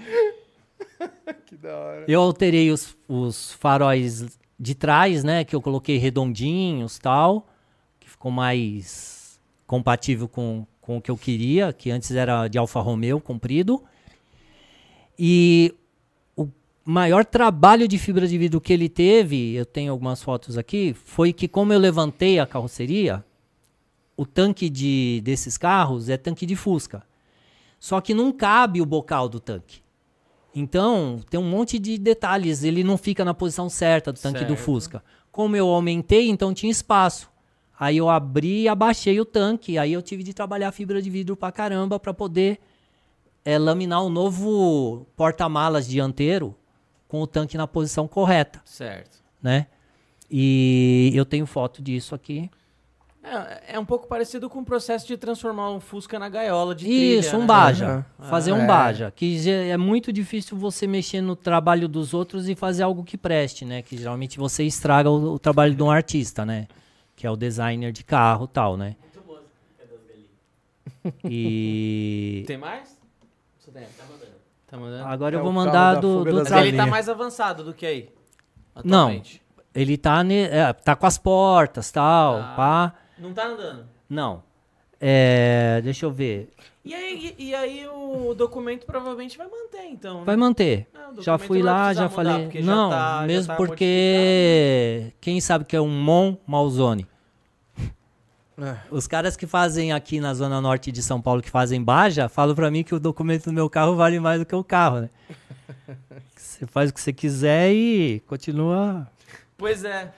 [1.60, 2.04] Da hora.
[2.08, 5.44] Eu alterei os, os faróis de trás, né?
[5.44, 7.48] Que eu coloquei redondinhos tal.
[7.98, 12.80] Que ficou mais compatível com, com o que eu queria, que antes era de Alfa
[12.80, 13.84] Romeo comprido.
[15.18, 15.74] E
[16.34, 16.48] o
[16.84, 21.32] maior trabalho de fibra de vidro que ele teve, eu tenho algumas fotos aqui, foi
[21.32, 23.22] que como eu levantei a carroceria,
[24.16, 27.02] o tanque de, desses carros é tanque de Fusca.
[27.78, 29.82] Só que não cabe o bocal do tanque.
[30.58, 34.48] Então, tem um monte de detalhes, ele não fica na posição certa do tanque do
[34.48, 34.60] Certo.
[34.60, 35.04] Fusca.
[35.30, 37.30] Como eu aumentei, então tinha espaço.
[37.78, 41.36] Aí eu abri e abaixei o tanque, aí eu tive de trabalhar fibra de vidro
[41.36, 42.58] pra caramba para poder
[43.44, 46.56] é, laminar o novo porta-malas dianteiro
[47.06, 49.18] com o tanque na posição correta, Certo.
[49.40, 49.68] né?
[50.30, 52.50] E eu tenho foto disso aqui.
[53.22, 56.84] É, é um pouco parecido com o processo de transformar um Fusca na gaiola de
[56.86, 57.46] trilha, Isso, um né?
[57.46, 58.06] baja.
[58.18, 58.66] Ah, fazer um é.
[58.66, 59.12] baja.
[59.14, 63.18] Que já é muito difícil você mexer no trabalho dos outros e fazer algo que
[63.18, 63.82] preste, né?
[63.82, 66.68] Que geralmente você estraga o, o trabalho de um artista, né?
[67.16, 68.94] Que é o designer de carro e tal, né?
[69.02, 69.42] Muito boa.
[71.24, 72.44] E.
[72.46, 72.96] Tem mais?
[73.58, 73.82] Você tem?
[73.82, 74.32] Tá mandando.
[74.66, 75.04] Tá mandando?
[75.04, 77.74] Agora É eu o vou mandar da do, do Mas ele tá mais avançado do
[77.74, 78.08] que aí?
[78.84, 79.00] Não.
[79.08, 79.42] atualmente.
[79.74, 80.42] Ele tá, ne...
[80.44, 82.54] é, tá com as portas tal, Tá.
[82.56, 82.94] pá.
[83.20, 83.86] Não tá andando.
[84.08, 84.42] Não.
[85.00, 86.50] É, deixa eu ver.
[86.84, 90.18] E aí, e aí o documento provavelmente vai manter, então.
[90.20, 90.24] né?
[90.24, 90.88] Vai manter.
[90.94, 92.50] Ah, Já fui lá, já mudar, falei.
[92.50, 97.06] já não, tá- já mesmo tá porque quem sabe que é um Mon Malzone.
[98.60, 98.76] É.
[98.90, 102.56] Os caras que fazem aqui na zona norte de São Paulo, que fazem Baja, falam
[102.56, 105.10] pra mim que o documento do meu carro vale mais do que o carro, né?
[106.34, 109.06] Você faz o que você quiser e continua.
[109.56, 110.12] Pois é.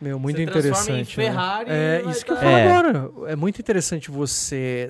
[0.00, 1.18] Meu, muito Você transforma em interessante.
[1.18, 1.24] né?
[1.24, 2.68] Ferrari É e vai isso que eu falo É.
[2.70, 3.10] agora.
[3.32, 4.88] É muito interessante você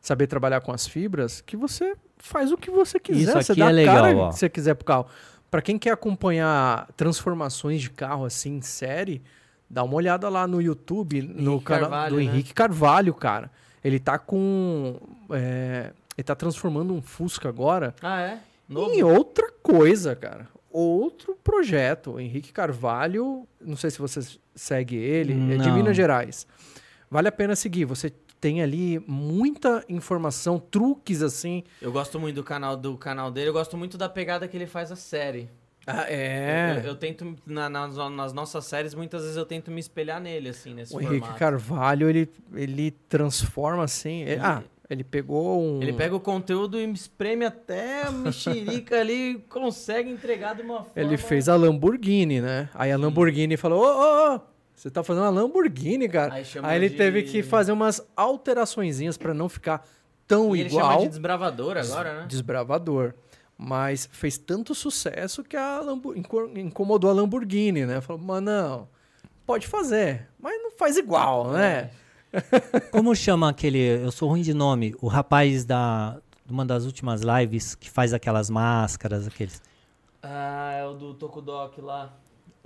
[0.00, 3.20] saber trabalhar com as fibras, que você faz o que você quiser.
[3.20, 4.28] Isso você dá é a legal, cara ó.
[4.30, 5.06] que você quiser pro carro.
[5.50, 9.22] Pra quem quer acompanhar transformações de carro assim em série,
[9.68, 12.22] dá uma olhada lá no YouTube, no Henrique canal Carvalho, do né?
[12.24, 13.50] Henrique Carvalho, cara.
[13.84, 14.96] Ele tá com.
[15.30, 18.38] é, ele tá transformando um Fusca agora Ah, é?
[18.68, 18.92] Novo?
[18.94, 20.48] em outra coisa, cara.
[20.78, 22.12] Outro projeto.
[22.12, 24.20] O Henrique Carvalho, não sei se você
[24.54, 25.74] segue ele, é de Não.
[25.74, 26.46] Minas Gerais.
[27.10, 27.84] Vale a pena seguir.
[27.86, 31.64] Você tem ali muita informação, truques assim.
[31.80, 34.66] Eu gosto muito do canal, do canal dele, eu gosto muito da pegada que ele
[34.66, 35.48] faz a série.
[35.86, 36.82] Ah, Eu, é.
[36.84, 40.74] eu tento, na- nas, nas nossas séries, muitas vezes eu tento me espelhar nele, assim,
[40.74, 41.38] nesse o Henrique formato.
[41.38, 44.22] Carvalho, ele, ele transforma assim.
[44.22, 45.82] ele- ah, ele pegou um.
[45.82, 50.78] Ele pega o conteúdo e espreme até a mexerica ali e consegue entregar de uma
[50.84, 50.92] forma...
[50.94, 52.68] Ele fez a Lamborghini, né?
[52.74, 54.40] Aí a Lamborghini falou: Ô, ô, ô,
[54.74, 56.34] você tá fazendo uma Lamborghini, cara.
[56.34, 59.86] Aí Aí, ele de- teve que fazer umas alteraçõezinhas pra não ficar
[60.26, 60.90] tão E ele igual.
[60.90, 62.26] chama de desbravador agora, né?
[62.28, 63.14] Desbravador.
[63.58, 68.00] Mas fez tanto sucesso que a Lambo- inco- incomodou a Lamborghini, né?
[68.02, 68.86] Falou, mas não,
[69.46, 71.90] pode fazer, mas não faz igual, né?
[72.92, 73.78] Como chama aquele.
[73.78, 74.94] Eu sou ruim de nome.
[75.00, 76.18] O rapaz da.
[76.44, 79.62] de Uma das últimas lives que faz aquelas máscaras, aqueles.
[80.22, 82.12] Ah, é o do Tokudok lá.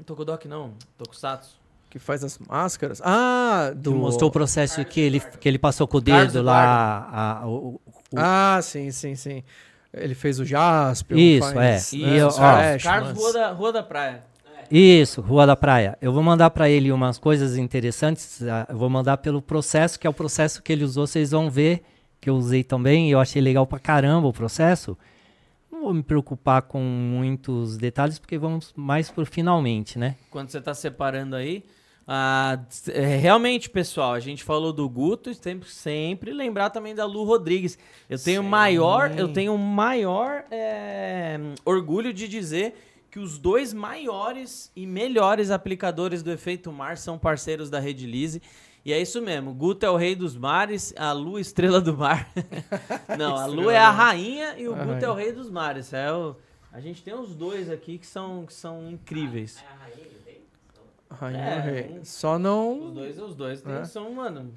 [0.06, 1.58] Tokudok não, Tokusatsu.
[1.90, 3.02] Que faz as máscaras.
[3.04, 3.94] Ah, Que do.
[3.94, 7.08] mostrou o processo que ele, que ele passou com o Carlos dedo lá.
[7.42, 7.80] a- o- o-
[8.16, 9.42] Ah, sim, sim, sim.
[9.92, 11.18] Ele fez o Jasper.
[11.18, 11.96] Isso, faz, é.
[11.98, 12.82] né, E ó, Flashmans.
[12.82, 14.22] Carlos Rua da, Rua da Praia.
[14.70, 15.98] Isso, Rua da Praia.
[16.00, 18.42] Eu vou mandar para ele umas coisas interessantes.
[18.42, 21.06] ah, Eu vou mandar pelo processo, que é o processo que ele usou.
[21.06, 21.82] Vocês vão ver
[22.20, 23.10] que eu usei também.
[23.10, 24.96] Eu achei legal pra caramba o processo.
[25.72, 30.14] Não não vou me preocupar com muitos detalhes, porque vamos mais por finalmente, né?
[30.30, 31.64] Quando você está separando aí.
[32.06, 37.24] Ah, é, realmente, pessoal, a gente falou do Guto, sempre, sempre lembrar também da Lu
[37.24, 37.78] Rodrigues.
[38.08, 38.48] Eu tenho Sim.
[38.48, 42.74] maior, eu tenho maior é, orgulho de dizer
[43.10, 48.40] que os dois maiores e melhores aplicadores do efeito mar são parceiros da Rede Lise.
[48.84, 51.94] E é isso mesmo, o Guto é o rei dos mares, a Lu estrela do
[51.96, 52.30] mar.
[53.18, 55.92] Não, a Lu é a rainha e o Guto é o rei dos mares.
[55.92, 56.34] É o,
[56.72, 59.58] a gente tem os dois aqui que são, que são incríveis.
[59.62, 60.40] É a rainha, ele tem?
[61.10, 61.98] Rainha É, ou rei.
[62.00, 62.90] um- Só Os não.
[62.94, 63.84] dois, os dois tem- É.
[63.84, 64.54] são, mano,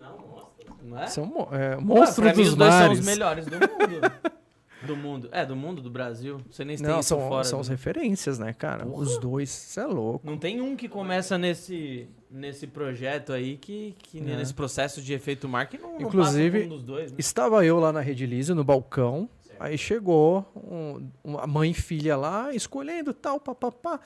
[0.00, 0.72] Não, mostra.
[0.82, 1.06] não é?
[1.08, 2.86] São é, Ué, monstros pra mim, dos os dois mares.
[2.86, 4.00] são os melhores do mundo.
[4.86, 5.28] do mundo.
[5.32, 6.40] É, do mundo, do Brasil.
[6.50, 7.44] Você nem tem Não, isso são, fora.
[7.44, 8.86] são do- as referências, né, cara?
[8.86, 10.26] Os dois, você é louco.
[10.26, 14.22] Não tem um que começa nesse, nesse projeto aí, que, que É.
[14.36, 17.10] nesse processo de efeito mar, que não, não Inclusive, por um dos dois.
[17.12, 17.16] Né?
[17.18, 19.28] Estava eu lá na Rede Lise, no balcão.
[19.58, 23.98] Aí chegou um, uma mãe e filha lá, escolhendo tal, papapá.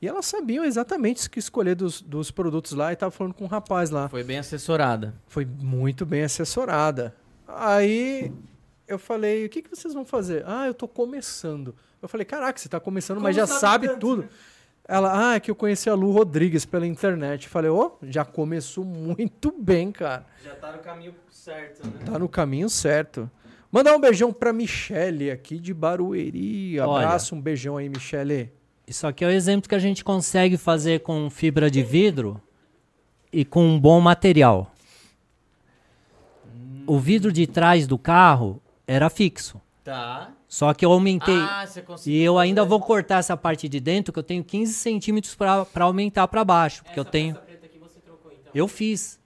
[0.00, 3.44] E elas sabiam exatamente o que escolher dos, dos produtos lá e tava falando com
[3.44, 4.08] um rapaz lá.
[4.08, 5.14] Foi bem assessorada.
[5.26, 7.16] Foi muito bem assessorada.
[7.48, 8.30] Aí
[8.88, 10.42] eu falei, o que, que vocês vão fazer?
[10.46, 11.74] Ah, eu tô começando.
[12.00, 14.22] Eu falei, caraca, você tá começando, mas Como já sabe sabe tanto, tudo.
[14.22, 14.28] né?
[14.90, 17.46] Ela, ah, é que eu conheci a Lu Rodrigues pela internet.
[17.46, 20.24] Falei, ô, já começou muito bem, cara.
[20.42, 21.92] Já tá no caminho certo, né?
[22.06, 23.30] Tá no caminho certo.
[23.70, 26.80] Mandar um beijão pra Michele aqui de Barueri.
[26.80, 27.04] Olha.
[27.04, 28.50] Abraço, um beijão aí, Michele.
[28.86, 32.40] Isso aqui é o exemplo que a gente consegue fazer com fibra de vidro
[33.30, 34.72] e com um bom material.
[36.86, 39.60] O vidro de trás do carro era fixo.
[39.84, 40.32] Tá.
[40.48, 41.38] Só que eu aumentei.
[41.38, 42.20] Ah, você conseguiu.
[42.20, 42.68] e eu ainda fazer.
[42.68, 46.82] vou cortar essa parte de dentro, que eu tenho 15 centímetros para aumentar para baixo.
[46.84, 47.34] Porque eu Essa tenho.
[47.34, 48.50] peça preta aqui você trocou, então.
[48.54, 49.18] Eu fiz.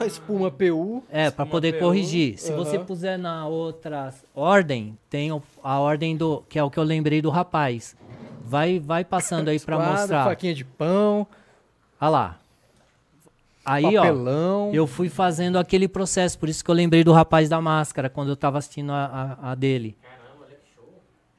[0.00, 1.02] A espuma PU.
[1.10, 2.38] É, para poder PU, corrigir.
[2.38, 2.86] Se você aham.
[2.86, 5.28] puser na outra ordem, tem
[5.62, 6.42] a ordem do.
[6.48, 7.94] que é o que eu lembrei do rapaz.
[8.44, 10.24] Vai, vai passando aí para mostrar.
[10.24, 11.26] Faquinha de pão,
[12.00, 12.38] Olha lá.
[13.64, 14.00] Aí, ó.
[14.02, 14.70] papelão.
[14.72, 18.30] Eu fui fazendo aquele processo, por isso que eu lembrei do rapaz da máscara quando
[18.30, 19.96] eu tava assistindo a, a- a dele.
[20.02, 20.84] Caramba, olha que show.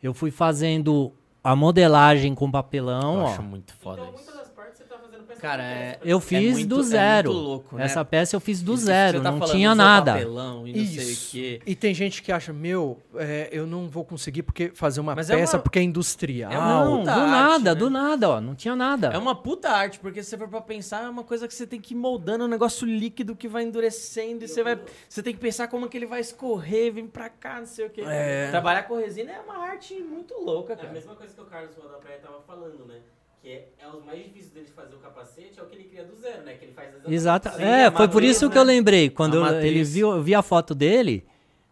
[0.01, 1.11] Eu fui fazendo
[1.43, 3.43] a modelagem com Eu papelão, acho ó.
[3.43, 4.23] muito foda então, isso.
[4.23, 5.99] muitas das partes você tá fazendo peça Cara, é-.
[6.05, 7.29] Eu fiz muito- do é zero.
[7.33, 7.83] muito louco, né?
[7.83, 10.13] Essa peça eu fiz do Isso zero, você tá não falando, tinha nada.
[10.13, 11.31] papelão e não sei o Isso.
[11.31, 11.61] quê.
[11.67, 15.29] E tem gente que acha, meu, é, eu não vou conseguir porque fazer uma Mas
[15.29, 16.49] é peça uma- porque é industrial.
[16.49, 17.75] é uma Não, do arte, nada, né?
[17.75, 18.39] do nada, ó.
[18.39, 19.07] Não tinha nada.
[19.07, 21.67] É uma puta arte, porque se você for pra pensar, é uma coisa que você
[21.67, 24.79] tem que ir moldando um negócio líquido que vai endurecendo e você vai.
[25.09, 27.89] Você tem que pensar como que ele vai escorrer, vir pra cá, não sei o
[27.89, 28.01] quê.
[28.07, 28.47] É.
[28.49, 30.93] Trabalhar com resina é uma arte muito louca, É a cara.
[30.93, 32.95] mesma coisa que o Carlos Rua da Praia tava falando, né?
[33.43, 36.05] Que é, é os mais difíceis dele fazer o capacete, é o que ele cria
[36.05, 36.53] do zero, né?
[36.53, 37.49] Que ele faz exatamente Exato.
[37.57, 38.61] Sim, é, foi por isso que né?
[38.61, 39.09] eu lembrei.
[39.09, 41.25] Quando eu- ele viu, eu vi a foto dele,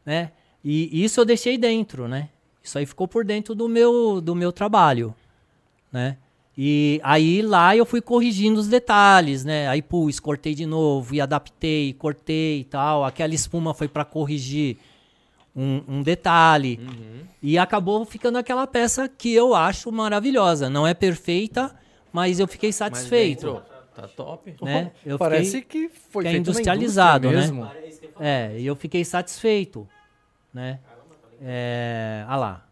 [0.06, 0.32] né?
[0.64, 2.28] E isso eu deixei dentro, né?
[2.62, 5.16] Isso aí ficou por dentro do meu, do meu trabalho,
[5.92, 6.18] né?
[6.58, 9.70] E aí lá eu fui corrigindo os detalhes, né?
[9.70, 13.06] Aí pus, cortei de novo, e adaptei, cortei e tal.
[13.06, 14.78] Aquela espuma foi para corrigir
[15.56, 16.80] um, um detalhe.
[16.82, 17.26] Uhum.
[17.42, 20.70] E acabou ficando aquela peça que eu acho maravilhosa.
[20.70, 21.76] Não é perfeita,
[22.14, 23.62] mas eu fiquei satisfeito.
[23.96, 24.56] Tá top.
[24.62, 24.92] Né?
[25.06, 27.36] Eu Parece fiquei- que foi que é feito na industrializado, né?
[27.38, 27.66] mesmo.
[27.66, 28.10] Para- é que.
[28.20, 29.88] É, e eu fiquei satisfeito,
[30.54, 30.80] né?
[31.42, 32.68] É, ah lá.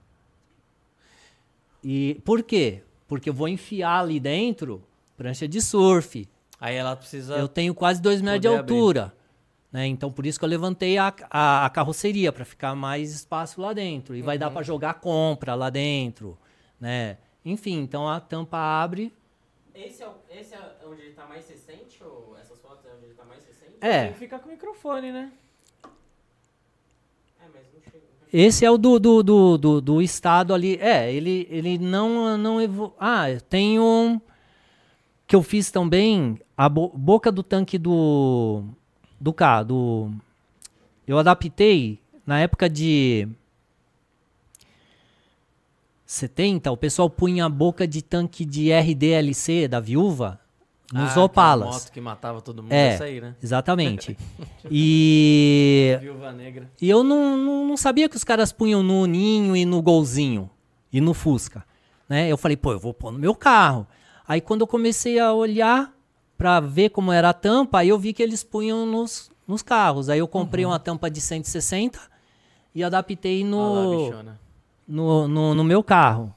[1.84, 2.82] E por quê?
[3.08, 4.84] Porque eu vou enfiar ali dentro
[5.18, 6.28] prancha de surf.
[6.60, 7.36] Aí ela precisa.
[7.36, 9.12] Eu tenho quase 2 metros de poder abrir.
[9.72, 9.86] Né?
[9.88, 13.72] Então por isso que eu levantei a, a, a carroceria para ficar mais espaço lá
[13.74, 14.16] dentro.
[14.16, 14.40] E vai Uhum.
[14.40, 16.38] dar para jogar compra lá dentro.
[16.80, 17.18] Né?
[17.46, 19.14] Enfim, então a tampa abre.
[19.76, 22.04] Esse é, o- esse é onde ele tá mais recente?
[22.04, 23.78] Ou essas fotos é onde ele tá mais recente?
[23.80, 25.32] Tem É, que ficar com o microfone, né?
[27.42, 28.04] É, mas não chega.
[28.34, 30.78] esse é o do, do, do, do, do estado ali.
[30.82, 32.58] É, ele, ele não, não.
[33.00, 34.20] Ah, tem um
[35.28, 38.64] que eu fiz também, a bo- boca do tanque do
[39.20, 40.12] do carro, do
[41.08, 43.28] eu adaptei na época de
[46.06, 50.40] 70, o pessoal punha a boca de tanque de RDLC da viúva
[50.92, 51.68] nos Ah, Opalas.
[51.70, 52.98] moto que matava todo mundo, É.
[53.04, 53.36] aí, né?
[53.44, 54.18] Exatamente.
[54.72, 56.70] e Viúva Negra.
[56.82, 60.50] e eu não, não, não sabia que os caras punham no Ninho e no Golzinho
[60.92, 61.64] e no Fusca.
[62.08, 62.28] Né?
[62.28, 63.86] Eu falei, pô, eu vou pôr no meu carro.
[64.28, 65.94] Aí quando eu comecei a olhar
[66.40, 70.08] para ver como era a tampa, aí eu vi que eles punham nos, nos carros.
[70.08, 72.00] Aí eu comprei uma tampa de 160
[72.74, 74.24] e adaptei Olha lá,
[74.88, 76.34] no, no, no, no meu carro.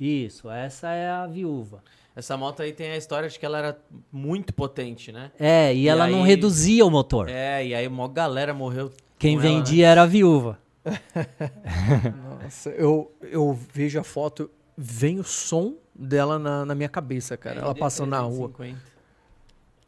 [0.00, 1.80] Isso, essa é a viúva.
[2.16, 3.78] Essa moto aí tem a história de que ela era
[4.10, 5.30] muito potente, né?
[5.38, 7.28] É, e, E ela não aí- reduzia o motor.
[7.28, 8.90] É, e aí uma galera morreu.
[9.16, 9.58] Quem com ela, né?
[9.58, 10.58] vendia era a viúva.
[12.42, 17.60] Nossa, eu, eu vejo a foto, vem o som dela na, na minha cabeça, cara.
[17.60, 18.48] Ela passando na rua.
[18.48, 18.80] 350.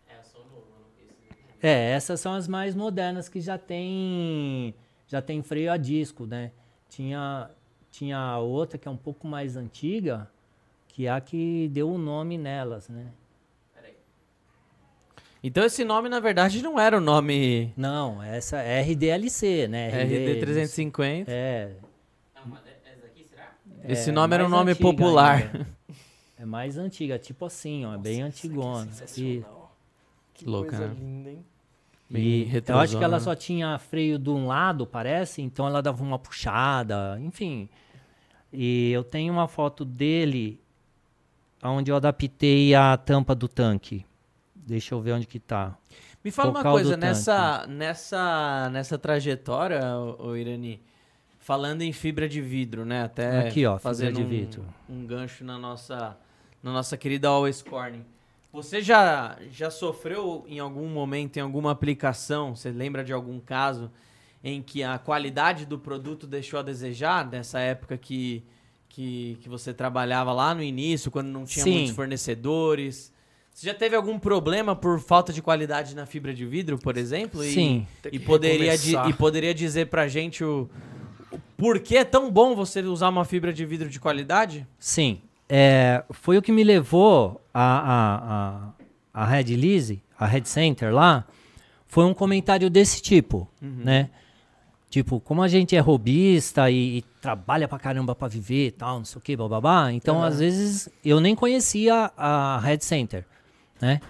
[0.09, 1.45] É, só novo, eu não conheço.
[1.63, 4.75] É, essas são as mais modernas que já tem
[5.07, 6.53] já tem freio a disco, né?
[6.89, 7.51] Tinha
[7.91, 10.31] tinha outra que é um pouco mais antiga,
[10.89, 13.07] que é a que deu o nome nelas, né?
[13.75, 13.95] Peraí.
[15.43, 19.89] Então esse nome, na verdade, não era o nome Não, essa é RDLC, né?
[19.89, 21.31] RD 350.
[21.31, 21.35] É.
[21.35, 21.73] É.
[22.37, 23.55] Essa daqui, será?
[23.87, 25.43] Esse é nome era um nome popular.
[25.43, 25.81] ainda.
[26.39, 28.89] É mais antiga, tipo assim, ó, é bem antigona.
[29.19, 29.45] E,
[30.45, 30.97] Que louca, coisa né?
[30.99, 31.45] linda, hein?
[32.09, 35.81] Bem e eu acho que ela só tinha freio de um lado, parece, então ela
[35.81, 37.69] dava uma puxada, enfim.
[38.53, 40.61] E eu tenho uma foto dele
[41.63, 44.05] onde eu adaptei a tampa do tanque.
[44.55, 45.77] Deixa eu ver onde que tá.
[46.23, 50.83] Me fala uma Focal coisa, do nessa, nessa, nessa trajetória, o, Irani,
[51.39, 53.05] falando em fibra de vidro, né?
[53.05, 54.65] Até Aqui, ó, fibra fazendo de um, vidro.
[54.89, 56.19] um gancho na nossa,
[56.63, 58.05] na nossa querida Always Corning.
[58.53, 63.91] Você já, já sofreu em algum momento, em alguma aplicação, você lembra de algum caso
[64.43, 68.43] em que a qualidade do produto deixou a desejar, nessa época que,
[68.89, 71.73] que, que você trabalhava lá no início, quando não tinha Sim.
[71.73, 73.13] muitos fornecedores?
[73.53, 77.45] Você já teve algum problema por falta de qualidade na fibra de vidro, por exemplo?
[77.45, 77.87] E- Sim.
[78.11, 80.69] E, poderia, di- e poderia dizer pra gente o,
[81.31, 84.67] o porquê é tão bom você usar uma fibra de vidro de qualidade?
[84.79, 85.21] Sim.
[85.53, 88.71] É, foi o que me levou a, a,
[89.13, 91.25] a, a Red Lise, a Red Center lá,
[91.89, 94.11] foi um comentário desse tipo, né?
[94.89, 98.99] Tipo, como a gente é robista e, e trabalha pra caramba pra viver e tal,
[98.99, 103.25] não sei o que, bababá, então às vezes eu nem conhecia a Red Center,
[103.81, 104.01] né?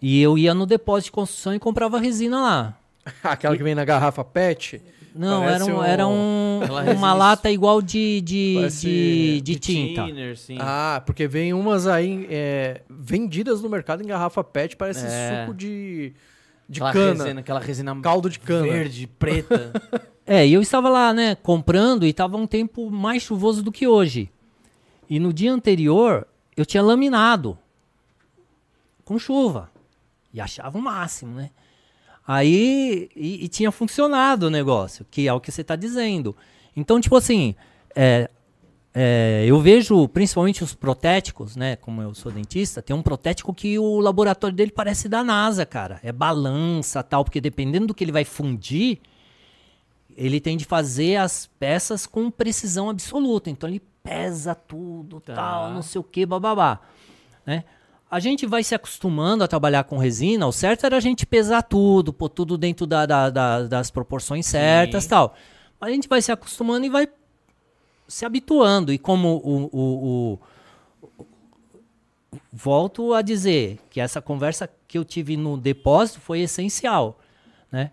[0.00, 2.78] E eu ia no depósito de construção e comprava resina lá.
[3.22, 4.82] Aquela que vem na garrafa PET.
[5.16, 6.60] Não, era, um, um- era um-
[6.96, 10.04] uma lata igual de, de, de, de tinta.
[10.04, 10.56] thinner, sim.
[10.60, 15.40] Ah, porque vem umas aí é, vendidas no mercado em garrafa PET, parece É.
[15.42, 16.12] suco de,
[16.68, 17.24] de aquela cana.
[17.24, 18.62] resina, aquela resina Caldo de cana.
[18.70, 19.72] verde, preta.
[20.28, 23.86] É, e eu estava lá, né, comprando e estava um tempo mais chuvoso do que
[23.86, 24.28] hoje.
[25.08, 26.26] E no dia anterior,
[26.56, 27.56] eu tinha laminado
[29.04, 29.70] com chuva.
[30.34, 31.50] E achava o máximo, né?
[32.26, 36.36] Aí, e, e tinha funcionado o negócio, que é o que você está dizendo.
[36.74, 37.54] Então, tipo assim,
[37.94, 38.28] é,
[38.92, 41.76] é, eu vejo principalmente os protéticos, né?
[41.76, 46.00] Como eu sou dentista, tem um protético que o laboratório dele parece da NASA, cara.
[46.02, 48.98] É balança tal, porque dependendo do que ele vai fundir,
[50.16, 53.50] ele tem de fazer as peças com precisão absoluta.
[53.50, 55.34] Então ele pesa tudo, Tá.
[55.34, 56.80] tal, não sei o que, bababá.
[57.44, 57.64] Né?
[58.10, 60.46] A gente vai se acostumando a trabalhar com resina.
[60.46, 64.46] O certo era a gente pesar tudo, pôr tudo dentro da- da- da- das proporções
[64.46, 65.10] certas Sim.
[65.10, 65.34] tal.
[65.80, 67.08] Mas a gente vai se acostumando e vai
[68.06, 68.92] se habituando.
[68.92, 70.38] E como o, o- o-
[72.52, 77.18] volto a dizer que essa conversa que eu tive no depósito foi essencial,
[77.72, 77.90] né?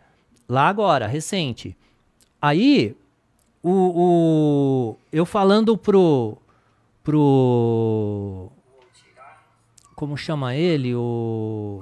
[0.48, 1.76] Lá agora, recente.
[2.42, 2.96] Aí,
[3.64, 6.38] o, o- eu falando pro,
[7.04, 8.50] pro,
[10.04, 11.82] como chama ele, o,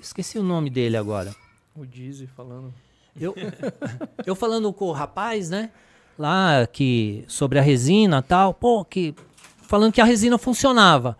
[0.00, 1.32] esqueci o nome dele agora.
[1.76, 2.74] O Dizzy falando.
[3.18, 3.36] Eu,
[4.26, 5.70] eu falando com o rapaz, né?
[6.18, 9.14] Lá que sobre a resina tal, pô, que
[9.62, 11.16] falando que a resina funcionava.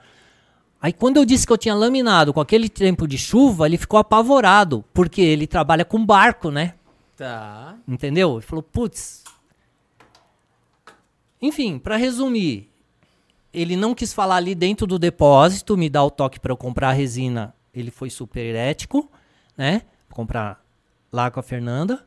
[0.83, 4.01] Aí quando eu disse que eu tinha laminado com aquele tempo de chuva, ele ficou
[4.01, 6.75] apavorado, porque ele trabalha com barco, né?
[7.17, 7.79] tá.
[7.87, 8.33] Entendeu?
[8.35, 9.23] Ele falou, putz.
[11.41, 12.69] Enfim, pra resumir,
[13.59, 16.91] ele não quis falar ali dentro do depósito, me dar o toque pra eu comprar
[16.91, 17.55] a resina.
[17.75, 19.11] Ele foi super ético,
[19.57, 19.83] né?
[20.13, 20.63] Comprar
[21.11, 22.05] lá com a Fernanda.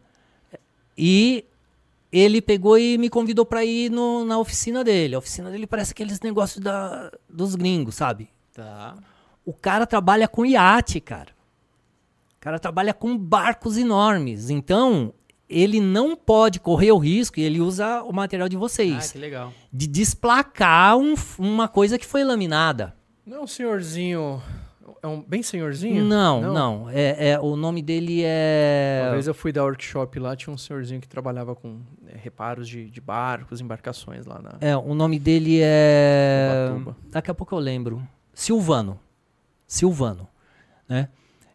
[0.98, 1.46] E
[2.12, 5.16] ele pegou e me convidou pra ir no- na oficina dele.
[5.16, 8.30] A oficina dele parece aqueles negócios da, dos gringos, sabe?
[8.54, 8.96] Tá.
[9.46, 11.32] O cara trabalha com iate, cara.
[12.38, 14.50] O cara trabalha com barcos enormes.
[14.50, 15.14] Então,
[15.50, 19.18] ele não pode correr o risco, e ele usa o material de Ah, vocês, que
[19.18, 19.52] legal.
[19.74, 22.96] de desplacar um- uma coisa que foi laminada.
[23.26, 24.42] Não é um senhorzinho.
[25.02, 26.04] É um bem senhorzinho?
[26.04, 26.90] Não, não.
[26.90, 29.10] É, é- o nome dele Uma é.
[29.14, 32.90] vez eu fui dar workshop lá, tinha um senhorzinho que trabalhava com é, reparos de,
[32.90, 36.68] de barcos, embarcações lá na É, o nome dele é.
[36.72, 36.98] Ubatuba.
[37.12, 38.02] Daqui a pouco eu lembro.
[38.34, 39.00] Silvano.
[39.68, 40.28] Silvano.
[40.88, 41.08] Né?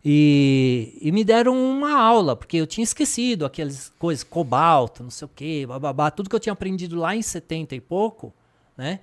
[0.05, 5.25] E, e me deram uma aula, porque eu tinha esquecido aquelas coisas, cobalto, não sei
[5.25, 8.35] o quê, bababá, tudo que eu tinha aprendido lá em 70 e pouco,
[8.77, 9.01] né?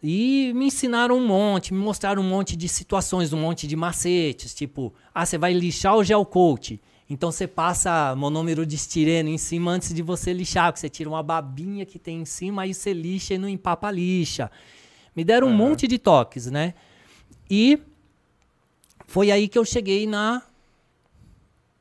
[0.00, 4.54] E me ensinaram um monte, me mostraram um monte de situações, um monte de macetes,
[4.54, 6.80] tipo, ah, você vai lixar o gel coat.
[7.10, 11.10] Então você passa monômero de estireno em cima antes de você lixar, que você tira
[11.10, 14.48] uma babinha que tem em cima, aí você lixa e não empapa a lixa.
[15.16, 16.74] Me deram um monte de toques, né?
[17.50, 17.80] E
[19.08, 20.42] foi aí que eu cheguei na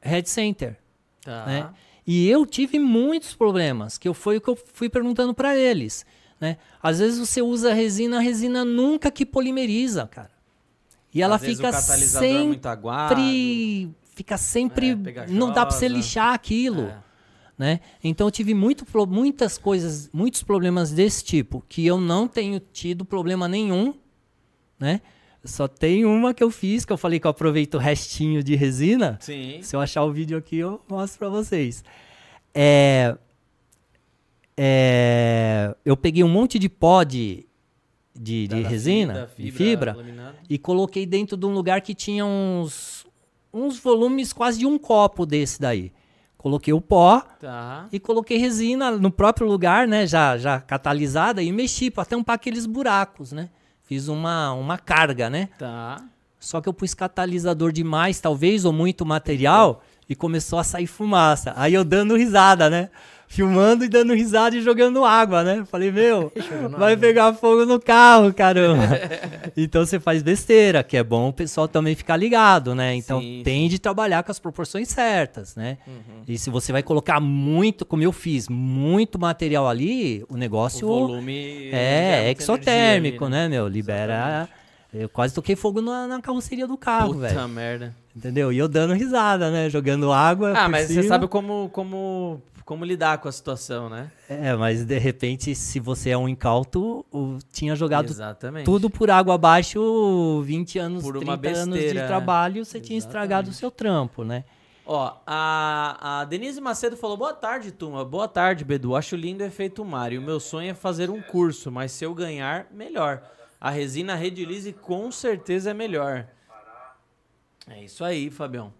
[0.01, 0.79] Red Center.
[1.21, 1.45] Tá.
[1.45, 1.69] Né?
[2.07, 6.05] E eu tive muitos problemas, que eu foi o que eu fui perguntando para eles.
[6.39, 6.57] Né?
[6.81, 10.31] Às vezes você usa resina, a resina nunca que polimeriza, cara.
[11.13, 13.91] E ela Às vezes fica catalisador é sempre.
[14.15, 14.91] Fica sempre.
[14.91, 16.83] É, não dá para você lixar aquilo.
[16.83, 16.97] É.
[17.57, 17.79] Né?
[18.01, 23.03] Então eu tive muito, muitas coisas, muitos problemas desse tipo, que eu não tenho tido
[23.03, 23.95] problema nenhum,
[24.79, 25.01] né?
[25.47, 28.55] Só tem uma que eu fiz, que eu falei que eu aproveito o restinho de
[28.55, 29.17] resina.
[29.21, 29.59] Sim.
[29.61, 31.83] Se eu achar o vídeo aqui, eu mostro pra vocês.
[32.53, 33.15] É,
[34.55, 37.45] é, eu peguei um monte de pó de,
[38.15, 39.97] de, de resina, fibra, de fibra,
[40.49, 43.05] e coloquei dentro de um lugar que tinha uns,
[43.53, 45.91] uns volumes quase de um copo desse daí.
[46.37, 47.87] Coloquei o pó Tá.
[47.91, 52.65] e coloquei resina no próprio lugar, né, já, já catalisada, e mexi para tampar aqueles
[52.65, 53.49] buracos, né?
[53.87, 55.47] Fiz uma, uma carga, né?
[55.57, 56.03] Tá.
[56.39, 61.53] Só que eu pus catalisador demais, talvez, ou muito material, e começou a sair fumaça.
[61.55, 62.89] Aí eu dando risada, né?
[63.29, 65.63] Filmando e dando risada e jogando água, né?
[65.69, 66.31] Falei, meu,
[66.77, 68.83] vai pegar fogo no carro, caramba.
[69.55, 72.95] então você faz besteira, que é bom o pessoal também ficar ligado, né?
[72.95, 75.77] Então Sim, tem de trabalhar com as proporções certas, né?
[75.85, 76.23] Uhum.
[76.27, 80.87] E se você vai colocar muito, como eu fiz, muito material ali, o O negócio
[80.87, 81.69] volume.
[81.69, 83.67] gera é, muita exotérmico, ali, né, meu?
[83.67, 84.47] Libera.
[84.93, 87.49] Eu quase toquei fogo na, na carroceria do carro, Puta velho.
[87.49, 87.93] merda.
[88.15, 88.51] Entendeu?
[88.53, 89.69] E eu dando risada, né?
[89.69, 90.53] Jogando água.
[90.55, 91.07] Ah, mas você cima.
[91.09, 94.11] sabe como, como, como lidar com a situação, né?
[94.27, 97.05] É, mas de repente, se você é um incauto,
[97.49, 98.65] tinha jogado Exatamente.
[98.65, 102.07] tudo por água abaixo, 20 anos, Por 30 uma anos de besteira, é.
[102.07, 104.43] trabalho, você tinha estragado o seu trampo, né?
[104.85, 108.03] Ó, a, a Denise Macedo falou: Boa tarde, turma.
[108.03, 108.97] Boa tarde, Bedu.
[108.97, 110.21] Acho lindo o efeito Mario.
[110.21, 113.23] Meu sonho é fazer um curso, mas se eu ganhar, melhor.
[113.61, 116.27] A resina Redilize com certeza é melhor.
[117.65, 118.73] É isso aí, Fabião.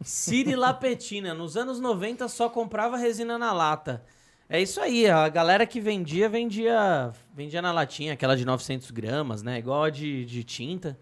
[0.00, 4.04] Siri Lapetina, nos anos 90 só comprava resina na lata.
[4.48, 9.42] É isso aí, a galera que vendia, vendia vendia na latinha, aquela de 900 gramas,
[9.42, 9.58] né?
[9.58, 10.96] Igual a de, de tinta.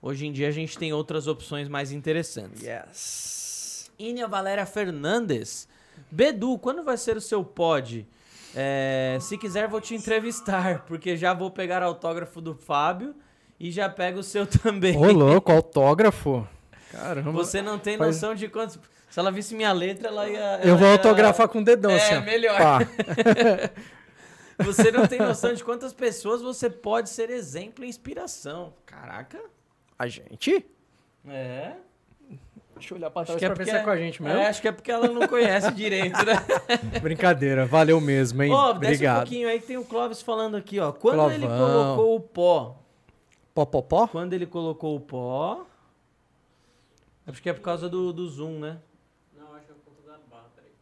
[0.00, 2.62] Hoje em dia a gente tem outras opções mais interessantes.
[2.62, 3.90] Yes.
[3.98, 5.68] Ínia Valéria Fernandes.
[6.10, 8.06] Bedu, quando vai ser o seu pod?
[8.54, 13.14] É, se quiser, vou te entrevistar, porque já vou pegar autógrafo do Fábio
[13.60, 14.96] e já pego o seu também.
[14.96, 16.46] Ô, louco, autógrafo.
[16.92, 17.32] Caramba.
[17.32, 18.78] Você não tem Faz- noção de quantos.
[19.10, 20.60] Se ela visse minha letra, ela ia.
[20.62, 22.20] Eu ela vou ia- autografar com o dedão, É, assim.
[22.24, 22.58] melhor.
[22.58, 22.78] Pá.
[24.64, 28.72] Você não tem noção de quantas pessoas você pode ser exemplo e inspiração.
[28.84, 29.38] Caraca.
[29.98, 30.64] A gente?
[31.28, 31.72] É.
[32.74, 34.22] Deixa eu olhar pra Acho trás que é pra ver se é com a gente
[34.22, 34.38] mesmo.
[34.38, 36.34] É, acho que é porque ela não conhece direito, né?
[37.02, 38.52] Brincadeira, valeu mesmo, hein?
[38.52, 39.16] Ó, desce um Obrigado.
[39.22, 40.92] pouquinho aí que tem o Clóvis falando aqui, ó.
[40.92, 41.96] Quando ele Clovão.
[41.96, 42.76] colocou o pó,
[43.54, 44.06] Pó, pó, pó?
[44.06, 45.66] quando ele colocou o pó,
[47.28, 48.78] acho que é por causa do, do zoom, né?
[49.36, 50.72] Não, acho que é o ponto da barra, peraí.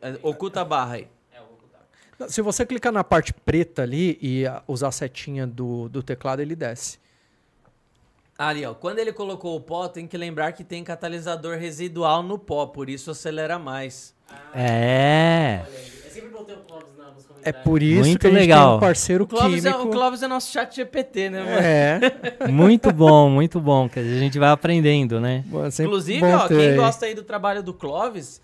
[0.00, 1.08] É, Oculta a barra aí.
[1.32, 2.30] É, eu vou ocultar.
[2.30, 6.40] Se você clicar na parte preta ali e ah, usar a setinha do, do teclado,
[6.40, 6.98] ele desce.
[8.36, 8.74] Ali, ó.
[8.74, 12.90] Quando ele colocou o pó, tem que lembrar que tem catalisador residual no pó, por
[12.90, 14.12] isso acelera mais.
[14.52, 15.62] É.
[15.64, 16.02] Olha aí.
[16.04, 16.93] Eu sempre botei o nos
[17.42, 18.76] É por isso Muito que a gente tem legal.
[18.78, 19.88] um parceiro O Clóvis, é, químico.
[19.88, 21.56] o Clóvis é nosso chat GPT, né, mano?
[21.58, 22.00] É.
[22.50, 23.86] Muito bom, muito bom.
[23.86, 25.44] Que a gente vai aprendendo, né?
[25.46, 28.40] Bom, é Inclusive, ó, quem gosta aí do trabalho do Clóvis,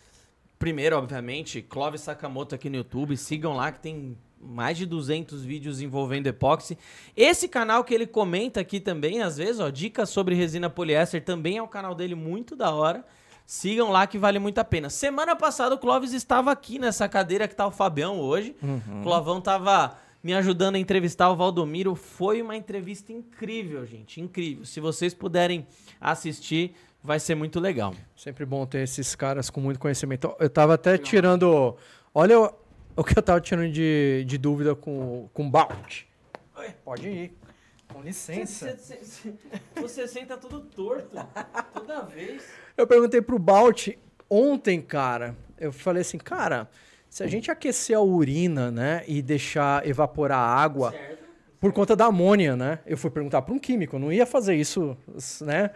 [0.59, 5.81] primeiro, obviamente, Clóvis Sakamoto aqui no YouTube, sigam lá que tem mais de 200 vídeos
[5.81, 6.77] envolvendo epóxi.
[7.17, 11.57] Esse canal que ele comenta aqui também, às vezes, ó, dicas sobre resina poliéster, também
[11.57, 13.05] é um canal dele muito da hora.
[13.51, 14.89] Sigam lá que vale muito a pena.
[14.89, 18.55] Semana passada o Clóvis estava aqui nessa cadeira que tá o Fabião hoje.
[18.63, 19.01] Uhum.
[19.01, 21.97] O Clovão tava me ajudando a entrevistar o Valdomiro.
[21.97, 24.21] Foi uma entrevista incrível, gente.
[24.21, 24.65] Incrível.
[24.65, 25.67] Se vocês puderem
[26.01, 27.93] assistir, vai ser muito legal.
[28.15, 30.33] Sempre bom ter esses caras com muito conhecimento.
[30.39, 31.77] Eu tava até tirando.
[32.15, 32.53] Olha o,
[32.95, 36.03] o que eu tava tirando de, de dúvida com, com o Balt.
[36.85, 37.40] Pode ir.
[37.93, 38.77] Com licença.
[38.77, 39.35] Você,
[39.77, 41.17] você senta tudo torto
[41.73, 42.43] toda vez.
[42.77, 43.89] Eu perguntei pro Balt
[44.29, 45.37] ontem, cara.
[45.59, 46.69] Eu falei assim, cara,
[47.09, 51.25] se a gente aquecer a urina, né, e deixar evaporar a água Certo?
[51.61, 52.79] por conta da amônia, né?
[52.87, 54.97] Eu fui perguntar para um químico, eu não ia fazer isso,
[55.43, 55.71] né?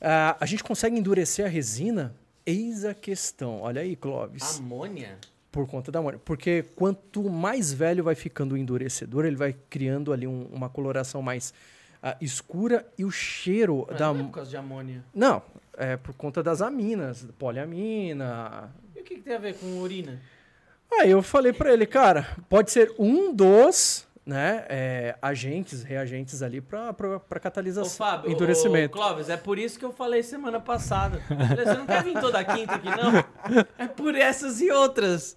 [0.00, 2.14] Ah, a gente consegue endurecer a resina?
[2.46, 3.62] Eis a questão.
[3.62, 4.58] Olha aí, Clóvis.
[4.58, 5.18] Amônia?
[5.50, 6.20] Por conta da amônia.
[6.24, 11.22] Porque quanto mais velho vai ficando o endurecedor, ele vai criando ali um- uma coloração
[11.22, 11.54] mais,
[12.02, 14.12] ah, escura e o cheiro Mas da.
[14.12, 15.04] não é por causa de amônia.
[15.14, 15.42] Não,
[15.76, 18.70] é por conta das aminas, poliamina.
[18.94, 20.20] E o que, que tem a ver com urina?
[21.00, 26.60] Aí eu falei pra ele, cara, pode ser um dos né, é, agentes, reagentes ali
[26.60, 28.94] pra, pra, pra Ô, catalisação, Fábio, endurecimento.
[28.94, 31.18] ô, Clóvis, é por isso que eu falei semana passada.
[31.26, 33.64] Falei, Você não quer vir toda quinta aqui, não?
[33.78, 35.34] É por essas e outras.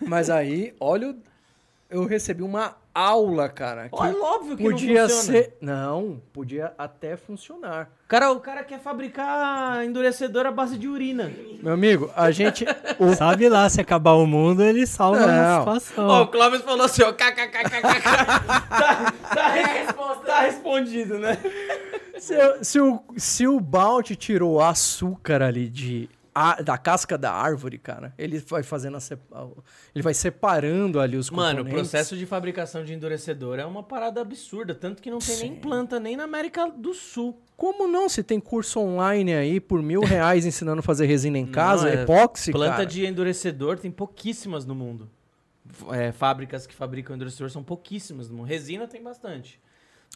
[0.00, 1.14] Mas aí, olha,
[1.88, 5.56] eu recebi uma aula, cara, que Olha, óbvio que podia não ser...
[5.60, 7.90] Não, podia até funcionar.
[8.04, 11.32] O cara, o cara quer fabricar endurecedor à base de urina.
[11.62, 12.64] Meu amigo, a gente...
[12.98, 15.58] o- Sabe lá, se acabar o mundo, ele salva a Não.
[15.60, 16.06] situação.
[16.08, 18.02] Ó, o Clóvis falou assim, ó, kkkkkk.
[18.68, 21.38] tá, tá, resposta, tá respondido, né?
[22.18, 27.78] se, se o, se o Bounty tirou açúcar ali de, a- da casca da árvore,
[27.78, 29.00] cara, ele vai fazendo a
[29.94, 31.90] ele vai separando ali os Mano, o componentes.
[31.90, 36.00] processo de fabricação de endurecedor é uma parada absurda, tanto que não tem nem planta
[36.00, 37.38] nem na América do Sul.
[37.56, 38.08] Como não?
[38.08, 41.98] Se tem curso online aí por mil reais ensinando a fazer resina em casa, Não,
[41.98, 42.86] é epóxi, Planta cara.
[42.86, 45.08] de endurecedor tem pouquíssimas no mundo.
[45.92, 48.46] É, fábricas que fabricam endurecedor são pouquíssimas no mundo.
[48.46, 49.60] Resina tem bastante.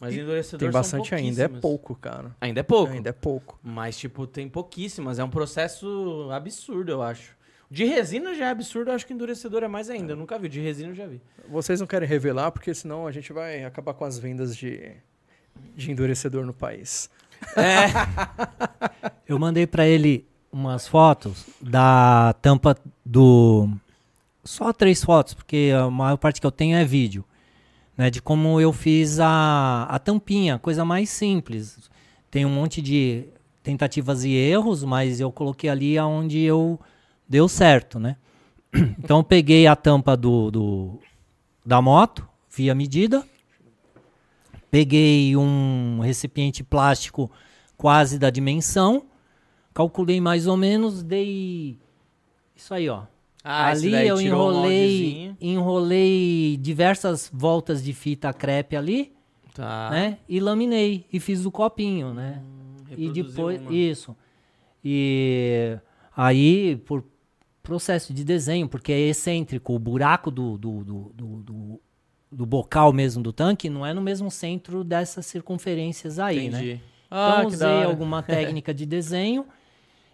[0.01, 2.37] Mas E endurecedor Tem são bastante ainda, é pouco, cara.
[2.41, 2.93] Ainda é pouco.
[2.93, 3.59] Ainda é pouco.
[3.63, 5.19] Mas, tipo, tem pouquíssimas.
[5.19, 7.35] É um processo absurdo, eu acho.
[7.71, 10.13] De resina já é absurdo, eu acho que endurecedor é mais ainda.
[10.13, 10.49] Eu nunca vi.
[10.49, 11.21] De resina eu já vi.
[11.49, 14.93] Vocês não querem revelar, porque senão a gente vai acabar com as vendas de,
[15.75, 17.11] de endurecedor no país.
[17.57, 17.87] É.
[19.29, 23.69] Eu mandei pra ele umas fotos da tampa do.
[24.45, 27.25] Só três fotos, porque a maior parte que eu tenho é vídeo.
[27.97, 31.91] Né, de como eu fiz a, a tampinha, coisa mais simples.
[32.31, 33.25] Tem um monte de
[33.63, 36.79] tentativas e erros, mas eu coloquei ali aonde eu
[37.29, 38.17] deu certo, né?
[38.99, 41.01] Então eu peguei a tampa do, do
[41.65, 43.27] da moto, via medida,
[44.71, 47.31] peguei um recipiente plástico
[47.77, 49.07] quase da dimensão,
[49.73, 51.79] calculei mais ou menos, dei
[52.55, 53.05] isso aí, ó.
[53.49, 59.13] Ah, ali eu tirou um enrolei, enrolei diversas voltas de fita crepe ali,
[59.55, 59.89] Tá.
[59.91, 60.19] né?
[60.29, 62.43] E laminei e fiz o copinho, né?
[62.89, 63.73] e Reproduziu depois uma.
[63.73, 64.17] isso.
[64.85, 65.79] E
[66.17, 67.05] aí por
[67.63, 71.81] processo de desenho, porque é excêntrico, o buraco do, do, do, do,
[72.31, 76.59] do- bocal mesmo do tanque não é no mesmo centro dessas circunferências aí, né?
[76.59, 76.81] Entendi.
[77.07, 79.47] Então Ah, da usei alguma técnica de desenho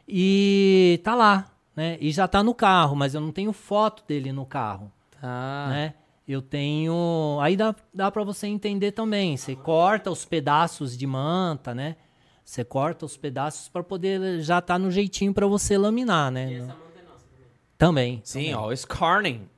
[0.09, 1.97] e tá lá, né?
[2.01, 4.91] E já tá no carro, mas eu não tenho foto dele no carro,
[5.21, 5.67] Tá.
[5.69, 5.95] né?
[6.27, 9.37] Eu tenho, aí dá, dá para você entender também.
[9.37, 11.97] Você corta os pedaços de manta, né?
[12.45, 16.53] Você corta os pedaços para poder já tá no jeitinho para você laminar, né?
[16.55, 17.51] Essa manta é nossa também.
[17.77, 18.21] Também.
[18.25, 19.49] Sim, ó, o Scarning.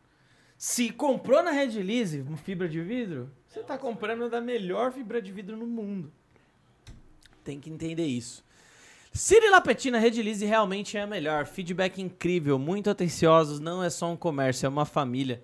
[0.57, 5.21] Se comprou na Red Lease uma fibra de vidro, você tá comprando da melhor fibra
[5.21, 6.11] de vidro no mundo.
[7.45, 8.43] Tem que entender isso.
[9.17, 11.47] Siri Lapetina Red Lease realmente é a melhor.
[11.47, 13.61] Feedback incrível, muito atenciosos.
[13.61, 15.41] Não é só um comércio, é uma família.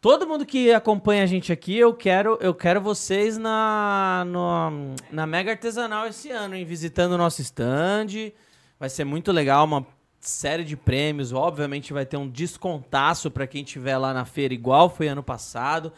[0.00, 5.26] Todo mundo que acompanha a gente aqui, eu quero, eu quero vocês na, no- na
[5.26, 6.64] Mega Artesanal esse ano, hein?
[6.64, 8.32] Visitando o nosso stand.
[8.80, 9.84] Vai ser muito legal, uma
[10.20, 11.32] série de prêmios.
[11.32, 15.92] Obviamente vai ter um descontaço para quem estiver lá na feira, igual foi ano passado.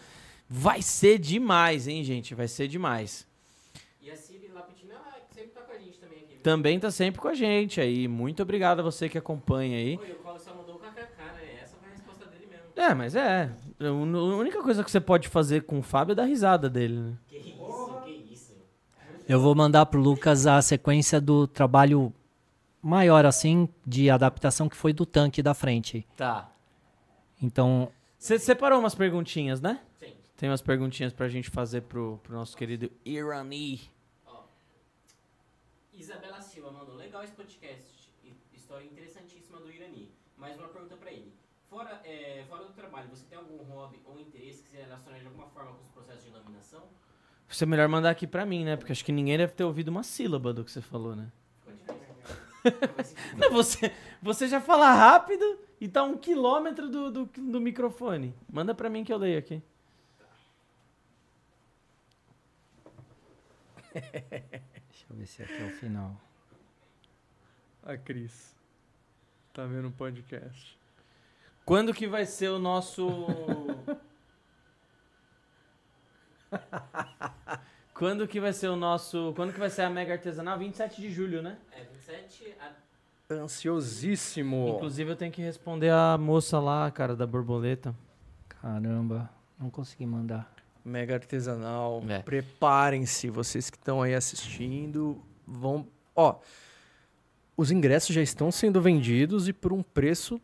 [0.48, 2.34] Vai ser demais, hein, gente?
[2.34, 3.24] Vai ser demais.
[4.02, 5.98] E a Siri Lapitina, ela sempre tá com a gente
[6.42, 8.08] também tá sempre com a gente aí.
[8.08, 9.98] Muito obrigado a você que acompanha aí.
[9.98, 11.60] Oi, o Colo só mandou o kkk, né?
[11.62, 12.64] Essa foi a resposta dele mesmo.
[12.76, 13.50] É, mas é.
[13.80, 17.12] A única coisa que você pode fazer com o Fábio é dar risada dele, né?
[17.28, 18.54] Que isso, que isso.
[19.28, 22.12] Eu vou mandar pro Lucas a sequência do trabalho
[22.82, 26.06] maior assim de adaptação que foi do tanque da frente.
[26.16, 26.50] Tá.
[27.42, 29.80] Então, Você separou umas perguntinhas, né?
[29.98, 30.12] Sim.
[30.36, 33.80] Tem umas perguntinhas pra gente fazer pro, pro nosso querido Irani.
[36.00, 38.10] Isabela Silva mandou, legal esse podcast,
[38.54, 40.10] história interessantíssima do Irani.
[40.34, 41.30] Mais uma pergunta pra ele.
[41.68, 45.26] Fora, é, fora do trabalho, você tem algum hobby ou interesse que se relaciona de
[45.26, 46.88] alguma forma com os processos de laminação?
[47.46, 48.78] Isso é melhor mandar aqui pra mim, né?
[48.78, 51.30] Porque acho que ninguém deve ter ouvido uma sílaba do que você falou, né?
[53.36, 58.34] Não, você, você já fala rápido e tá um quilômetro do, do, do microfone.
[58.50, 59.62] Manda pra mim que eu leio aqui.
[65.10, 66.20] deixa eu ver se aqui é o final.
[67.82, 68.54] A Cris.
[69.52, 70.78] Tá vendo o podcast.
[71.64, 73.08] Quando que vai ser o nosso.
[77.94, 79.32] Quando que vai ser o nosso.
[79.34, 80.58] Quando que vai ser a Mega Artesanal?
[80.58, 81.58] 27 de julho, né?
[81.72, 82.72] É, 27 a...
[83.34, 84.74] Ansiosíssimo.
[84.76, 87.94] Inclusive eu tenho que responder a moça lá, cara, da borboleta.
[88.48, 90.59] Caramba, não consegui mandar.
[90.84, 92.02] Mega artesanal.
[92.08, 92.20] É.
[92.20, 95.22] Preparem-se, vocês que estão aí assistindo.
[95.46, 95.86] Vão.
[96.14, 96.36] Ó,
[97.56, 100.40] os ingressos já estão sendo vendidos e por um preço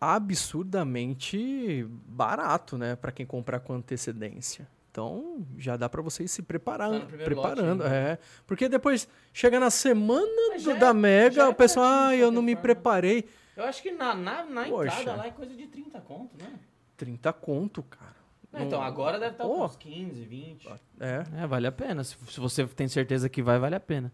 [0.00, 2.96] absurdamente barato, né?
[2.96, 4.68] Para quem comprar com antecedência.
[4.90, 8.12] Então, já dá para vocês se preparando, tá preparando, lote, né?
[8.12, 8.18] é.
[8.44, 12.56] Porque depois chega na semana do, é, da Mega, o pessoal, ah, eu não me
[12.56, 13.24] preparei.
[13.56, 16.58] Eu acho que na, na, na entrada lá é coisa de 30 conto, né?
[16.96, 18.19] 30 conto, cara.
[18.52, 19.64] Não, então, agora deve estar oh.
[19.64, 20.68] uns 15, 20.
[20.98, 21.24] É.
[21.36, 22.02] É, vale a pena.
[22.02, 24.12] Se, se você tem certeza que vai, vale a pena.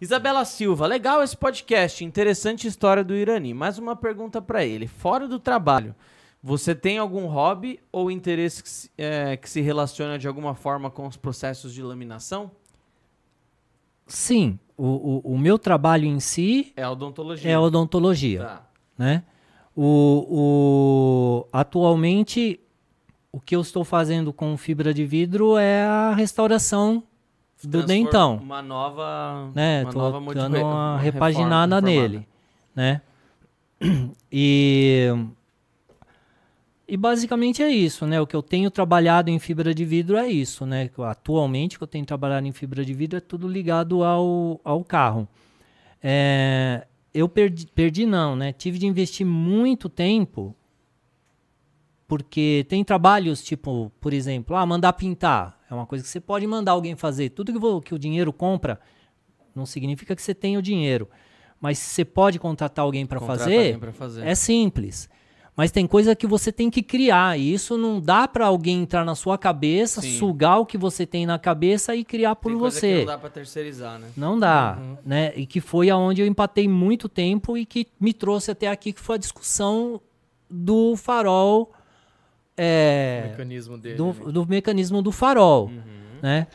[0.00, 3.54] Isabela Silva, legal esse podcast, interessante história do Irani.
[3.54, 4.86] Mais uma pergunta para ele.
[4.86, 5.94] Fora do trabalho,
[6.42, 10.90] você tem algum hobby ou interesse que se, é, que se relaciona de alguma forma
[10.90, 12.50] com os processos de laminação?
[14.06, 17.50] Sim, o, o, o meu trabalho em si é odontologia.
[17.50, 18.68] É odontologia, tá.
[18.98, 19.24] né?
[19.74, 22.60] O, o, atualmente,
[23.34, 27.02] o que eu estou fazendo com fibra de vidro é a restauração
[27.64, 28.36] do dentão.
[28.36, 29.82] Uma nova, né?
[29.82, 32.28] Uma tô nova dando uma repaginada reforma, nele,
[32.76, 33.00] né?
[34.30, 35.08] E
[36.86, 38.20] e basicamente é isso, né?
[38.20, 40.88] O que eu tenho trabalhado em fibra de vidro é isso, né?
[40.98, 44.84] Atualmente, o que eu tenho trabalhado em fibra de vidro é tudo ligado ao, ao
[44.84, 45.26] carro.
[46.00, 48.52] É, eu perdi, perdi não, né?
[48.52, 50.54] Tive de investir muito tempo,
[52.06, 55.58] porque tem trabalhos tipo, por exemplo, ah, mandar pintar.
[55.70, 57.30] É uma coisa que você pode mandar alguém fazer.
[57.30, 58.78] Tudo que, que o dinheiro compra
[59.54, 61.08] não significa que você tem o dinheiro.
[61.60, 65.08] Mas se você pode contratar alguém para fazer, fazer, é simples.
[65.56, 67.38] Mas tem coisa que você tem que criar.
[67.38, 70.18] E isso não dá para alguém entrar na sua cabeça, Sim.
[70.18, 72.98] sugar o que você tem na cabeça e criar por tem você.
[72.98, 74.08] Não dá para terceirizar, né?
[74.16, 74.96] Não dá, uhum.
[75.06, 75.32] né?
[75.36, 79.00] E que foi aonde eu empatei muito tempo e que me trouxe até aqui, que
[79.00, 80.00] foi a discussão
[80.50, 81.72] do farol.
[82.56, 84.32] É, mecanismo dele, do, né?
[84.32, 85.82] do, mecanismo do farol, uhum.
[86.22, 86.46] né?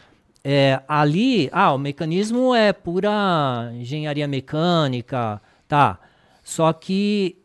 [0.43, 5.99] É, ali, ah, o mecanismo é pura engenharia mecânica, tá?
[6.41, 7.37] Só que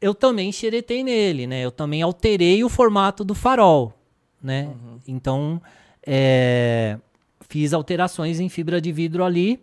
[0.00, 1.60] eu também xeretei nele, né?
[1.60, 3.92] Eu também alterei o formato do farol,
[4.40, 4.66] né?
[4.66, 5.00] Uhum.
[5.08, 5.60] Então,
[6.06, 6.96] é,
[7.48, 9.60] fiz alterações em fibra de vidro ali,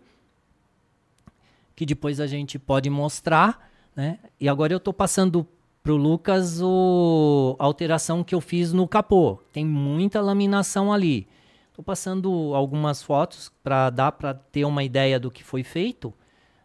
[1.74, 4.18] que depois a gente pode mostrar, né?
[4.38, 5.46] E agora eu estou passando
[5.86, 9.38] para o Lucas o, a alteração que eu fiz no capô.
[9.52, 11.28] Tem muita laminação ali.
[11.68, 16.12] Estou passando algumas fotos para dar para ter uma ideia do que foi feito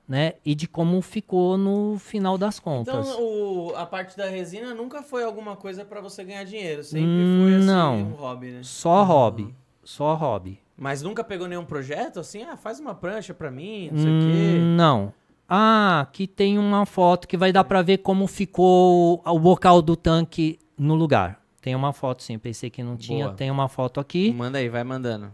[0.08, 0.34] né?
[0.44, 3.08] E de como ficou no final das contas.
[3.08, 7.08] Então, o, a parte da resina nunca foi alguma coisa para você ganhar dinheiro, sempre
[7.08, 8.60] hum, foi assim, não, um hobby, né?
[8.62, 9.06] Só uhum.
[9.06, 10.60] hobby, só hobby.
[10.76, 12.44] Mas nunca pegou nenhum projeto assim?
[12.44, 14.60] Ah, faz uma prancha para mim, não sei hum, o quê.
[14.76, 15.14] Não.
[15.54, 19.98] Ah, aqui tem uma foto que vai dar para ver como ficou o bocal do
[19.98, 21.42] tanque no lugar.
[21.62, 23.26] Tem uma foto sim, pensei que não tinha.
[23.26, 23.36] Boa.
[23.36, 24.32] Tem uma foto aqui.
[24.32, 25.34] Manda aí, vai mandando.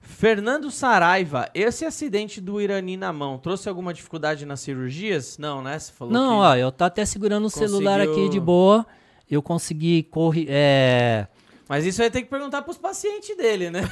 [0.00, 5.38] Fernando Saraiva, esse acidente do Irani na mão trouxe alguma dificuldade nas cirurgias?
[5.38, 5.78] Não, né?
[5.78, 8.84] Você falou Não, ó, eu tô até segurando o celular aqui de boa.
[9.30, 10.46] Eu consegui correr.
[10.48, 11.28] É...
[11.68, 13.82] Mas isso vai ter que perguntar pros pacientes dele, né?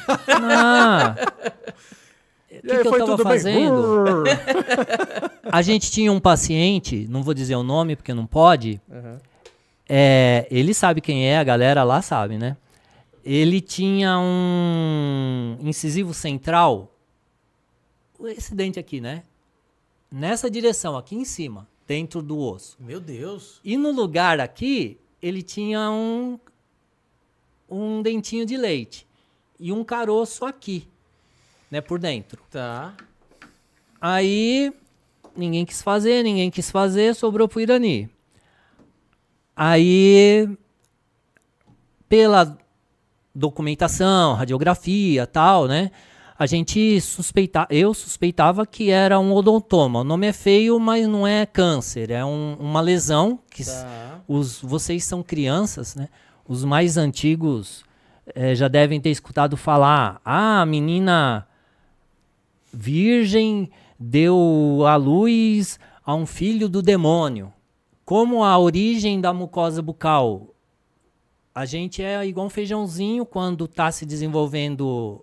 [0.41, 1.15] Não.
[2.59, 4.25] O que, que eu tava fazendo?
[5.51, 8.81] a gente tinha um paciente, não vou dizer o nome porque não pode.
[8.89, 9.19] Uhum.
[9.89, 12.57] É, ele sabe quem é, a galera lá sabe, né?
[13.25, 16.93] ele tinha um incisivo central,
[18.25, 19.23] esse dente aqui, né?
[20.11, 22.77] Nessa direção, aqui em cima, dentro do osso.
[22.81, 23.61] Meu Deus!
[23.65, 26.39] E no lugar aqui, ele tinha um,
[27.69, 29.07] um dentinho de leite
[29.59, 30.89] e um caroço aqui,
[31.73, 32.43] né, por dentro.
[32.51, 32.93] Tá.
[33.99, 34.71] Aí
[35.35, 38.11] ninguém quis fazer, ninguém quis fazer, sobrou pro Irani.
[39.57, 40.47] Aí
[42.07, 42.59] pela
[43.35, 45.91] documentação, radiografia, tal, né?
[46.39, 50.01] A gente suspeitava, eu suspeitava que era um odontoma.
[50.01, 54.21] O nome é feio, mas não é câncer, é um, uma lesão que tá.
[54.29, 56.09] os vocês são crianças, né?
[56.47, 57.83] Os mais antigos
[58.35, 61.47] é, já devem ter escutado falar: "Ah, a menina
[62.73, 67.53] virgem deu à luz a um filho do demônio".
[68.05, 70.53] Como a origem da mucosa bucal
[71.55, 75.23] a gente é igual um feijãozinho quando está se desenvolvendo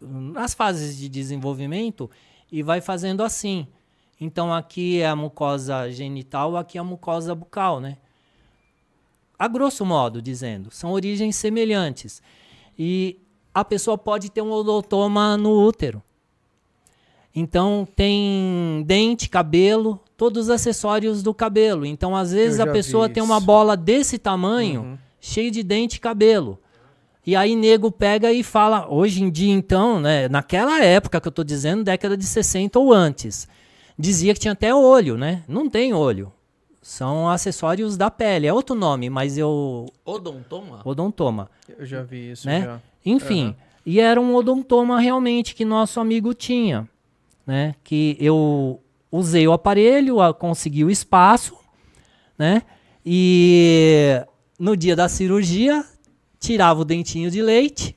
[0.00, 2.08] nas fases de desenvolvimento
[2.50, 3.66] e vai fazendo assim.
[4.20, 7.98] Então aqui é a mucosa genital, aqui é a mucosa bucal, né?
[9.36, 12.22] A grosso modo dizendo, são origens semelhantes.
[12.78, 13.18] E
[13.52, 16.00] a pessoa pode ter um odontoma no útero.
[17.34, 21.84] Então tem dente, cabelo, todos os acessórios do cabelo.
[21.84, 24.82] Então às vezes a pessoa tem uma bola desse tamanho.
[24.82, 26.58] Uhum cheio de dente e cabelo.
[27.26, 31.32] E aí nego pega e fala, hoje em dia então, né, naquela época que eu
[31.32, 33.48] tô dizendo, década de 60 ou antes,
[33.98, 35.42] dizia que tinha até olho, né?
[35.48, 36.30] Não tem olho.
[36.82, 40.82] São acessórios da pele, é outro nome, mas eu Odontoma?
[40.84, 42.60] odontoma, Eu já vi isso né?
[42.60, 42.80] já.
[43.06, 43.54] Enfim, Aham.
[43.86, 46.86] e era um odontoma realmente que nosso amigo tinha,
[47.46, 47.74] né?
[47.84, 48.80] Que eu
[49.10, 51.56] usei o aparelho, a- consegui o espaço,
[52.38, 52.62] né?
[53.04, 54.20] E
[54.58, 55.84] no dia da cirurgia,
[56.40, 57.96] tirava o dentinho de leite,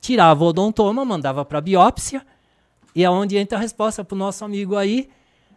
[0.00, 2.24] tirava o odontoma, mandava para biópsia,
[2.94, 5.08] e é onde entra a resposta para o nosso amigo aí,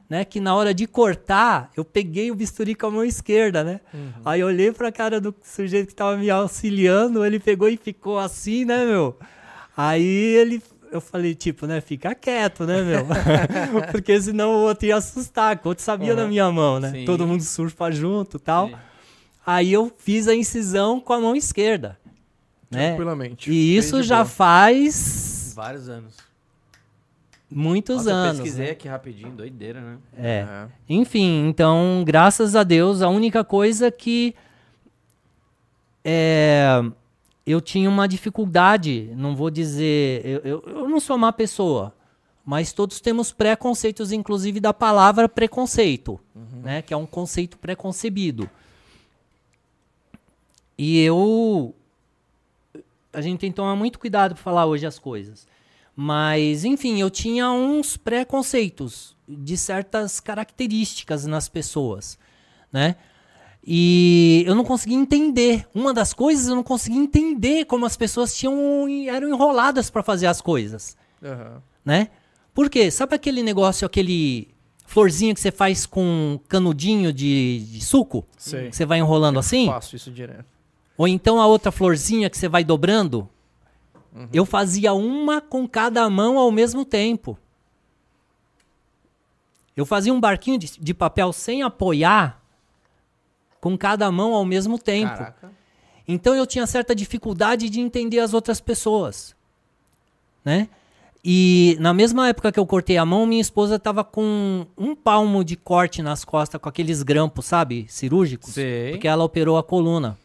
[0.10, 0.26] né?
[0.26, 3.80] Que na hora de cortar, eu peguei o bisturi com a mão esquerda, né?
[4.26, 8.19] Aí eu olhei pra cara do sujeito que tava me auxiliando, ele pegou e ficou
[8.19, 9.18] assim, né, meu?
[9.76, 10.61] Aí ele.
[10.92, 13.08] Eu falei, tipo, né, fica quieto, né, meu?
[13.92, 16.92] Porque senão o outro ia assustar, que o outro sabia da minha mão, né?
[16.92, 17.06] Sim.
[17.06, 18.68] Todo mundo surfa junto e tal.
[18.68, 18.76] Sim.
[19.46, 21.98] Aí eu fiz a incisão com a mão esquerda,
[22.70, 22.90] né?
[22.90, 23.50] Tranquilamente.
[23.50, 24.26] E isso já boa.
[24.26, 26.18] faz Vários anos.
[27.50, 28.40] muitos Nossa, anos.
[28.40, 28.72] Eu pesquisei né?
[28.74, 29.98] aqui rapidinho, doideira, né?
[30.18, 30.30] É.
[30.40, 30.68] É.
[30.90, 34.36] Enfim, então, graças a Deus, a única coisa que
[36.04, 36.84] é,
[37.52, 41.94] eu tinha uma dificuldade, não vou dizer, eu, eu, eu não sou má pessoa,
[42.45, 46.19] mas todos temos preconceitos, inclusive da palavra preconceito,
[46.64, 48.49] né, que é um conceito preconcebido.
[50.78, 51.76] E eu,
[53.14, 55.48] a gente tem que tomar muito cuidado para falar hoje as coisas.
[55.95, 62.18] Mas, enfim, eu tinha uns preconceitos de certas características nas pessoas,
[62.72, 62.95] né?
[63.66, 65.68] E eu não conseguia entender.
[65.74, 70.26] Uma das coisas eu não conseguia entender como as pessoas tinham eram enroladas para fazer
[70.28, 71.62] as coisas, Aham.
[71.86, 72.10] né?
[72.54, 72.90] Por quê?
[72.90, 74.50] Sabe aquele negócio, aquele
[74.86, 78.26] florzinha que você faz com canudinho de, de suco?
[78.38, 78.70] Sei.
[78.70, 79.68] Que você vai enrolando assim?
[79.68, 80.46] Faço isso direto.
[80.98, 83.30] Ou então a outra florzinha que você vai dobrando.
[84.34, 87.38] Eu fazia uma com cada mão ao mesmo tempo.
[89.78, 92.41] Eu fazia um barquinho de, de papel sem apoiar
[93.62, 95.16] com cada mão ao mesmo tempo.
[95.16, 95.52] Caraca.
[96.08, 99.36] Então eu tinha certa dificuldade de entender as outras pessoas,
[100.44, 100.68] né?
[101.24, 105.44] E na mesma época que eu cortei a mão, minha esposa estava com um palmo
[105.44, 108.92] de corte nas costas, com aqueles grampos, sabe, cirúrgicos, Sei.
[108.92, 110.18] porque ela operou a coluna.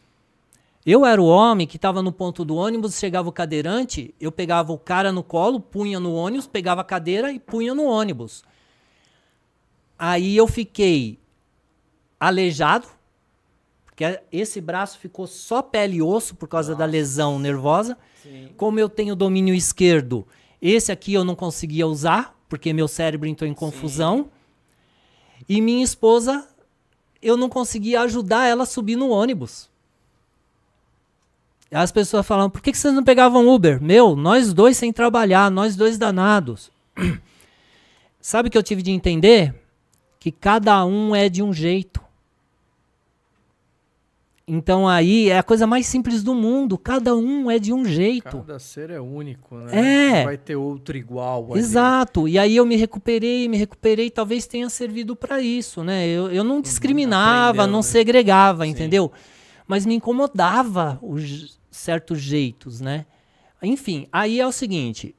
[0.86, 4.72] Eu era o homem que estava no ponto do ônibus, chegava o cadeirante, eu pegava
[4.72, 8.42] o cara no colo, punha no ônibus, pegava a cadeira e punha no ônibus.
[9.98, 11.18] Aí eu fiquei
[12.18, 12.86] aleijado,
[13.96, 17.96] porque esse braço ficou só pele e osso por causa da lesão nervosa.
[18.22, 18.50] Sim.
[18.54, 20.28] Como eu tenho domínio esquerdo,
[20.60, 24.28] esse aqui eu não conseguia usar, porque meu cérebro entrou em confusão.
[25.48, 26.46] E minha esposa,
[27.22, 29.70] eu não conseguia ajudar ela a subir no ônibus.
[31.72, 33.82] As pessoas falavam, por que, que vocês não pegavam Uber?
[33.82, 36.70] Meu, nós dois sem trabalhar, nós dois danados.
[38.20, 39.54] Sabe o que eu tive de entender?
[40.20, 42.05] Que cada um é de um jeito.
[44.48, 46.78] Então aí é a coisa mais simples do mundo.
[46.78, 48.38] Cada um é de um jeito.
[48.38, 49.72] Cada ser é único, né?
[49.72, 50.18] É.
[50.18, 51.50] Não vai ter outro igual.
[51.50, 51.58] ali.
[51.58, 52.28] Exato.
[52.28, 56.06] E aí eu me recuperei, me recuperei, talvez tenha servido para isso, né?
[56.06, 57.82] Eu, eu não discriminava, aprendeu, não né?
[57.82, 58.70] segregava, Sim.
[58.70, 59.10] entendeu?
[59.66, 63.04] Mas me incomodava os certos jeitos, né?
[63.60, 65.12] Enfim, aí é o seguinte,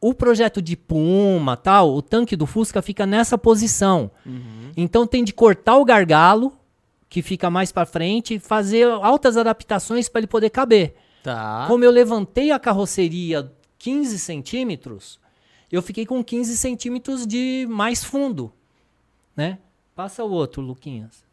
[0.00, 4.10] o projeto de Puma, tal, o tanque do Fusca fica nessa posição.
[4.76, 6.52] Então tem de cortar o gargalo,
[7.16, 10.96] que fica mais para frente, fazer altas adaptações para ele poder caber.
[11.22, 11.64] Tá.
[11.66, 15.18] Como eu levantei a carroceria 15 centímetros,
[15.72, 18.52] eu fiquei com 15 centímetros de mais fundo,
[19.34, 19.58] né?
[19.94, 21.24] Passa o outro, Luquinhas.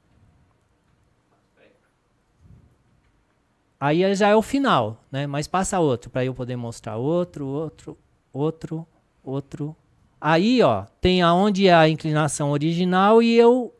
[3.77, 5.27] Aí já é o final, né?
[5.27, 7.97] Mas passa outro para eu poder mostrar outro, outro,
[8.31, 8.87] outro,
[9.21, 9.75] outro.
[10.21, 13.73] Aí, ó, tem aonde é a inclinação original e eu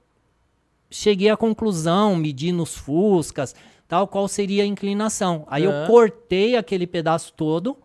[0.94, 3.56] cheguei à conclusão, medi nos fuscas,
[3.88, 5.46] tal qual seria a inclinação.
[5.48, 5.82] Aí Aham.
[5.82, 7.78] eu cortei aquele pedaço todo,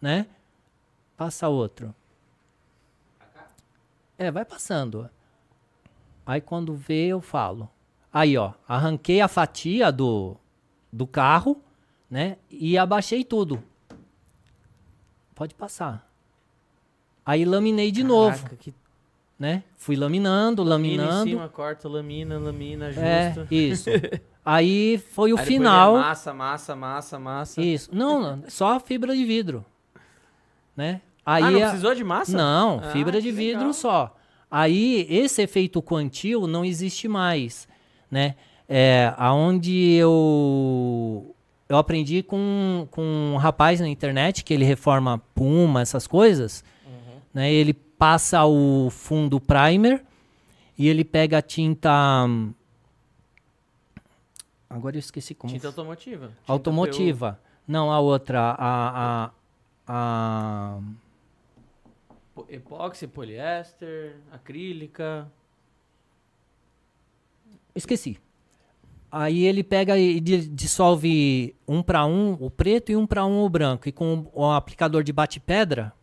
[0.00, 0.26] né?
[1.16, 1.94] Passa outro.
[4.16, 5.08] É, vai passando.
[6.24, 7.68] Aí quando vê, eu falo.
[8.12, 10.36] Aí, ó, arranquei a fatia do,
[10.92, 11.60] do carro,
[12.10, 12.36] né?
[12.50, 13.62] E abaixei tudo.
[15.34, 16.10] Pode passar.
[17.24, 18.74] Aí laminei de novo, Caraca, que
[19.42, 19.64] né?
[19.76, 21.28] Fui laminando, lamina laminando.
[21.28, 23.48] em cima, corta, lamina, lamina, É, ajusta.
[23.52, 23.90] isso.
[24.44, 25.96] Aí foi o Aí final.
[25.96, 27.60] é massa, massa, massa, massa.
[27.60, 27.90] Isso.
[27.92, 29.64] Não, só fibra de vidro.
[30.76, 31.00] Né?
[31.26, 32.36] Aí ah, não a- precisou de massa?
[32.36, 33.72] Não, Ah, fibra de vidro legal.
[33.72, 34.16] só.
[34.48, 37.66] Aí esse efeito quantil não existe mais,
[38.08, 38.36] né?
[38.68, 41.34] É, aonde eu
[41.68, 43.02] eu aprendi com, com
[43.34, 46.62] um rapaz na internet que ele reforma Puma, essas coisas.
[46.86, 47.16] Uhum.
[47.34, 47.52] Né?
[47.52, 50.04] Ele passa o fundo primer
[50.76, 52.26] e ele pega a tinta.
[54.68, 55.52] Agora eu esqueci como.
[55.52, 56.26] Tinta automotiva.
[56.26, 57.32] Tinta automotiva.
[57.34, 57.48] PU.
[57.68, 58.56] Não, a outra.
[58.58, 59.30] A.
[59.30, 59.30] a,
[59.86, 60.80] a...
[62.48, 65.30] Epóxi, poliéster, acrílica.
[67.72, 68.18] Esqueci.
[69.12, 73.48] Aí ele pega e dissolve um para um o preto e um para um o
[73.48, 73.88] branco.
[73.88, 75.94] E com o aplicador de bate-pedra,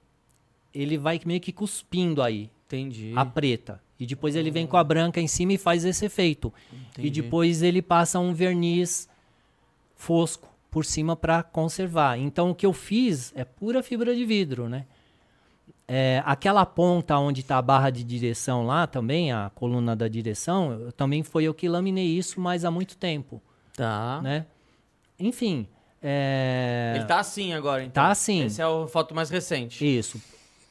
[0.73, 2.49] ele vai meio que cuspindo aí.
[2.65, 3.13] Entendi.
[3.15, 3.81] A preta.
[3.99, 6.53] E depois ele vem com a branca em cima e faz esse efeito.
[6.71, 7.07] Entendi.
[7.07, 9.09] E depois ele passa um verniz
[9.95, 12.17] fosco por cima para conservar.
[12.17, 14.85] Então o que eu fiz é pura fibra de vidro, né?
[15.91, 20.71] É, aquela ponta onde está a barra de direção lá também, a coluna da direção,
[20.73, 23.41] eu, também foi eu que laminei isso, mas há muito tempo.
[23.75, 24.21] Tá.
[24.21, 24.45] Né?
[25.17, 25.67] Enfim.
[26.01, 26.93] É...
[26.95, 28.03] Ele tá assim agora, então.
[28.03, 28.43] Tá assim.
[28.43, 29.83] Essa é a foto mais recente.
[29.83, 30.21] Isso.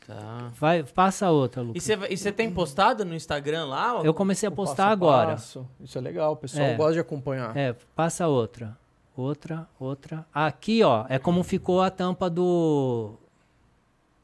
[0.08, 0.50] Tá.
[0.54, 1.86] Vai, passa outra, Lucas.
[1.86, 4.00] E você tem postado no Instagram lá?
[4.02, 5.30] Eu comecei a postar passo agora.
[5.32, 5.68] Passo.
[5.78, 6.74] Isso é legal, o pessoal é.
[6.74, 7.54] gosta de acompanhar.
[7.54, 8.74] É, passa outra.
[9.14, 10.24] Outra, outra.
[10.32, 13.16] Aqui, ó, é como ficou a tampa do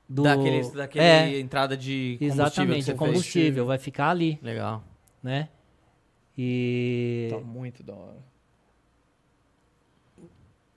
[0.09, 2.33] do daquele, daquele é, entrada de combustível.
[2.33, 3.67] Exatamente, de combustível, fez.
[3.67, 4.39] vai ficar ali.
[4.43, 4.83] Legal.
[5.23, 5.51] Né?
[6.39, 7.29] E.
[7.31, 8.25] Tá muito da hora.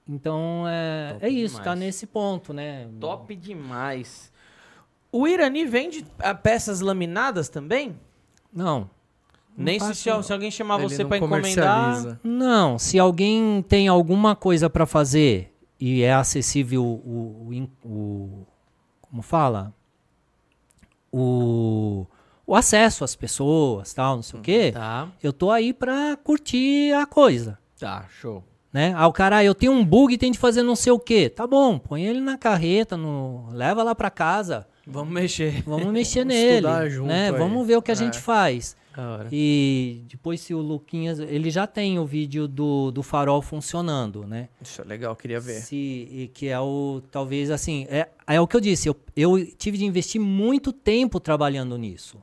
[0.05, 1.79] Então é, é isso, tá demais.
[1.79, 2.89] tá nesse ponto, né?
[2.99, 4.35] Top demais.
[5.18, 7.99] O Irani vende ah, peças laminadas também?
[8.53, 8.88] Não.
[9.57, 12.19] Nem se, se, se, alguém chamar Ele você para encomendar.
[12.23, 18.48] Não, se alguém tem alguma coisa para fazer e é acessível o, o, o
[19.02, 19.73] como fala?
[21.11, 22.06] O,
[22.45, 24.72] o acesso às pessoas, tal, não sei o quê.
[24.72, 25.10] Tá.
[25.23, 27.57] Eu tô aí pra curtir a coisa.
[27.80, 28.44] Tá, show.
[28.72, 28.94] Né?
[28.95, 31.27] Ah, o cara, eu tenho um bug e tem de fazer não sei o quê.
[31.27, 34.68] Tá bom, põe ele na carreta, no, leva lá pra casa.
[34.88, 35.61] Vamos mexer.
[35.64, 36.89] Vamos mexer Vamos nele.
[36.89, 37.31] Junto né?
[37.31, 37.97] Vamos ver o que a é.
[37.97, 38.76] gente faz.
[39.31, 44.49] E depois se o Luquinhas, ele já tem o vídeo do, do farol funcionando, né?
[44.59, 45.61] Isso é legal, queria ver.
[45.61, 49.45] Se, e que é o, talvez assim, é, é o que eu disse, eu, eu
[49.55, 52.18] tive de investir muito tempo trabalhando nisso.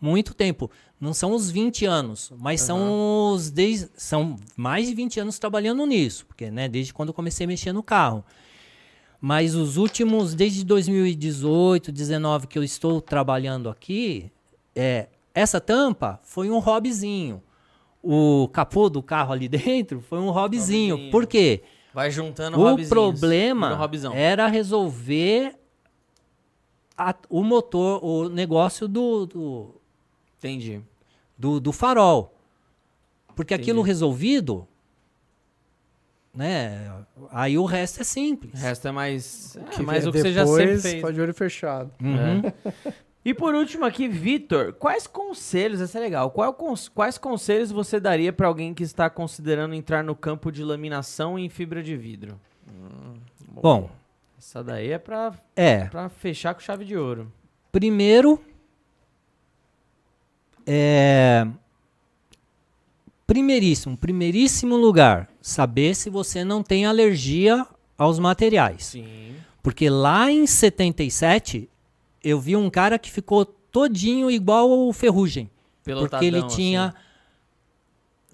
[0.00, 0.70] Muito tempo.
[1.00, 2.66] Não são os 20 anos, mas uhum.
[2.66, 7.14] são os 10, são mais de 20 anos trabalhando nisso, porque né, desde quando eu
[7.14, 8.24] comecei a mexer no carro.
[9.20, 14.32] Mas os últimos, desde 2018, 19 que eu estou trabalhando aqui,
[14.74, 17.42] é, essa tampa foi um hobbyzinho.
[18.02, 20.94] O capô do carro ali dentro foi um hobbyzinho.
[20.94, 21.10] hobbyzinho.
[21.10, 21.62] Por quê?
[21.92, 25.56] Vai juntando O problema era resolver
[26.96, 29.80] a, o motor, o negócio do, do
[30.40, 30.80] Entendi.
[31.36, 32.34] Do, do farol.
[33.36, 33.70] Porque Entendi.
[33.70, 34.66] aquilo resolvido,
[36.34, 36.92] né?
[37.30, 38.54] Aí o resto é simples.
[38.54, 39.56] O resto é mais.
[39.56, 41.02] É, mais o que você já sempre fez.
[41.02, 41.90] Pode olho fechado.
[42.00, 42.42] Uhum.
[42.46, 43.00] É.
[43.22, 46.56] E por último aqui, Vitor, quais conselhos, essa é legal, qual,
[46.94, 51.50] quais conselhos você daria para alguém que está considerando entrar no campo de laminação em
[51.50, 52.40] fibra de vidro?
[52.66, 53.16] Hum,
[53.46, 53.90] bom, bom,
[54.38, 55.84] essa daí é para é.
[55.84, 57.30] Pra fechar com chave de ouro.
[57.70, 58.42] Primeiro,
[60.66, 61.46] é,
[63.30, 67.64] primeiríssimo, primeiríssimo lugar, saber se você não tem alergia
[67.96, 68.86] aos materiais.
[68.86, 69.36] Sim.
[69.62, 71.70] Porque lá em 77
[72.24, 75.48] eu vi um cara que ficou todinho igual o Ferrugem.
[75.84, 76.86] Pelotadão, porque ele tinha.
[76.86, 76.96] Assim.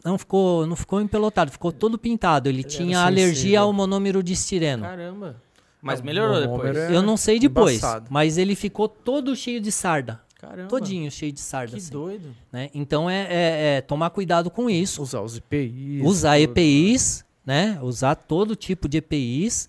[0.03, 2.49] Não ficou, não ficou empelotado, ficou todo pintado.
[2.49, 4.83] Ele, ele tinha alergia ao monômero de estireno.
[4.83, 5.43] Caramba.
[5.83, 6.75] Mas melhorou depois.
[6.75, 8.07] É eu não sei depois, embaçado.
[8.09, 10.23] mas ele ficou todo cheio de sarda.
[10.39, 10.69] Caramba.
[10.69, 11.73] Todinho cheio de sarda.
[11.73, 12.35] Que assim, doido.
[12.53, 12.71] Né?
[12.75, 15.03] Então é, é, é, tomar cuidado com isso.
[15.03, 16.05] Usar os EPIs.
[16.05, 17.79] Usar EPIs, né?
[17.83, 19.69] Usar todo tipo de EPIs,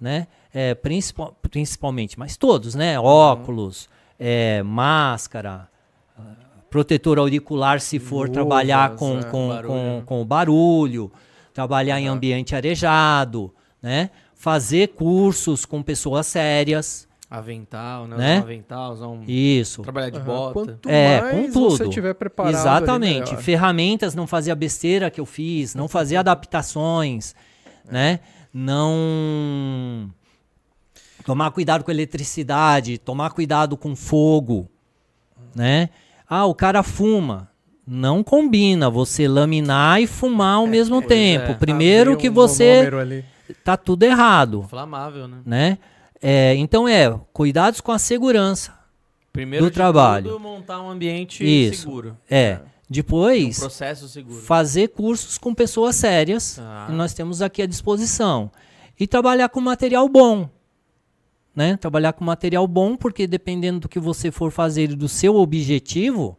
[0.00, 0.26] né?
[0.52, 2.98] é, principal, principalmente, mas todos, né?
[2.98, 5.68] Óculos, é, máscara,
[6.68, 9.68] protetor auricular se for Luvas, trabalhar com, é, com, barulho.
[9.68, 11.12] com, com barulho,
[11.52, 12.00] trabalhar uhum.
[12.00, 13.52] em ambiente arejado,
[13.82, 14.10] né?
[14.34, 17.08] Fazer cursos com pessoas sérias.
[17.30, 18.16] Avental, né?
[18.16, 18.38] né?
[18.38, 19.22] Um avental, usar um...
[19.26, 19.82] Isso.
[19.82, 20.24] Trabalhar de uhum.
[20.24, 20.52] bota.
[20.52, 21.70] Quanto é, mais com tudo.
[21.70, 22.52] você tiver preparado.
[22.52, 23.36] Exatamente.
[23.36, 27.34] Ferramentas, não fazia besteira que eu fiz, não fazia adaptações,
[27.88, 27.92] é.
[27.92, 28.20] né?
[28.52, 30.10] Não
[31.24, 34.68] Tomar cuidado com eletricidade, tomar cuidado com fogo,
[35.54, 35.90] né?
[36.28, 37.48] Ah, o cara fuma.
[37.86, 41.52] Não combina você laminar e fumar ao é, mesmo tempo.
[41.52, 41.54] É.
[41.54, 43.24] Primeiro que você
[43.64, 44.62] tá tudo errado.
[44.64, 45.38] Inflamável, né?
[45.44, 45.78] né?
[46.22, 48.78] É, então é, cuidados com a segurança
[49.32, 50.26] Primeiro do trabalho.
[50.32, 51.82] Tudo, montar um ambiente Isso.
[51.82, 52.16] seguro.
[52.28, 52.60] É.
[52.88, 56.86] Depois, Um fazer cursos com pessoas sérias, Ah.
[56.88, 58.50] que nós temos aqui à disposição.
[58.98, 60.50] E trabalhar com material bom.
[61.54, 61.76] Né?
[61.76, 66.36] Trabalhar com material bom, porque dependendo do que você for fazer e do seu objetivo,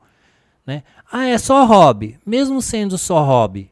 [0.65, 0.83] né?
[1.11, 2.19] Ah, é só hobby.
[2.25, 3.71] Mesmo sendo só hobby,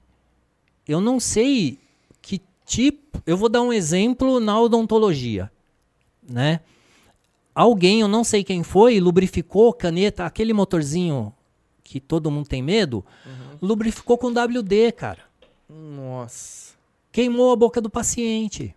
[0.87, 1.79] eu não sei
[2.21, 3.21] que tipo.
[3.25, 5.51] Eu vou dar um exemplo na odontologia,
[6.29, 6.61] né?
[7.53, 11.33] Alguém, eu não sei quem foi, lubrificou caneta, aquele motorzinho
[11.83, 13.03] que todo mundo tem medo,
[13.61, 15.19] lubrificou com WD, cara.
[15.67, 16.73] Nossa.
[17.11, 18.75] Queimou a boca do paciente.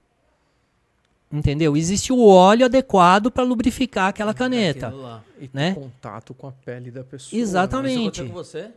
[1.31, 1.77] Entendeu?
[1.77, 5.25] Existe o óleo adequado para lubrificar aquela caneta, Aquilo lá.
[5.41, 5.75] E né?
[5.75, 7.41] contato com a pele da pessoa.
[7.41, 8.23] Exatamente.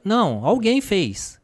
[0.04, 1.40] Não, alguém fez.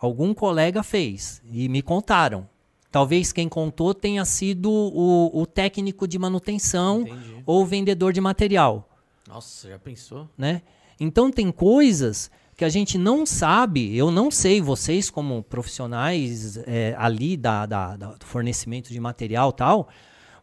[0.00, 2.48] Algum colega fez e me contaram.
[2.90, 7.42] Talvez quem contou tenha sido o, o técnico de manutenção Entendi.
[7.46, 8.88] ou o vendedor de material,
[9.28, 10.28] Nossa, já pensou?
[10.36, 10.62] né?
[10.98, 16.94] Então tem coisas que a gente não sabe, eu não sei, vocês como profissionais é,
[16.98, 19.88] ali da, da- da- do fornecimento de material tal,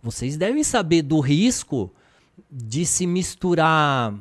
[0.01, 1.93] vocês devem saber do risco
[2.49, 4.15] de se misturar.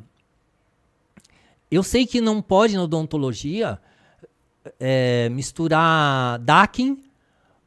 [1.71, 3.79] Eu sei que não pode na odontologia
[4.81, 7.03] é, misturar DACIN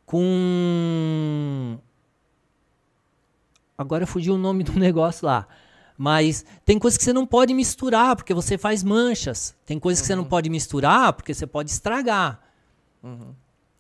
[0.10, 1.78] com.
[3.78, 5.48] Agora fugiu o nome do negócio lá.
[5.98, 9.56] Mas tem coisas que você não pode misturar, porque você faz manchas.
[9.66, 12.42] Tem coisas que você não pode misturar, porque você pode estragar.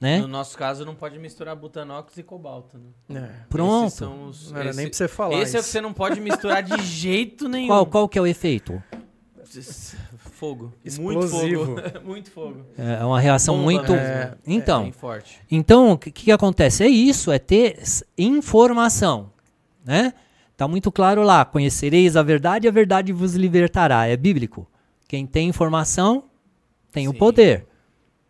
[0.01, 0.19] Né?
[0.19, 3.19] No nosso caso, não pode misturar butanox e cobalto, né?
[3.22, 3.88] É, Pronto.
[3.88, 5.35] Esses são os- não era esse- nem pra você falar.
[5.35, 5.72] Esse é o que isso.
[5.72, 7.68] você não pode misturar de jeito nenhum.
[7.69, 8.81] Qual, qual que é o efeito?
[10.40, 10.72] Fogo.
[10.86, 11.66] Explosivo.
[11.76, 12.07] Muito fogo.
[12.07, 12.66] Muito fogo.
[12.78, 13.91] É uma reação Bomba muito.
[13.91, 14.07] mesmo.
[14.07, 15.41] É, então, Bem forte.
[15.52, 16.82] Então, o que, que acontece?
[16.82, 17.78] É isso, é ter
[18.18, 19.34] informação,
[19.84, 20.14] né?
[20.56, 24.07] Tá muito claro lá, conhecereis a verdade e a verdade vos libertará.
[24.07, 24.66] É bíblico.
[25.10, 26.24] Quem tem informação
[26.90, 27.18] tem o Sim.
[27.18, 27.68] poder.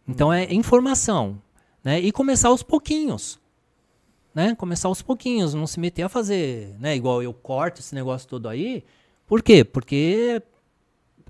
[0.08, 1.40] Então é informação,
[1.84, 2.00] né?
[2.00, 3.40] E começar aos pouquinhos.
[4.34, 4.56] Né?
[4.56, 8.48] Começar aos pouquinhos, não se meter a fazer, né, igual eu corto esse negócio todo
[8.48, 8.84] aí.
[9.28, 9.64] Por quê?
[9.64, 10.42] Porque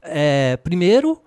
[0.01, 1.21] é, primeiro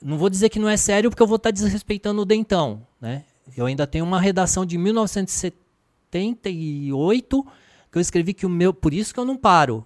[0.00, 3.24] não vou dizer que não é sério porque eu vou estar desrespeitando o dentão, né?
[3.56, 7.46] Eu ainda tenho uma redação de 1978
[7.90, 9.84] que eu escrevi que o meu, por isso que eu não paro.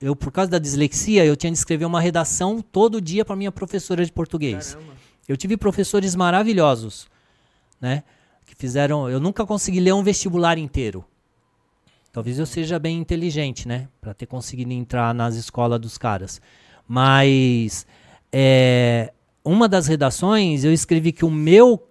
[0.00, 3.52] Eu por causa da dislexia, eu tinha de escrever uma redação todo dia para minha
[3.52, 4.74] professora de português.
[4.74, 4.94] Caramba.
[5.28, 7.06] Eu tive professores maravilhosos,
[7.80, 8.02] né?
[8.46, 11.04] Que fizeram, eu nunca consegui ler um vestibular inteiro.
[12.12, 13.88] Talvez eu seja bem inteligente, né?
[14.00, 16.40] Para ter conseguido entrar nas escolas dos caras.
[16.86, 17.86] Mas
[18.32, 19.12] é,
[19.44, 21.86] uma das redações eu escrevi que o meu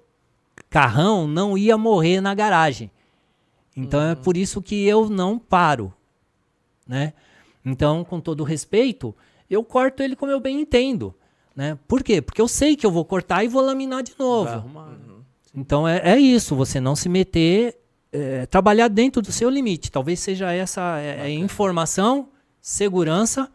[0.69, 2.91] carrão não ia morrer na garagem.
[3.75, 5.93] Então é por isso que eu não paro,
[6.87, 7.13] né?
[7.63, 9.15] Então, com todo respeito,
[9.49, 11.13] eu corto ele como eu bem entendo,
[11.55, 11.77] né?
[11.87, 12.21] Por quê?
[12.21, 14.49] Porque eu sei que eu vou cortar e vou laminar de novo.
[14.49, 14.97] Arrumar.
[15.53, 17.77] Então é, é isso, você não se meter,
[18.11, 19.91] é, trabalhar dentro do seu limite.
[19.91, 22.29] Talvez seja essa é, é informação,
[22.61, 23.49] segurança,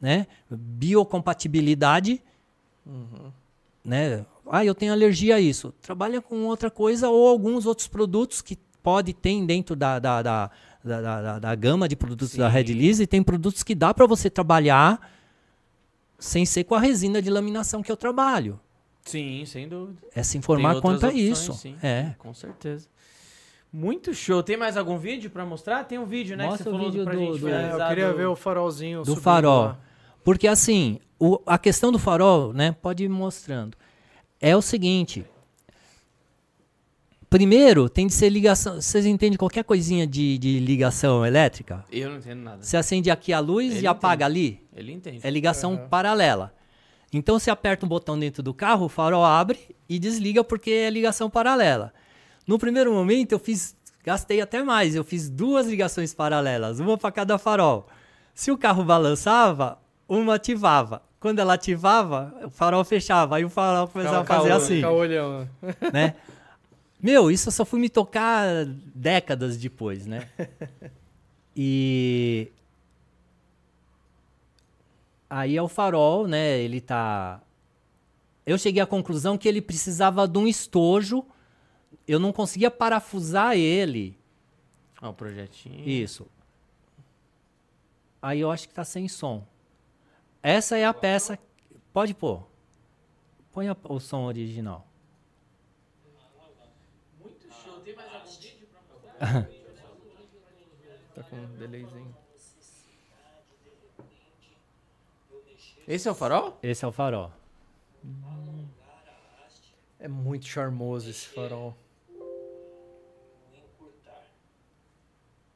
[0.00, 0.26] né?
[0.50, 2.22] biocompatibilidade,
[3.84, 4.24] né?
[4.52, 5.72] Ah, eu tenho alergia a isso.
[5.80, 10.50] Trabalha com outra coisa ou alguns outros produtos que pode ter dentro da, da, da,
[10.82, 12.54] da, da- da- da gama de produtos da Sim.
[12.54, 13.02] Red Lease.
[13.04, 15.12] E tem produtos que dá para você trabalhar
[16.18, 18.58] sem ser com a resina de laminação que eu trabalho.
[19.04, 20.00] Sim, sem dúvida.
[20.14, 21.52] É se informar quanto a opções, isso.
[21.54, 22.14] sim, É.
[22.18, 22.88] Com certeza.
[23.72, 24.42] Muito show.
[24.42, 25.84] Tem mais algum vídeo pra mostrar?
[25.84, 26.44] Tem um vídeo, né?
[26.46, 28.26] Mostra que você o falou vídeo pra do- gente do- É, eu queria do- ver
[28.26, 29.64] o farolzinho Do farol.
[29.66, 29.78] lá.
[30.24, 33.76] Porque assim, o- a questão do farol, né, pode ir mostrando.
[34.40, 35.24] É o seguinte.
[37.28, 38.80] Primeiro, tem de ser ligação.
[38.80, 41.84] Vocês entendem qualquer coisinha de, de ligação elétrica?
[41.92, 42.62] Eu não entendo nada.
[42.62, 44.66] Você acende aqui a luz Ele e apaga ali.
[44.74, 45.20] Ele entende.
[45.24, 46.52] É ligação paralela.
[47.12, 50.90] Então você aperta um botão dentro do carro, o farol abre e desliga porque é
[50.90, 51.92] ligação paralela.
[52.46, 57.12] No primeiro momento eu fiz, gastei até mais, eu fiz duas ligações paralelas, uma para
[57.12, 57.88] cada farol.
[58.34, 61.02] Se o carro balançava, uma ativava.
[61.18, 64.76] Quando ela ativava, o farol fechava, aí o farol começava a Ficava fazer caolho, assim,
[64.76, 65.48] Fica olhando.
[65.92, 66.14] né?
[67.02, 68.64] Meu, isso eu só fui me tocar
[68.94, 70.28] décadas depois, né?
[71.62, 72.50] E
[75.28, 76.58] aí é o farol, né?
[76.58, 77.40] Ele tá.
[78.46, 81.24] Eu cheguei à conclusão que ele precisava de um estojo.
[82.06, 84.18] Eu não conseguia parafusar ele.
[85.02, 85.88] Ó, o projetinho.
[85.88, 86.26] Isso.
[88.22, 89.46] Aí eu acho que tá sem som.
[90.42, 91.38] Essa é a peça.
[91.92, 92.46] Pode pôr.
[93.52, 94.86] Põe a- o som original.
[97.20, 97.80] Muito show.
[97.80, 98.80] Tem mais algum vídeo pra
[101.14, 102.14] Tá com um delayzinho.
[105.88, 106.58] Esse é o farol?
[106.62, 107.32] Esse é o farol.
[110.00, 111.76] É muito charmoso esse farol.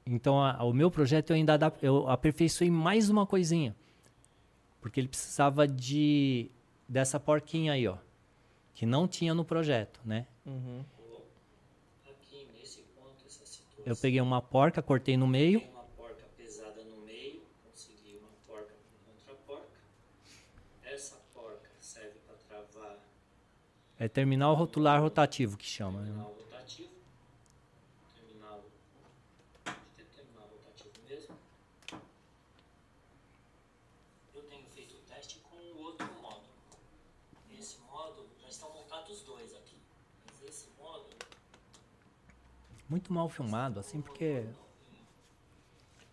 [0.06, 3.74] Então, a, o meu projeto eu ainda eu aperfeiçoei mais uma coisinha.
[4.80, 6.50] Porque ele precisava de
[6.86, 7.96] dessa porquinha aí, ó.
[8.74, 10.26] Que não tinha no projeto, né?
[10.44, 10.84] Uhum.
[13.86, 15.60] Eu peguei uma porca, cortei no meio.
[15.60, 19.78] Uma porca pesada no meio, consegui uma porca com outra porca.
[20.82, 22.98] Essa porca serve para travar.
[23.98, 26.00] É terminal rotular rotativo que chama.
[26.00, 26.06] Né?
[26.06, 26.90] Terminal rotativo.
[28.16, 28.64] Terminal.
[30.14, 31.34] Terminal rotativo mesmo.
[34.34, 36.42] Eu tenho feito o teste com o outro módulo.
[37.58, 39.76] Esse módulo já estão montados os dois aqui.
[40.26, 41.10] Mas esse módulo
[42.88, 44.44] muito mal filmado, assim, porque.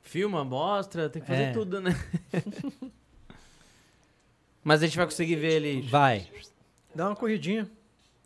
[0.03, 1.51] Filma, mostra, tem que fazer É.
[1.53, 1.91] tudo, né?
[4.63, 5.81] Mas a gente vai conseguir ver ele.
[5.89, 6.29] Vai.
[6.93, 7.69] Dá uma corridinha.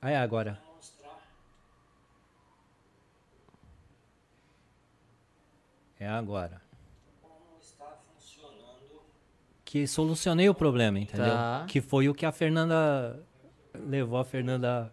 [0.02, 0.60] Aí agora.
[6.00, 6.62] É agora.
[7.22, 9.02] como está funcionando.
[9.64, 11.28] Que solucionei o problema, entendeu?
[11.28, 11.66] Tá.
[11.68, 13.20] Que foi o que a Fernanda
[13.74, 14.92] levou a Fernanda.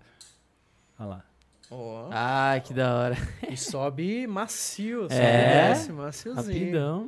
[0.99, 1.24] Olha lá.
[1.70, 2.09] Ó.
[2.11, 3.16] Ai, que da hora.
[3.51, 5.03] E sobe macio.
[5.03, 5.69] Sobe É?
[5.69, 6.36] desce maciozinho.
[6.36, 7.07] Rapidão.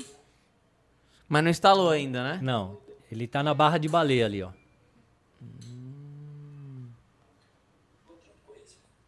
[1.29, 2.41] Mas não instalou ainda, né?
[2.43, 2.79] Não,
[3.11, 4.51] ele tá na barra de baleia ali, ó.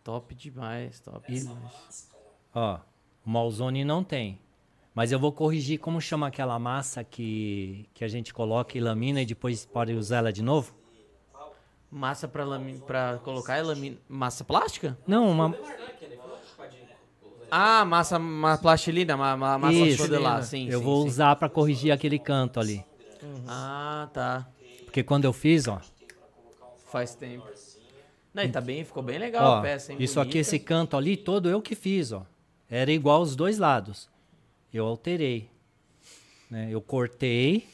[0.07, 2.09] Top demais, top demais.
[2.55, 2.79] Ó,
[3.27, 4.39] o Malzone não tem.
[4.95, 9.21] Mas eu vou corrigir como chama aquela massa que, que a gente coloca e lamina
[9.21, 10.77] e depois pode usar ela de novo?
[11.91, 12.79] Massa pra, lami...
[12.87, 13.97] pra colocar e lamina.
[14.09, 14.97] Massa plástica?
[15.09, 15.59] Não, uma.
[17.51, 20.03] Ah, massa ma plastilina, ma ma massa Isso.
[20.03, 20.69] modelar, sim.
[20.69, 21.09] eu sim, vou sim.
[21.09, 22.85] usar pra corrigir aquele canto ali.
[23.49, 24.47] Ah, tá.
[24.85, 25.81] Porque quando eu fiz, ó.
[26.93, 27.45] Faz tempo.
[28.37, 29.99] Não, e tá bem, ficou bem legal ó a peça, hein?
[30.01, 30.41] isso aqui, bonita.
[30.41, 32.27] esse canto ali, todo eu que fiz, ó.
[32.71, 34.11] Era igual os dois lados.
[34.73, 35.49] Eu alterei.
[36.51, 36.69] Né?
[36.71, 37.67] Eu cortei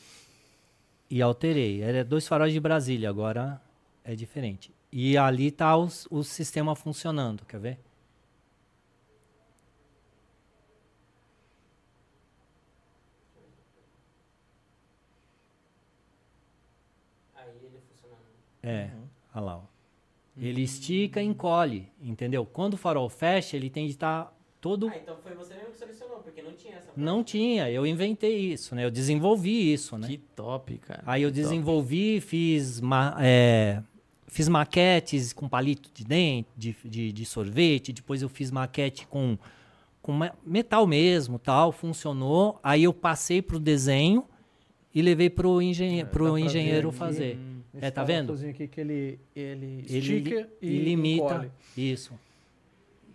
[1.11, 1.83] e alterei.
[1.83, 3.61] Era dois faróis de Brasília, agora
[4.05, 4.71] é diferente.
[4.93, 7.79] E ali tá os- o sistema funcionando, quer ver?
[17.35, 18.23] Aí ele funcionando.
[18.63, 18.91] É,
[19.35, 19.57] olha lá.
[19.59, 19.72] Ó.
[20.37, 22.47] Ele estica e encolhe, entendeu?
[22.47, 24.89] Quando o farol fecha, ele tem de estar todo.
[24.89, 28.39] Ah, então foi você mesmo que selecionou, porque não tinha essa Não tinha, eu inventei
[28.53, 28.85] isso, né?
[28.85, 30.07] Eu desenvolvi isso, né?
[30.09, 31.03] Que top, cara.
[31.05, 31.43] Aí eu que top.
[31.43, 33.83] desenvolvi, fiz, ma é,
[34.27, 37.93] fiz maquetes com palito de dente, de, de, de sorvete.
[37.93, 39.37] Depois eu fiz maquete com,
[40.01, 41.73] com me- metal mesmo, tal.
[41.73, 42.59] Funcionou.
[42.63, 44.25] Aí eu passei pro desenho
[44.95, 47.39] e levei pro, engenhe É, pro ver engenheiro fazer.
[47.81, 48.35] É, tá vendo?
[48.51, 51.25] aqui que ele, ele Ele e, limita.
[51.25, 51.51] encolhe.
[51.77, 52.13] Isso.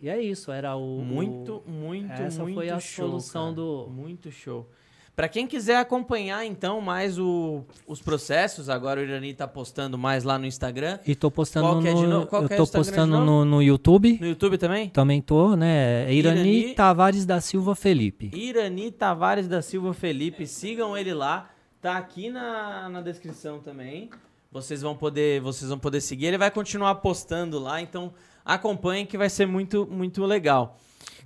[0.02, 1.02] E é isso, era o...
[1.04, 3.56] Muito, muito, essa muito foi a show, solução cara.
[3.56, 4.68] do- Muito show.
[5.16, 10.24] Pra quem quiser acompanhar, então, mais o, os processos, agora o Irani tá postando mais
[10.24, 11.00] lá no Instagram.
[11.08, 12.28] E tô postando Qual que é de no, novo?
[12.28, 14.20] Qual eu é tô postando no, no YouTube.
[14.22, 14.90] No YouTube também?
[14.90, 16.06] Também tô, né?
[16.08, 18.30] É Irani, Irani- Tavares da Silva Felipe.
[18.32, 21.50] Irani Tavares da Silva Felipe, sigam ele lá.
[21.88, 24.10] Tá aqui na, na descrição também.
[24.52, 26.26] Vocês vão poder, vocês vão poder seguir.
[26.26, 30.78] Ele vai continuar postando lá, então acompanhem que vai ser muito, muito legal.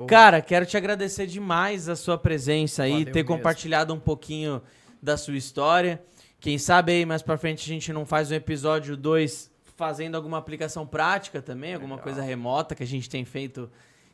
[0.07, 3.29] Cara, quero te agradecer demais a sua presença aí, ter mesmo.
[3.29, 4.61] compartilhado um pouquinho
[5.01, 5.99] da sua história.
[6.39, 10.37] Quem sabe aí mais pra frente a gente não faz um episódio 2 fazendo alguma
[10.37, 13.67] aplicação prática também, alguma coisa remota que a gente tem feito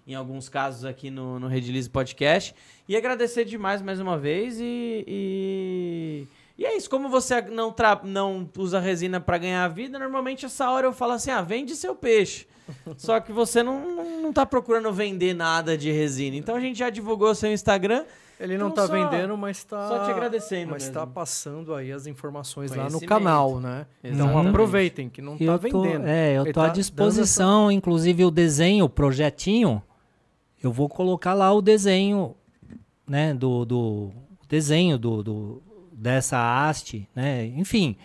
[0.07, 2.55] em alguns casos aqui no, no Redilize Podcast.
[2.87, 5.03] E agradecer demais mais uma vez e.
[5.05, 6.27] E,
[6.57, 6.89] e é isso.
[6.89, 10.93] Como você não, tra não usa resina para ganhar a vida, normalmente essa hora eu
[10.93, 12.47] falo assim: ah, vende seu peixe.
[12.97, 16.35] Só que você não, não, não tá procurando vender nada de resina.
[16.35, 18.05] Então a gente já divulgou seu Instagram.
[18.39, 19.87] Ele não Então, tá só- vendendo, mas tá.
[19.87, 20.93] só te agradecendo Mas mesmo.
[20.93, 23.87] tá passando aí as informações lá no canal, né?
[24.03, 24.49] Então Exatamente.
[24.49, 26.05] aproveitem, que não tá eu tô, vendendo.
[26.07, 29.81] é, eu tá à dando disposição, inclusive o desenho, o projetinho,
[30.63, 32.35] eu vou colocar lá o desenho,
[33.07, 34.11] né, do, do
[34.49, 37.95] desenho do, do- dessa haste, né, enfim.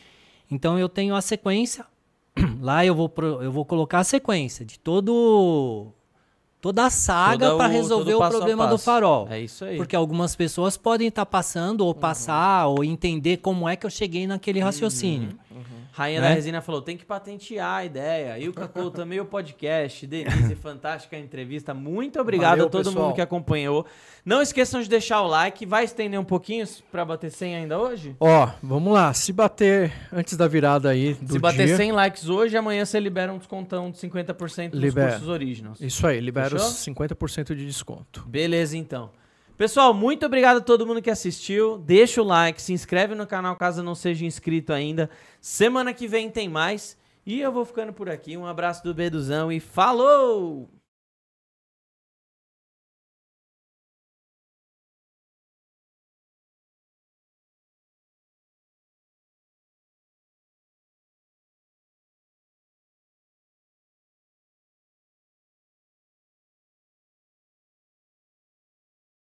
[0.51, 1.85] Então eu tenho a sequência,
[2.61, 5.93] lá eu vou, pro- eu vou colocar a sequência de todo
[6.61, 9.27] toda a saga para resolver o problema do farol.
[9.29, 9.77] É isso aí.
[9.77, 14.29] Porque algumas pessoas podem estar passando ou passar ou entender como é que eu cheguei
[14.29, 15.37] naquele raciocínio.
[15.95, 16.29] Rainha né?
[16.31, 18.39] da Resina falou, tem que patentear a ideia.
[18.39, 20.07] E o Cacou também o podcast.
[20.07, 21.75] Denise, fantástica entrevista.
[21.75, 23.05] Muito obrigado Valeu, a todo pessoal.
[23.07, 23.85] mundo que acompanhou.
[24.25, 25.67] Não esqueçam de deixar o like.
[25.67, 28.17] Vai estender um pouquinho pra bater 100 ainda hoje?
[28.19, 29.13] Ó, vamos lá.
[29.13, 32.99] Se bater antes da virada aí do Se bater dia, 100 likes hoje, amanhã você
[32.99, 35.11] libera um descontão de 50% dos Libera.
[35.11, 35.81] cursos originals.
[35.81, 36.69] Isso aí, libera Fechou?
[36.69, 38.25] os 50% de desconto.
[38.27, 39.11] Beleza, então.
[39.57, 41.79] Pessoal, muito obrigado a todo mundo que assistiu.
[41.79, 45.11] Deixa o like, se inscreve no canal caso não seja inscrito ainda.
[45.41, 46.99] Semana que vem tem mais.
[47.25, 48.37] E eu vou ficando por aqui.
[48.37, 50.82] Um abraço do Beduzão e falou!